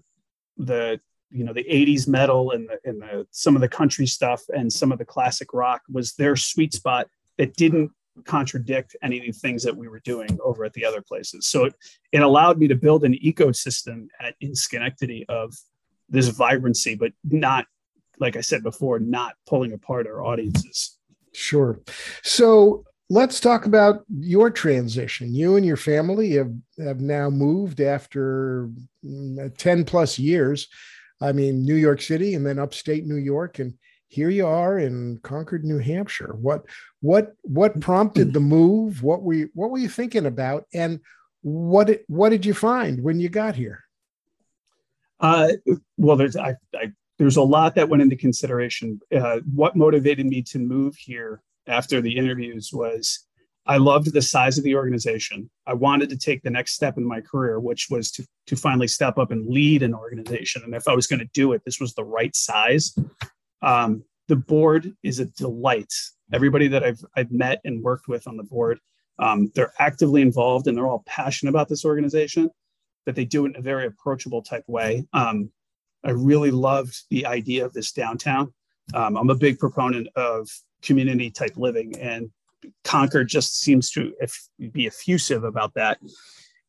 the 0.57 0.99
you 1.31 1.43
know 1.43 1.53
the 1.53 1.63
80s 1.63 2.07
metal 2.07 2.51
and 2.51 2.69
the, 2.69 2.79
and 2.89 3.01
the 3.01 3.27
some 3.31 3.55
of 3.55 3.61
the 3.61 3.69
country 3.69 4.07
stuff 4.07 4.41
and 4.49 4.71
some 4.71 4.91
of 4.91 4.97
the 4.97 5.05
classic 5.05 5.53
rock 5.53 5.81
was 5.89 6.13
their 6.13 6.35
sweet 6.35 6.73
spot 6.73 7.07
that 7.37 7.55
didn't 7.55 7.91
contradict 8.25 8.95
any 9.01 9.19
of 9.19 9.25
the 9.25 9.31
things 9.31 9.63
that 9.63 9.75
we 9.75 9.87
were 9.87 9.99
doing 9.99 10.37
over 10.43 10.63
at 10.65 10.73
the 10.73 10.85
other 10.85 11.01
places. 11.01 11.47
So 11.47 11.65
it, 11.65 11.75
it 12.11 12.21
allowed 12.21 12.57
me 12.57 12.67
to 12.67 12.75
build 12.75 13.03
an 13.03 13.13
ecosystem 13.13 14.07
at, 14.19 14.35
in 14.41 14.55
Schenectady 14.55 15.25
of 15.29 15.53
this 16.09 16.27
vibrancy, 16.29 16.95
but 16.95 17.11
not, 17.23 17.65
like 18.19 18.35
I 18.35 18.41
said 18.41 18.63
before, 18.63 18.99
not 18.99 19.35
pulling 19.47 19.73
apart 19.73 20.07
our 20.07 20.23
audiences. 20.23 20.97
Sure. 21.33 21.79
So 22.23 22.83
let's 23.09 23.39
talk 23.39 23.65
about 23.65 24.03
your 24.09 24.49
transition. 24.49 25.33
You 25.33 25.55
and 25.55 25.65
your 25.65 25.77
family 25.77 26.33
have, 26.33 26.53
have 26.79 27.01
now 27.01 27.29
moved 27.29 27.81
after 27.81 28.69
mm, 29.05 29.55
10 29.57 29.85
plus 29.85 30.19
years. 30.19 30.67
I 31.21 31.31
mean, 31.31 31.65
New 31.65 31.75
York 31.75 32.01
City 32.01 32.35
and 32.35 32.45
then 32.45 32.59
upstate 32.59 33.05
New 33.05 33.17
York. 33.17 33.59
And 33.59 33.73
here 34.09 34.29
you 34.29 34.45
are 34.45 34.79
in 34.79 35.19
Concord, 35.23 35.63
New 35.63 35.77
Hampshire. 35.77 36.35
What 36.41 36.65
what 36.99 37.35
what 37.43 37.79
prompted 37.79 38.33
the 38.33 38.39
move? 38.39 39.01
What 39.03 39.21
were 39.21 39.35
you, 39.35 39.49
what 39.53 39.69
were 39.69 39.77
you 39.77 39.87
thinking 39.87 40.25
about, 40.25 40.65
and 40.73 40.99
what 41.41 42.01
what 42.07 42.29
did 42.29 42.45
you 42.45 42.53
find 42.53 43.01
when 43.03 43.19
you 43.19 43.29
got 43.29 43.55
here? 43.55 43.83
Uh, 45.19 45.49
well, 45.97 46.17
there's 46.17 46.35
I, 46.35 46.55
I, 46.75 46.91
there's 47.19 47.37
a 47.37 47.43
lot 47.43 47.75
that 47.75 47.87
went 47.87 48.01
into 48.01 48.15
consideration. 48.15 48.99
Uh, 49.15 49.39
what 49.53 49.75
motivated 49.75 50.25
me 50.25 50.41
to 50.43 50.59
move 50.59 50.95
here 50.95 51.41
after 51.67 52.01
the 52.01 52.17
interviews 52.17 52.71
was 52.73 53.27
I 53.67 53.77
loved 53.77 54.11
the 54.11 54.21
size 54.23 54.57
of 54.57 54.63
the 54.63 54.75
organization. 54.75 55.51
I 55.67 55.75
wanted 55.75 56.09
to 56.09 56.17
take 56.17 56.41
the 56.41 56.49
next 56.49 56.73
step 56.73 56.97
in 56.97 57.05
my 57.05 57.21
career, 57.21 57.59
which 57.59 57.87
was 57.91 58.09
to, 58.13 58.25
to 58.47 58.55
finally 58.55 58.87
step 58.87 59.19
up 59.19 59.29
and 59.29 59.47
lead 59.47 59.83
an 59.83 59.93
organization. 59.93 60.63
And 60.63 60.73
if 60.73 60.87
I 60.87 60.95
was 60.95 61.05
going 61.05 61.19
to 61.19 61.29
do 61.33 61.53
it, 61.53 61.61
this 61.63 61.79
was 61.79 61.93
the 61.93 62.03
right 62.03 62.35
size. 62.35 62.97
Um, 63.61 64.03
the 64.27 64.35
board 64.35 64.93
is 65.03 65.19
a 65.19 65.25
delight. 65.25 65.93
Everybody 66.31 66.67
that 66.67 66.83
I've, 66.83 67.03
I've 67.15 67.31
met 67.31 67.59
and 67.65 67.83
worked 67.83 68.07
with 68.07 68.27
on 68.27 68.37
the 68.37 68.43
board, 68.43 68.79
um, 69.17 69.51
they're 69.55 69.73
actively 69.79 70.21
involved 70.21 70.67
and 70.67 70.77
they're 70.77 70.87
all 70.87 71.03
passionate 71.05 71.49
about 71.49 71.67
this 71.67 71.83
organization, 71.83 72.49
but 73.05 73.15
they 73.15 73.25
do 73.25 73.45
it 73.45 73.49
in 73.49 73.55
a 73.57 73.61
very 73.61 73.85
approachable 73.85 74.41
type 74.41 74.63
way. 74.67 75.05
Um, 75.13 75.51
I 76.03 76.11
really 76.11 76.51
loved 76.51 77.03
the 77.09 77.25
idea 77.25 77.65
of 77.65 77.73
this 77.73 77.91
downtown. 77.91 78.53
Um, 78.93 79.17
I'm 79.17 79.29
a 79.29 79.35
big 79.35 79.59
proponent 79.59 80.07
of 80.15 80.49
community 80.81 81.29
type 81.29 81.57
living, 81.57 81.93
and 81.99 82.31
Concord 82.83 83.27
just 83.27 83.59
seems 83.59 83.91
to 83.91 84.13
be 84.71 84.87
effusive 84.87 85.43
about 85.43 85.73
that. 85.73 85.99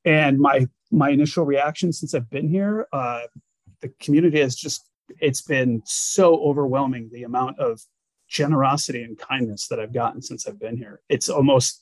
And 0.05 0.39
my 0.39 0.67
my 0.91 1.11
initial 1.11 1.45
reaction 1.45 1.93
since 1.93 2.15
I've 2.15 2.29
been 2.31 2.49
here, 2.49 2.89
uh, 2.93 3.23
the 3.81 3.93
community 4.01 4.41
has 4.41 4.57
just 4.57 4.90
it's 5.21 5.43
been 5.43 5.83
so 5.85 6.41
overwhelming 6.43 7.11
the 7.13 7.25
amount 7.25 7.59
of 7.59 7.81
generosity 8.29 9.03
and 9.03 9.19
kindness 9.19 9.69
that 9.69 9.81
I've 9.81 9.93
gotten 9.93 10.23
since 10.23 10.47
I've 10.47 10.61
been 10.61 10.77
here. 10.77 11.01
It's 11.09 11.29
almost 11.29 11.81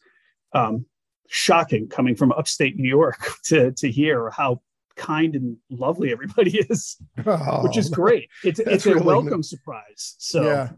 um, 0.54 0.86
shocking 1.28 1.88
coming 1.88 2.16
from 2.16 2.32
upstate 2.32 2.76
New 2.76 2.88
York 2.88 3.28
to 3.44 3.72
to 3.72 3.90
hear 3.90 4.30
how 4.30 4.62
kind 4.96 5.34
and 5.36 5.56
lovely 5.70 6.10
everybody 6.10 6.58
is, 6.70 6.96
oh, 7.26 7.62
which 7.62 7.76
is 7.76 7.88
great. 7.88 8.28
It's 8.44 8.60
it's 8.60 8.86
a 8.86 8.94
really 8.94 9.06
welcome 9.06 9.40
nice. 9.40 9.50
surprise. 9.50 10.16
So 10.18 10.42
yeah, 10.42 10.70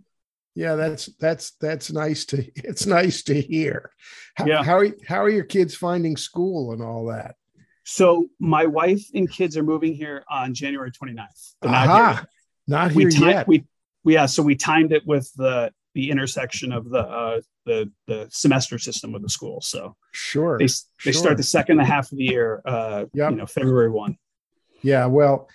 yeah, 0.55 0.75
that's 0.75 1.07
that's 1.19 1.53
that's 1.61 1.93
nice 1.93 2.25
to 2.27 2.45
it's 2.57 2.87
nice 2.87 3.23
to 3.25 3.41
hear. 3.41 3.91
How, 4.35 4.47
yeah. 4.47 4.63
how 4.63 4.79
are 4.79 4.89
how 5.07 5.23
are 5.23 5.31
your 5.31 5.45
kids 5.45 5.75
finding 5.75 6.17
school 6.17 6.73
and 6.73 6.83
all 6.83 7.07
that? 7.07 7.37
So 7.85 8.29
my 8.39 8.67
wife 8.67 9.03
and 9.15 9.31
kids 9.31 9.57
are 9.57 9.63
moving 9.63 9.95
here 9.95 10.23
on 10.31 10.55
January 10.55 10.93
29th. 10.93 11.55
They're 11.61 11.73
not 11.73 11.89
Aha, 11.89 12.13
here, 12.15 12.29
not 12.71 12.93
here 12.93 13.09
we 13.09 13.17
yet. 13.17 13.49
We, 13.49 13.65
we 14.05 14.15
yeah, 14.15 14.27
so 14.27 14.43
we 14.43 14.57
timed 14.57 14.93
it 14.93 15.07
with 15.07 15.31
the 15.35 15.73
the 15.95 16.11
intersection 16.11 16.73
of 16.73 16.89
the 16.89 17.01
uh, 17.01 17.41
the 17.67 17.91
the 18.07 18.29
semester 18.31 18.79
system 18.79 19.15
of 19.15 19.23
the 19.23 19.29
school. 19.29 19.61
So 19.61 19.97
sure, 20.13 20.59
they 20.59 20.67
they 21.05 21.13
sure. 21.13 21.13
start 21.13 21.37
the 21.37 21.43
second 21.43 21.81
half 21.81 22.11
of 22.13 22.19
the 22.19 22.25
year. 22.25 22.63
Uh, 22.65 23.05
yep. 23.13 23.31
you 23.33 23.37
know, 23.37 23.47
February 23.47 23.91
one. 23.91 24.17
Yeah, 24.83 25.07
well, 25.07 25.49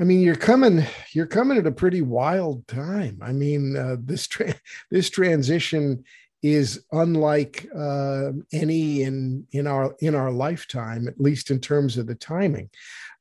I 0.00 0.04
mean, 0.04 0.20
you're 0.20 0.36
coming 0.36 0.86
you're 1.12 1.26
coming 1.26 1.58
at 1.58 1.66
a 1.66 1.72
pretty 1.72 2.00
wild 2.00 2.66
time. 2.66 3.18
I 3.22 3.32
mean, 3.32 3.76
uh, 3.76 3.96
this 4.00 4.26
tra- 4.26 4.54
this 4.90 5.10
transition 5.10 6.04
is 6.42 6.84
unlike 6.90 7.68
uh, 7.76 8.32
any 8.52 9.02
in 9.02 9.46
in 9.52 9.66
our 9.66 9.94
in 10.00 10.14
our 10.14 10.30
lifetime, 10.30 11.06
at 11.06 11.20
least 11.20 11.50
in 11.50 11.60
terms 11.60 11.98
of 11.98 12.06
the 12.06 12.14
timing. 12.14 12.70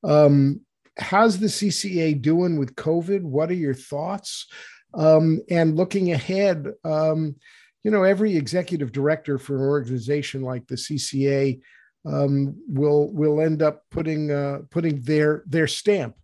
Um, 0.04 0.62
how's 1.00 1.40
the 1.40 1.48
CCA 1.48 2.22
doing 2.22 2.58
with 2.58 2.76
COVID? 2.76 3.22
What 3.22 3.50
are 3.50 3.56
your 3.56 3.74
thoughts? 3.74 4.48
Um, 4.94 5.42
and 5.50 5.76
looking 5.76 6.12
ahead, 6.12 6.68
um, 6.84 7.36
you 7.84 7.92
know, 7.92 8.04
every 8.04 8.36
executive 8.36 8.92
director 8.92 9.38
for 9.38 9.56
an 9.56 9.62
organization 9.62 10.42
like 10.42 10.68
the 10.68 10.76
CCA 10.76 11.62
um, 12.06 12.56
will 12.68 13.12
will 13.14 13.42
end 13.42 13.62
up 13.62 13.84
putting 13.92 14.32
uh, 14.32 14.60
putting 14.72 15.02
their 15.02 15.44
their 15.48 15.68
stamp 15.68 16.16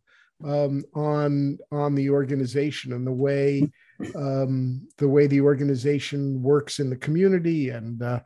um, 0.44 0.84
on 0.94 1.58
on 1.72 1.96
the 1.96 2.10
organization 2.10 2.94
and 2.94 3.06
the 3.06 3.12
way 3.12 3.70
um, 4.16 4.88
the 4.98 5.08
way 5.08 5.28
the 5.28 5.42
organization 5.42 6.42
works 6.42 6.80
in 6.80 6.90
the 6.90 6.98
community 6.98 7.70
and 7.70 8.02
uh, 8.02 8.20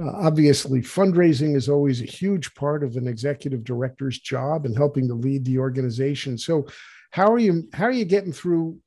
uh, 0.00 0.10
obviously 0.14 0.80
fundraising 0.80 1.56
is 1.56 1.68
always 1.68 2.00
a 2.00 2.06
huge 2.06 2.54
part 2.54 2.82
of 2.82 2.96
an 2.96 3.06
executive 3.06 3.64
director's 3.64 4.18
job 4.18 4.64
and 4.64 4.76
helping 4.76 5.08
to 5.08 5.14
lead 5.14 5.44
the 5.44 5.58
organization 5.58 6.38
so 6.38 6.66
how 7.10 7.30
are 7.30 7.38
you 7.38 7.68
how 7.72 7.84
are 7.84 7.92
you 7.92 8.04
getting 8.04 8.32
through 8.32 8.78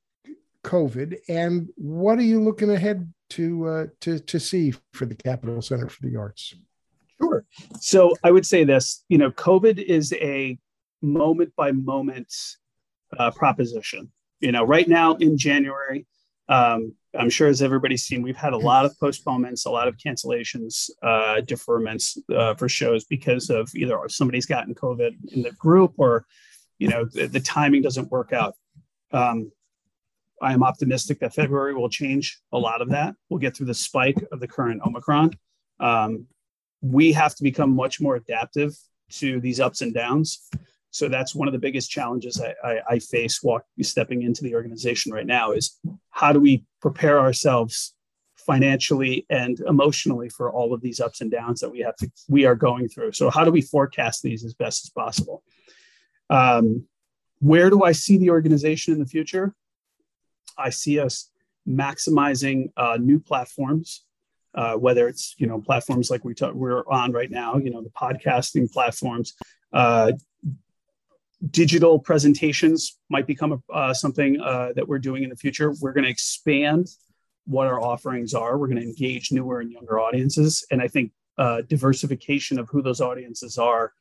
COVID, 0.65 1.15
and 1.29 1.69
what 1.75 2.17
are 2.17 2.23
you 2.23 2.41
looking 2.41 2.71
ahead 2.71 3.13
to 3.29 3.67
uh, 3.67 3.85
to 4.01 4.19
to 4.19 4.39
see 4.39 4.73
for 4.93 5.05
the 5.05 5.15
Capitol 5.15 5.61
Center 5.61 5.87
for 5.87 6.01
the 6.01 6.17
Arts? 6.17 6.55
Sure. 7.21 7.45
So 7.79 8.13
I 8.23 8.31
would 8.31 8.45
say 8.45 8.63
this. 8.63 9.05
You 9.07 9.19
know, 9.19 9.31
COVID 9.31 9.77
is 9.77 10.11
a 10.13 10.57
moment 11.01 11.53
by 11.55 11.71
moment 11.71 12.33
uh, 13.17 13.31
proposition. 13.31 14.11
You 14.39 14.51
know, 14.51 14.63
right 14.63 14.87
now 14.87 15.15
in 15.15 15.37
January, 15.37 16.07
um, 16.49 16.93
I'm 17.17 17.29
sure 17.29 17.47
as 17.47 17.61
everybody's 17.61 18.03
seen, 18.03 18.21
we've 18.21 18.37
had 18.37 18.53
a 18.53 18.57
lot 18.57 18.85
of 18.85 18.97
postponements, 18.99 19.65
a 19.65 19.71
lot 19.71 19.87
of 19.87 19.97
cancellations, 19.97 20.89
uh, 21.01 21.41
deferments 21.41 22.17
uh, 22.33 22.53
for 22.55 22.69
shows 22.69 23.05
because 23.05 23.49
of 23.49 23.69
either 23.75 23.97
somebody's 24.07 24.45
gotten 24.45 24.75
COVID 24.75 25.33
in 25.33 25.41
the 25.41 25.51
group 25.51 25.93
or, 25.97 26.25
you 26.79 26.87
know, 26.87 27.05
the, 27.05 27.27
the 27.27 27.39
timing 27.39 27.81
doesn't 27.81 28.11
work 28.11 28.33
out. 28.33 28.55
Um, 29.11 29.51
I 30.41 30.53
am 30.53 30.63
optimistic 30.63 31.19
that 31.19 31.33
February 31.33 31.73
will 31.73 31.89
change 31.89 32.39
a 32.51 32.57
lot 32.57 32.81
of 32.81 32.89
that. 32.89 33.15
We'll 33.29 33.39
get 33.39 33.55
through 33.55 33.67
the 33.67 33.73
spike 33.73 34.23
of 34.31 34.39
the 34.39 34.47
current 34.47 34.81
Omicron. 34.85 35.31
Um, 35.79 36.27
we 36.81 37.13
have 37.13 37.35
to 37.35 37.43
become 37.43 37.75
much 37.75 38.01
more 38.01 38.15
adaptive 38.15 38.73
to 39.13 39.39
these 39.39 39.59
ups 39.59 39.81
and 39.81 39.93
downs. 39.93 40.49
So 40.95 41.09
that's 41.09 41.35
one 41.35 41.49
of 41.49 41.51
the 41.51 41.59
biggest 41.59 41.91
challenges 41.91 42.41
I, 42.41 42.55
I, 42.63 42.81
I 42.91 42.99
face 42.99 43.43
walk, 43.43 43.65
stepping 43.81 44.21
into 44.21 44.43
the 44.43 44.55
organization 44.55 45.11
right 45.11 45.25
now 45.25 45.51
is 45.51 45.77
how 46.11 46.31
do 46.31 46.39
we 46.39 46.63
prepare 46.81 47.19
ourselves 47.19 47.93
financially 48.37 49.25
and 49.29 49.59
emotionally 49.67 50.29
for 50.29 50.49
all 50.49 50.73
of 50.73 50.79
these 50.79 51.01
ups 51.01 51.19
and 51.19 51.29
downs 51.29 51.59
that 51.59 51.69
we 51.69 51.81
have 51.81 51.97
to 51.97 52.09
we 52.29 52.45
are 52.45 52.55
going 52.55 52.87
through. 52.87 53.11
So 53.11 53.29
how 53.29 53.43
do 53.43 53.51
we 53.51 53.59
forecast 53.59 54.23
these 54.23 54.45
as 54.45 54.53
best 54.53 54.85
as 54.85 54.89
possible? 54.89 55.43
Um, 56.29 56.85
where 57.39 57.69
do 57.69 57.83
I 57.83 57.91
see 57.91 58.17
the 58.17 58.29
organization 58.29 58.93
in 58.93 59.01
the 59.01 59.05
future? 59.05 59.53
I 60.57 60.69
see 60.69 61.01
us 61.01 61.29
maximizing 61.67 62.71
uh, 62.77 62.97
new 63.01 63.19
platforms, 63.19 64.05
uh, 64.53 64.75
whether 64.75 65.09
it's 65.09 65.35
you 65.39 65.47
know 65.47 65.59
platforms 65.59 66.09
like 66.09 66.23
we 66.23 66.33
talk, 66.33 66.53
we're 66.53 66.87
on 66.87 67.11
right 67.11 67.29
now, 67.29 67.57
you 67.57 67.69
know 67.69 67.81
the 67.81 67.89
podcasting 67.89 68.71
platforms. 68.71 69.33
Uh, 69.73 70.13
digital 71.51 71.99
presentations 71.99 72.97
might 73.09 73.27
become 73.27 73.61
uh, 73.73 73.93
something 73.93 74.39
uh, 74.41 74.69
that 74.75 74.87
we're 74.87 74.99
doing 74.99 75.23
in 75.23 75.29
the 75.29 75.35
future. 75.35 75.73
We're 75.81 75.93
going 75.93 76.05
to 76.05 76.09
expand 76.09 76.87
what 77.45 77.67
our 77.67 77.81
offerings 77.81 78.33
are. 78.33 78.57
We're 78.57 78.67
going 78.67 78.81
to 78.81 78.87
engage 78.87 79.31
newer 79.31 79.59
and 79.59 79.71
younger 79.71 79.99
audiences, 79.99 80.65
and 80.71 80.81
I 80.81 80.87
think 80.87 81.11
uh, 81.37 81.61
diversification 81.67 82.57
of 82.59 82.69
who 82.69 82.81
those 82.81 83.01
audiences 83.01 83.57
are 83.57 83.93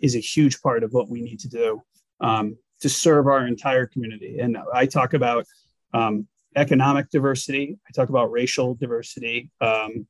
is 0.00 0.14
a 0.16 0.20
huge 0.20 0.60
part 0.60 0.82
of 0.84 0.92
what 0.92 1.08
we 1.08 1.20
need 1.20 1.40
to 1.40 1.48
do 1.48 1.82
um, 2.20 2.56
to 2.80 2.88
serve 2.88 3.26
our 3.26 3.46
entire 3.46 3.86
community. 3.86 4.38
And 4.38 4.56
I 4.72 4.86
talk 4.86 5.14
about 5.14 5.46
um, 5.94 6.26
economic 6.56 7.10
diversity. 7.10 7.78
I 7.88 7.92
talk 7.92 8.08
about 8.08 8.30
racial 8.30 8.74
diversity. 8.74 9.50
Um, 9.60 10.06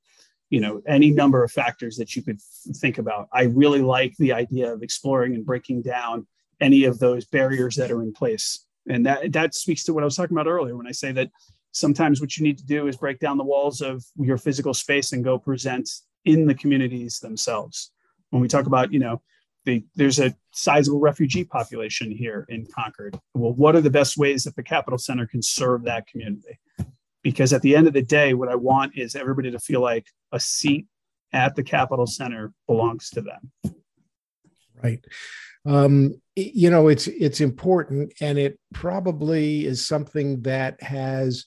you 0.49 0.61
know, 0.61 0.81
any 0.87 1.11
number 1.11 1.43
of 1.43 1.51
factors 1.51 1.97
that 1.97 2.15
you 2.15 2.23
could 2.23 2.41
think 2.77 2.99
about. 2.99 3.29
I 3.33 3.45
really 3.45 3.83
like 3.83 4.15
the 4.17 4.33
idea 4.33 4.73
of 4.73 4.83
exploring 4.83 5.35
and 5.35 5.45
breaking 5.45 5.83
down 5.83 6.27
any 6.61 6.85
of 6.85 6.99
those 6.99 7.25
barriers 7.25 7.77
that 7.77 7.91
are 7.91 8.03
in 8.03 8.13
place. 8.13 8.65
And 8.89 9.05
that 9.07 9.33
that 9.33 9.55
speaks 9.55 9.85
to 9.85 9.95
what 9.95 10.03
I 10.03 10.07
was 10.07 10.17
talking 10.17 10.37
about 10.37 10.47
earlier 10.47 10.77
when 10.77 10.87
I 10.87 10.93
say 10.93 11.13
that 11.13 11.31
sometimes 11.73 12.21
what 12.21 12.37
you 12.37 12.45
need 12.45 12.59
to 12.59 12.65
do 12.65 12.87
is 12.87 12.97
break 12.97 13.19
down 13.19 13.37
the 13.37 13.45
walls 13.45 13.81
of 13.81 14.05
your 14.17 14.39
physical 14.39 14.73
space 14.73 15.13
and 15.13 15.25
go 15.25 15.39
present 15.39 15.91
in 16.25 16.47
the 16.47 16.55
communities 16.55 17.19
themselves. 17.21 17.93
When 18.31 18.41
we 18.41 18.49
talk 18.49 18.67
about, 18.67 18.93
you 18.93 18.99
know, 18.99 19.23
the, 19.67 19.85
there's 19.95 20.19
a 20.19 20.35
sizable 20.53 21.01
refugee 21.01 21.45
population 21.45 22.11
here 22.11 22.47
in 22.49 22.67
Concord. 22.75 23.19
Well, 23.35 23.53
what 23.53 23.77
are 23.77 23.81
the 23.81 23.91
best 23.91 24.17
ways 24.17 24.45
that 24.45 24.57
the 24.57 24.63
Capitol 24.63 24.99
Center 24.99 25.27
can 25.27 25.43
serve 25.43 25.85
that 25.85 26.07
community? 26.07 26.59
Because 27.23 27.53
at 27.53 27.63
the 27.63 27.75
end 27.75 27.89
of 27.89 27.93
the 27.93 28.03
day, 28.03 28.33
what 28.35 28.49
I 28.49 28.55
want 28.55 28.97
is 28.97 29.17
everybody 29.17 29.51
to 29.51 29.59
feel 29.59 29.81
like 29.81 30.07
a 30.33 30.39
seat 30.39 30.87
at 31.33 31.57
the 31.57 31.65
Capitol 31.65 32.07
Center 32.07 32.53
belongs 32.67 33.11
to 33.11 33.21
them. 33.21 33.53
Right. 34.83 35.05
Um, 35.67 36.21
you 36.37 36.71
know, 36.71 36.89
it's 36.89 37.07
it's 37.09 37.41
important, 37.41 38.12
and 38.21 38.39
it 38.39 38.59
probably 38.75 39.64
is 39.64 39.87
something 39.87 40.43
that 40.43 40.81
has 40.83 41.47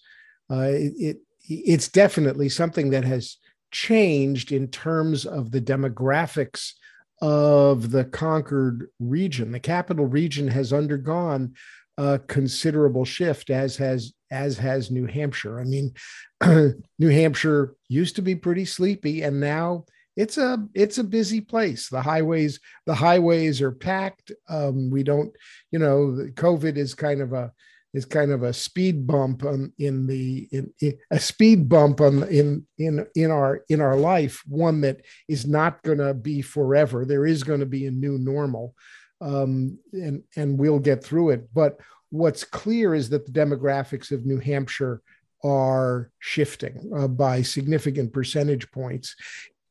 uh, 0.51 0.71
it 0.71 1.17
it's 1.47 1.87
definitely 1.87 2.49
something 2.49 2.89
that 2.91 3.03
has 3.03 3.37
changed 3.71 4.51
in 4.51 4.67
terms 4.67 5.25
of 5.25 5.51
the 5.51 5.61
demographics 5.61 6.73
of 7.21 7.91
the 7.91 8.05
Concord 8.05 8.87
region. 8.99 9.51
The 9.51 9.59
capital 9.59 10.05
region 10.05 10.47
has 10.47 10.73
undergone 10.73 11.53
a 11.97 12.19
considerable 12.19 13.05
shift, 13.05 13.49
as 13.49 13.75
has 13.77 14.13
as 14.31 14.57
has 14.57 14.91
New 14.91 15.05
Hampshire. 15.05 15.59
I 15.59 15.63
mean, 15.65 15.93
New 16.99 17.09
Hampshire 17.09 17.75
used 17.87 18.15
to 18.15 18.21
be 18.21 18.35
pretty 18.35 18.65
sleepy, 18.65 19.23
and 19.23 19.39
now 19.39 19.85
it's 20.19 20.37
a 20.37 20.67
it's 20.73 20.97
a 20.97 21.03
busy 21.03 21.39
place. 21.39 21.87
The 21.87 22.01
highways 22.01 22.59
the 22.85 22.93
highways 22.93 23.61
are 23.61 23.71
packed. 23.71 24.33
Um, 24.49 24.89
we 24.89 25.01
don't, 25.01 25.31
you 25.71 25.79
know, 25.79 26.27
COVID 26.33 26.75
is 26.75 26.93
kind 26.93 27.21
of 27.21 27.31
a 27.31 27.53
is 27.93 28.03
kind 28.03 28.31
of 28.31 28.43
a 28.43 28.51
speed 28.51 29.07
bump 29.07 29.45
on, 29.45 29.71
in 29.79 30.05
the 30.07 30.49
in, 30.51 30.73
in, 30.81 30.97
a 31.09 31.19
speed 31.19 31.69
bump 31.69 32.01
on 32.01 32.23
in 32.27 32.67
in 32.77 33.07
in 33.15 33.31
our 33.31 33.63
in 33.69 33.79
our 33.79 33.95
life 33.95 34.43
one 34.45 34.81
that 34.81 34.99
is 35.29 35.47
not 35.47 35.81
going 35.83 35.97
to 35.97 36.13
be 36.13 36.41
forever 36.41 37.05
there 37.05 37.25
is 37.25 37.41
going 37.41 37.61
to 37.61 37.65
be 37.65 37.87
a 37.87 37.91
new 37.91 38.19
normal 38.19 38.75
um, 39.21 39.79
and 39.93 40.21
and 40.35 40.59
we'll 40.59 40.79
get 40.79 41.03
through 41.03 41.31
it 41.31 41.49
but 41.51 41.79
what's 42.11 42.43
clear 42.43 42.93
is 42.93 43.09
that 43.09 43.25
the 43.25 43.31
demographics 43.31 44.11
of 44.11 44.23
new 44.23 44.37
hampshire 44.37 45.01
are 45.43 46.11
shifting 46.19 46.91
uh, 46.95 47.07
by 47.07 47.41
significant 47.41 48.13
percentage 48.13 48.69
points 48.69 49.15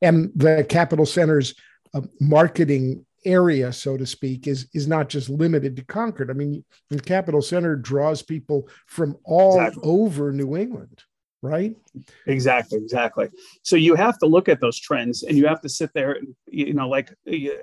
and 0.01 0.31
the 0.35 0.65
capitol 0.67 1.05
center's 1.05 1.55
uh, 1.93 2.01
marketing 2.19 3.05
area, 3.25 3.71
so 3.73 3.97
to 3.97 4.05
speak, 4.05 4.47
is 4.47 4.67
is 4.73 4.87
not 4.87 5.09
just 5.09 5.29
limited 5.29 5.75
to 5.75 5.83
Concord. 5.83 6.29
I 6.29 6.33
mean, 6.33 6.63
the 6.89 6.99
Capitol 6.99 7.41
Center 7.41 7.75
draws 7.75 8.21
people 8.21 8.69
from 8.87 9.17
all 9.23 9.59
exactly. 9.59 9.83
over 9.83 10.31
New 10.31 10.55
England, 10.55 11.03
right? 11.41 11.75
Exactly, 12.27 12.77
exactly. 12.77 13.29
So 13.63 13.75
you 13.75 13.95
have 13.95 14.17
to 14.19 14.25
look 14.25 14.49
at 14.49 14.61
those 14.61 14.79
trends, 14.79 15.23
and 15.23 15.37
you 15.37 15.47
have 15.47 15.61
to 15.61 15.69
sit 15.69 15.91
there. 15.93 16.13
And, 16.13 16.35
You 16.47 16.73
know, 16.73 16.87
like 16.87 17.13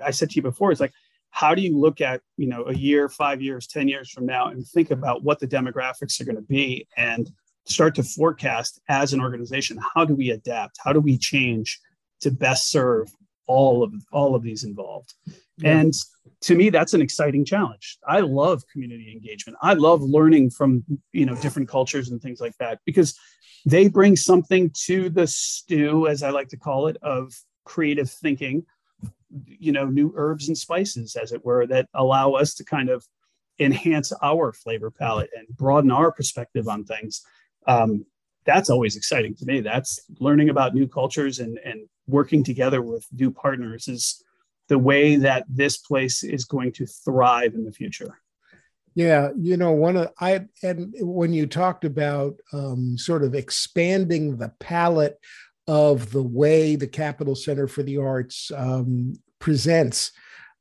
I 0.03 0.11
said 0.11 0.29
to 0.31 0.35
you 0.35 0.41
before, 0.41 0.71
it's 0.71 0.81
like 0.81 0.93
how 1.29 1.53
do 1.53 1.61
you 1.61 1.77
look 1.77 2.01
at 2.01 2.21
you 2.37 2.47
know 2.47 2.65
a 2.65 2.73
year, 2.73 3.09
five 3.09 3.41
years, 3.41 3.67
ten 3.67 3.87
years 3.87 4.09
from 4.11 4.25
now, 4.25 4.47
and 4.47 4.65
think 4.65 4.91
about 4.91 5.23
what 5.23 5.39
the 5.39 5.47
demographics 5.47 6.19
are 6.21 6.25
going 6.25 6.35
to 6.35 6.41
be, 6.41 6.87
and 6.97 7.29
start 7.65 7.95
to 7.95 8.03
forecast 8.03 8.79
as 8.87 9.13
an 9.13 9.21
organization. 9.21 9.77
How 9.93 10.05
do 10.05 10.15
we 10.15 10.29
adapt? 10.29 10.77
How 10.83 10.93
do 10.93 10.99
we 10.99 11.17
change 11.17 11.79
to 12.21 12.31
best 12.31 12.69
serve 12.69 13.09
all 13.47 13.83
of 13.83 13.93
all 14.11 14.35
of 14.35 14.43
these 14.43 14.63
involved? 14.63 15.13
Yeah. 15.57 15.79
And 15.79 15.93
to 16.41 16.55
me, 16.55 16.69
that's 16.69 16.93
an 16.93 17.01
exciting 17.01 17.45
challenge. 17.45 17.97
I 18.07 18.19
love 18.19 18.63
community 18.71 19.11
engagement. 19.11 19.57
I 19.61 19.73
love 19.73 20.01
learning 20.01 20.51
from 20.51 20.83
you 21.11 21.25
know 21.25 21.35
different 21.35 21.69
cultures 21.69 22.09
and 22.09 22.21
things 22.21 22.39
like 22.39 22.57
that 22.59 22.79
because 22.85 23.17
they 23.65 23.87
bring 23.87 24.15
something 24.15 24.71
to 24.85 25.09
the 25.09 25.27
stew, 25.27 26.07
as 26.07 26.23
I 26.23 26.29
like 26.29 26.49
to 26.49 26.57
call 26.57 26.87
it, 26.87 26.97
of 27.01 27.33
creative 27.65 28.09
thinking. 28.09 28.65
You 29.29 29.73
know, 29.73 29.85
new 29.85 30.13
herbs 30.15 30.47
and 30.47 30.57
spices, 30.57 31.17
as 31.17 31.33
it 31.33 31.43
were, 31.43 31.67
that 31.67 31.89
allow 31.93 32.31
us 32.33 32.53
to 32.55 32.63
kind 32.63 32.89
of 32.89 33.05
enhance 33.59 34.13
our 34.21 34.53
flavor 34.53 34.91
palette 34.91 35.31
and 35.35 35.47
broaden 35.49 35.91
our 35.91 36.11
perspective 36.11 36.67
on 36.67 36.85
things. 36.85 37.21
Um, 37.67 38.05
that's 38.45 38.69
always 38.69 38.95
exciting 38.95 39.35
to 39.35 39.45
me. 39.45 39.59
That's 39.59 39.99
learning 40.19 40.49
about 40.49 40.73
new 40.73 40.87
cultures 40.87 41.39
and 41.39 41.59
and 41.65 41.89
working 42.07 42.43
together 42.43 42.81
with 42.81 43.05
new 43.11 43.31
partners 43.31 43.87
is 43.87 44.23
the 44.67 44.77
way 44.77 45.15
that 45.17 45.45
this 45.47 45.77
place 45.77 46.23
is 46.23 46.45
going 46.45 46.71
to 46.73 46.85
thrive 46.85 47.53
in 47.53 47.65
the 47.65 47.71
future. 47.71 48.19
Yeah, 48.95 49.29
you 49.37 49.57
know, 49.57 49.73
one 49.73 49.95
of 49.95 50.09
I 50.19 50.47
and 50.63 50.91
when 50.99 51.31
you 51.31 51.45
talked 51.45 51.85
about 51.85 52.35
um, 52.51 52.97
sort 52.97 53.23
of 53.23 53.35
expanding 53.35 54.37
the 54.37 54.51
palette 54.59 55.19
of 55.67 56.11
the 56.11 56.23
way 56.23 56.75
the 56.75 56.87
Capitol 56.87 57.35
Center 57.35 57.67
for 57.67 57.83
the 57.83 57.97
Arts 57.97 58.51
um, 58.55 59.13
presents, 59.37 60.11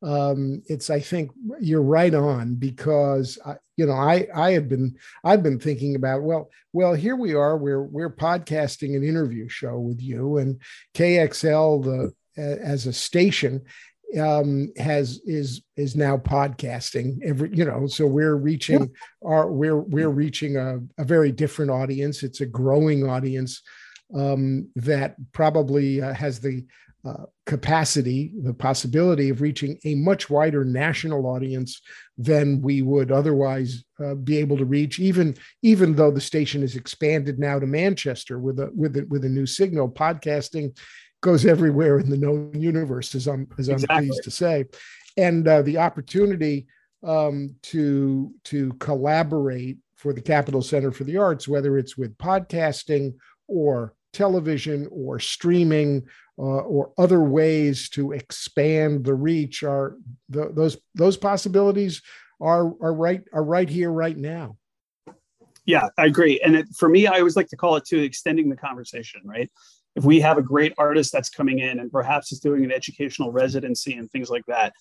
um, 0.03 0.63
it's 0.67 0.91
I 0.91 1.01
think 1.01 1.31
you're 1.61 1.83
right 1.83 2.15
on 2.15 2.55
because 2.55 3.39
I, 3.45 3.57
you 3.77 3.87
know 3.87 3.95
I 3.95 4.27
I 4.35 4.53
had 4.53 4.69
been 4.69 4.97
I've 5.25 5.43
been 5.43 5.59
thinking 5.59 5.97
about 5.97 6.23
well 6.23 6.51
well 6.73 6.95
here 6.95 7.17
we 7.17 7.35
are 7.35 7.57
we're 7.57 7.83
we're 7.83 8.15
podcasting 8.15 8.97
an 8.97 9.05
interview 9.05 9.49
show 9.49 9.79
with 9.79 10.01
you 10.01 10.39
and 10.39 10.61
KXL 10.95 11.85
the 11.85 12.13
as 12.37 12.87
a 12.87 12.93
station 12.93 13.63
um, 14.21 14.73
has 14.77 15.21
is 15.25 15.63
is 15.77 15.97
now 15.97 16.17
podcasting 16.17 17.19
every 17.25 17.51
you 17.55 17.65
know 17.65 17.87
so 17.87 18.07
we're 18.07 18.37
reaching 18.37 18.81
yeah. 18.81 19.29
our 19.29 19.51
we're 19.51 19.81
we're 19.81 20.11
reaching 20.11 20.57
a, 20.57 20.79
a 20.99 21.05
very 21.05 21.33
different 21.33 21.71
audience 21.71 22.23
it's 22.23 22.41
a 22.41 22.47
growing 22.47 23.09
audience 23.09 23.63
um, 24.15 24.69
that 24.77 25.17
probably 25.33 26.01
uh, 26.01 26.15
has 26.15 26.39
the 26.39 26.65
uh, 27.07 27.25
capacity 27.45 28.33
the 28.43 28.55
possibility 28.55 29.29
of 29.29 29.41
reaching 29.41 29.79
a 29.85 29.95
much 29.95 30.29
wider 30.29 30.65
national 30.65 31.27
audience 31.27 31.81
than 32.19 32.61
we 32.63 32.83
would 32.83 33.13
otherwise 33.13 33.85
uh, 34.05 34.15
be 34.15 34.39
able 34.39 34.57
to 34.57 34.65
reach 34.65 34.99
even 34.99 35.37
even 35.63 35.95
though 35.95 36.11
the 36.11 36.21
station 36.21 36.63
is 36.63 36.75
expanded 36.75 37.39
now 37.39 37.59
to 37.59 37.67
manchester 37.67 38.39
with 38.39 38.59
a 38.59 38.71
with 38.75 38.97
a, 38.97 39.07
with 39.09 39.25
a 39.25 39.29
new 39.29 39.47
signal 39.47 39.89
podcasting 39.89 40.75
goes 41.27 41.47
everywhere 41.47 41.99
in 41.99 42.09
the 42.09 42.17
known 42.17 42.53
universe, 42.55 43.15
as 43.15 43.27
I'm 43.27 43.49
as 43.59 43.69
I'm 43.69 43.75
exactly. 43.75 44.07
pleased 44.07 44.25
to 44.25 44.31
say, 44.31 44.65
and 45.17 45.47
uh, 45.47 45.63
the 45.63 45.79
opportunity 45.79 46.67
um, 47.03 47.57
to 47.63 48.33
to 48.45 48.73
collaborate 48.75 49.79
for 49.97 50.13
the 50.13 50.21
Capitol 50.21 50.63
Center 50.63 50.93
for 50.93 51.05
the 51.05 51.17
Arts, 51.17 51.49
whether 51.49 51.79
it's 51.79 51.97
with 51.97 52.17
podcasting 52.19 53.15
or 53.49 53.95
television 54.17 54.89
or 54.91 55.19
streaming 55.19 56.07
uh, 56.39 56.43
or 56.43 56.93
other 56.99 57.21
ways 57.21 57.89
to 57.91 58.13
expand 58.13 59.05
the 59.05 59.15
reach, 59.15 59.63
are 59.63 59.97
the, 60.29 60.51
those 60.53 60.77
those 60.95 61.17
possibilities 61.17 62.03
are 62.41 62.75
are 62.83 62.95
right 62.95 63.23
are 63.33 63.45
right 63.45 63.69
here 63.69 63.93
right 63.93 64.17
now. 64.17 64.57
Yeah, 65.65 65.89
I 65.99 66.07
agree. 66.07 66.41
And 66.45 66.57
it, 66.57 66.69
for 66.77 66.89
me, 66.89 67.07
I 67.07 67.19
always 67.19 67.37
like 67.37 67.49
to 67.49 67.57
call 67.57 67.77
it 67.77 67.85
to 67.87 68.01
extending 68.01 68.49
the 68.49 68.57
conversation, 68.57 69.21
right? 69.25 69.51
if 69.97 70.05
we 70.05 70.21
have 70.21 70.37
a 70.39 70.43
great 70.43 70.75
artist 70.79 71.11
that's 71.11 71.31
coming 71.31 71.59
in 71.59 71.81
and 71.81 71.91
perhaps 71.91 72.31
is 72.31 72.39
doing 72.39 72.65
an 72.65 72.71
educational 72.71 73.33
residency 73.33 73.95
and 73.95 74.11
things 74.11 74.31
like 74.31 74.45
that 74.47 74.75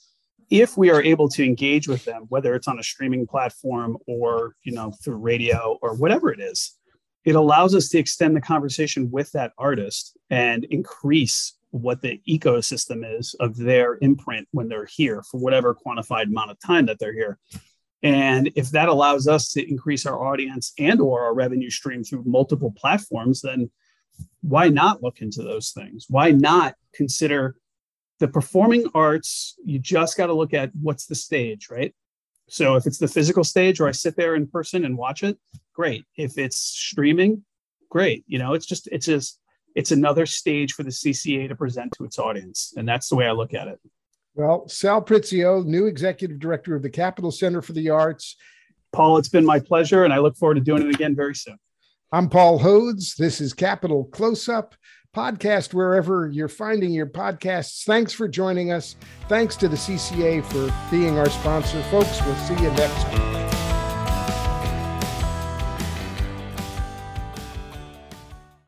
if 0.51 0.77
we 0.77 0.91
are 0.91 1.01
able 1.01 1.27
to 1.27 1.43
engage 1.43 1.87
with 1.87 2.05
them 2.05 2.25
whether 2.29 2.53
it's 2.53 2.67
on 2.67 2.77
a 2.77 2.83
streaming 2.83 3.25
platform 3.25 3.97
or 4.05 4.55
you 4.63 4.73
know 4.73 4.91
through 5.03 5.15
radio 5.15 5.79
or 5.81 5.95
whatever 5.95 6.31
it 6.31 6.39
is 6.39 6.77
it 7.25 7.35
allows 7.35 7.75
us 7.75 7.89
to 7.89 7.97
extend 7.97 8.35
the 8.35 8.41
conversation 8.41 9.09
with 9.11 9.31
that 9.31 9.53
artist 9.57 10.17
and 10.29 10.63
increase 10.65 11.53
what 11.71 12.01
the 12.01 12.21
ecosystem 12.27 13.03
is 13.19 13.35
of 13.39 13.57
their 13.57 13.97
imprint 14.01 14.47
when 14.51 14.69
they're 14.69 14.85
here 14.85 15.21
for 15.23 15.39
whatever 15.39 15.75
quantified 15.75 16.25
amount 16.25 16.51
of 16.51 16.59
time 16.59 16.85
that 16.85 16.99
they're 16.99 17.13
here 17.13 17.37
and 18.03 18.51
if 18.55 18.69
that 18.69 18.87
allows 18.87 19.27
us 19.27 19.51
to 19.51 19.69
increase 19.69 20.05
our 20.05 20.23
audience 20.23 20.73
and 20.77 21.01
or 21.01 21.23
our 21.23 21.33
revenue 21.33 21.69
stream 21.69 22.03
through 22.03 22.23
multiple 22.25 22.73
platforms 22.77 23.41
then 23.41 23.69
why 24.41 24.69
not 24.69 25.01
look 25.01 25.21
into 25.21 25.41
those 25.41 25.71
things? 25.71 26.05
Why 26.09 26.31
not 26.31 26.75
consider 26.93 27.55
the 28.19 28.27
performing 28.27 28.85
arts? 28.93 29.55
You 29.65 29.79
just 29.79 30.17
got 30.17 30.27
to 30.27 30.33
look 30.33 30.53
at 30.53 30.71
what's 30.79 31.07
the 31.07 31.15
stage, 31.15 31.69
right? 31.69 31.93
So 32.47 32.75
if 32.75 32.85
it's 32.85 32.99
the 32.99 33.07
physical 33.07 33.43
stage 33.43 33.79
where 33.79 33.89
I 33.89 33.93
sit 33.93 34.15
there 34.15 34.35
in 34.35 34.47
person 34.47 34.85
and 34.85 34.97
watch 34.97 35.23
it, 35.23 35.37
great. 35.73 36.05
If 36.15 36.37
it's 36.37 36.57
streaming, 36.57 37.43
great. 37.89 38.23
You 38.27 38.39
know, 38.39 38.53
it's 38.53 38.65
just 38.65 38.87
it's 38.91 39.05
just 39.05 39.39
it's 39.75 39.91
another 39.91 40.25
stage 40.25 40.73
for 40.73 40.83
the 40.83 40.89
CCA 40.89 41.49
to 41.49 41.55
present 41.55 41.93
to 41.97 42.05
its 42.05 42.19
audience, 42.19 42.73
and 42.77 42.87
that's 42.87 43.09
the 43.09 43.15
way 43.15 43.27
I 43.27 43.31
look 43.31 43.53
at 43.53 43.67
it. 43.67 43.79
Well, 44.35 44.67
Sal 44.67 45.01
Prizio, 45.01 45.65
new 45.65 45.85
executive 45.85 46.39
director 46.39 46.75
of 46.75 46.81
the 46.81 46.89
Capitol 46.89 47.31
Center 47.31 47.61
for 47.61 47.73
the 47.73 47.89
Arts. 47.89 48.35
Paul, 48.91 49.17
it's 49.17 49.29
been 49.29 49.45
my 49.45 49.59
pleasure, 49.59 50.03
and 50.03 50.13
I 50.13 50.19
look 50.19 50.37
forward 50.37 50.55
to 50.55 50.61
doing 50.61 50.87
it 50.87 50.93
again 50.93 51.15
very 51.15 51.35
soon. 51.35 51.57
I'm 52.11 52.29
Paul 52.29 52.59
Hodes. 52.59 53.15
This 53.15 53.41
is 53.41 53.53
Capital 53.53 54.05
Close 54.05 54.47
Up 54.47 54.75
podcast 55.15 55.73
wherever 55.73 56.27
you're 56.27 56.47
finding 56.47 56.91
your 56.91 57.07
podcasts. 57.07 57.85
Thanks 57.85 58.11
for 58.13 58.27
joining 58.27 58.71
us. 58.71 58.95
Thanks 59.29 59.55
to 59.57 59.67
the 59.67 59.77
CCA 59.77 60.43
for 60.43 60.73
being 60.91 61.17
our 61.17 61.29
sponsor. 61.29 61.81
Folks, 61.83 62.21
we'll 62.25 62.35
see 62.35 62.55
you 62.55 62.71
next 62.71 63.07
week. 63.11 63.54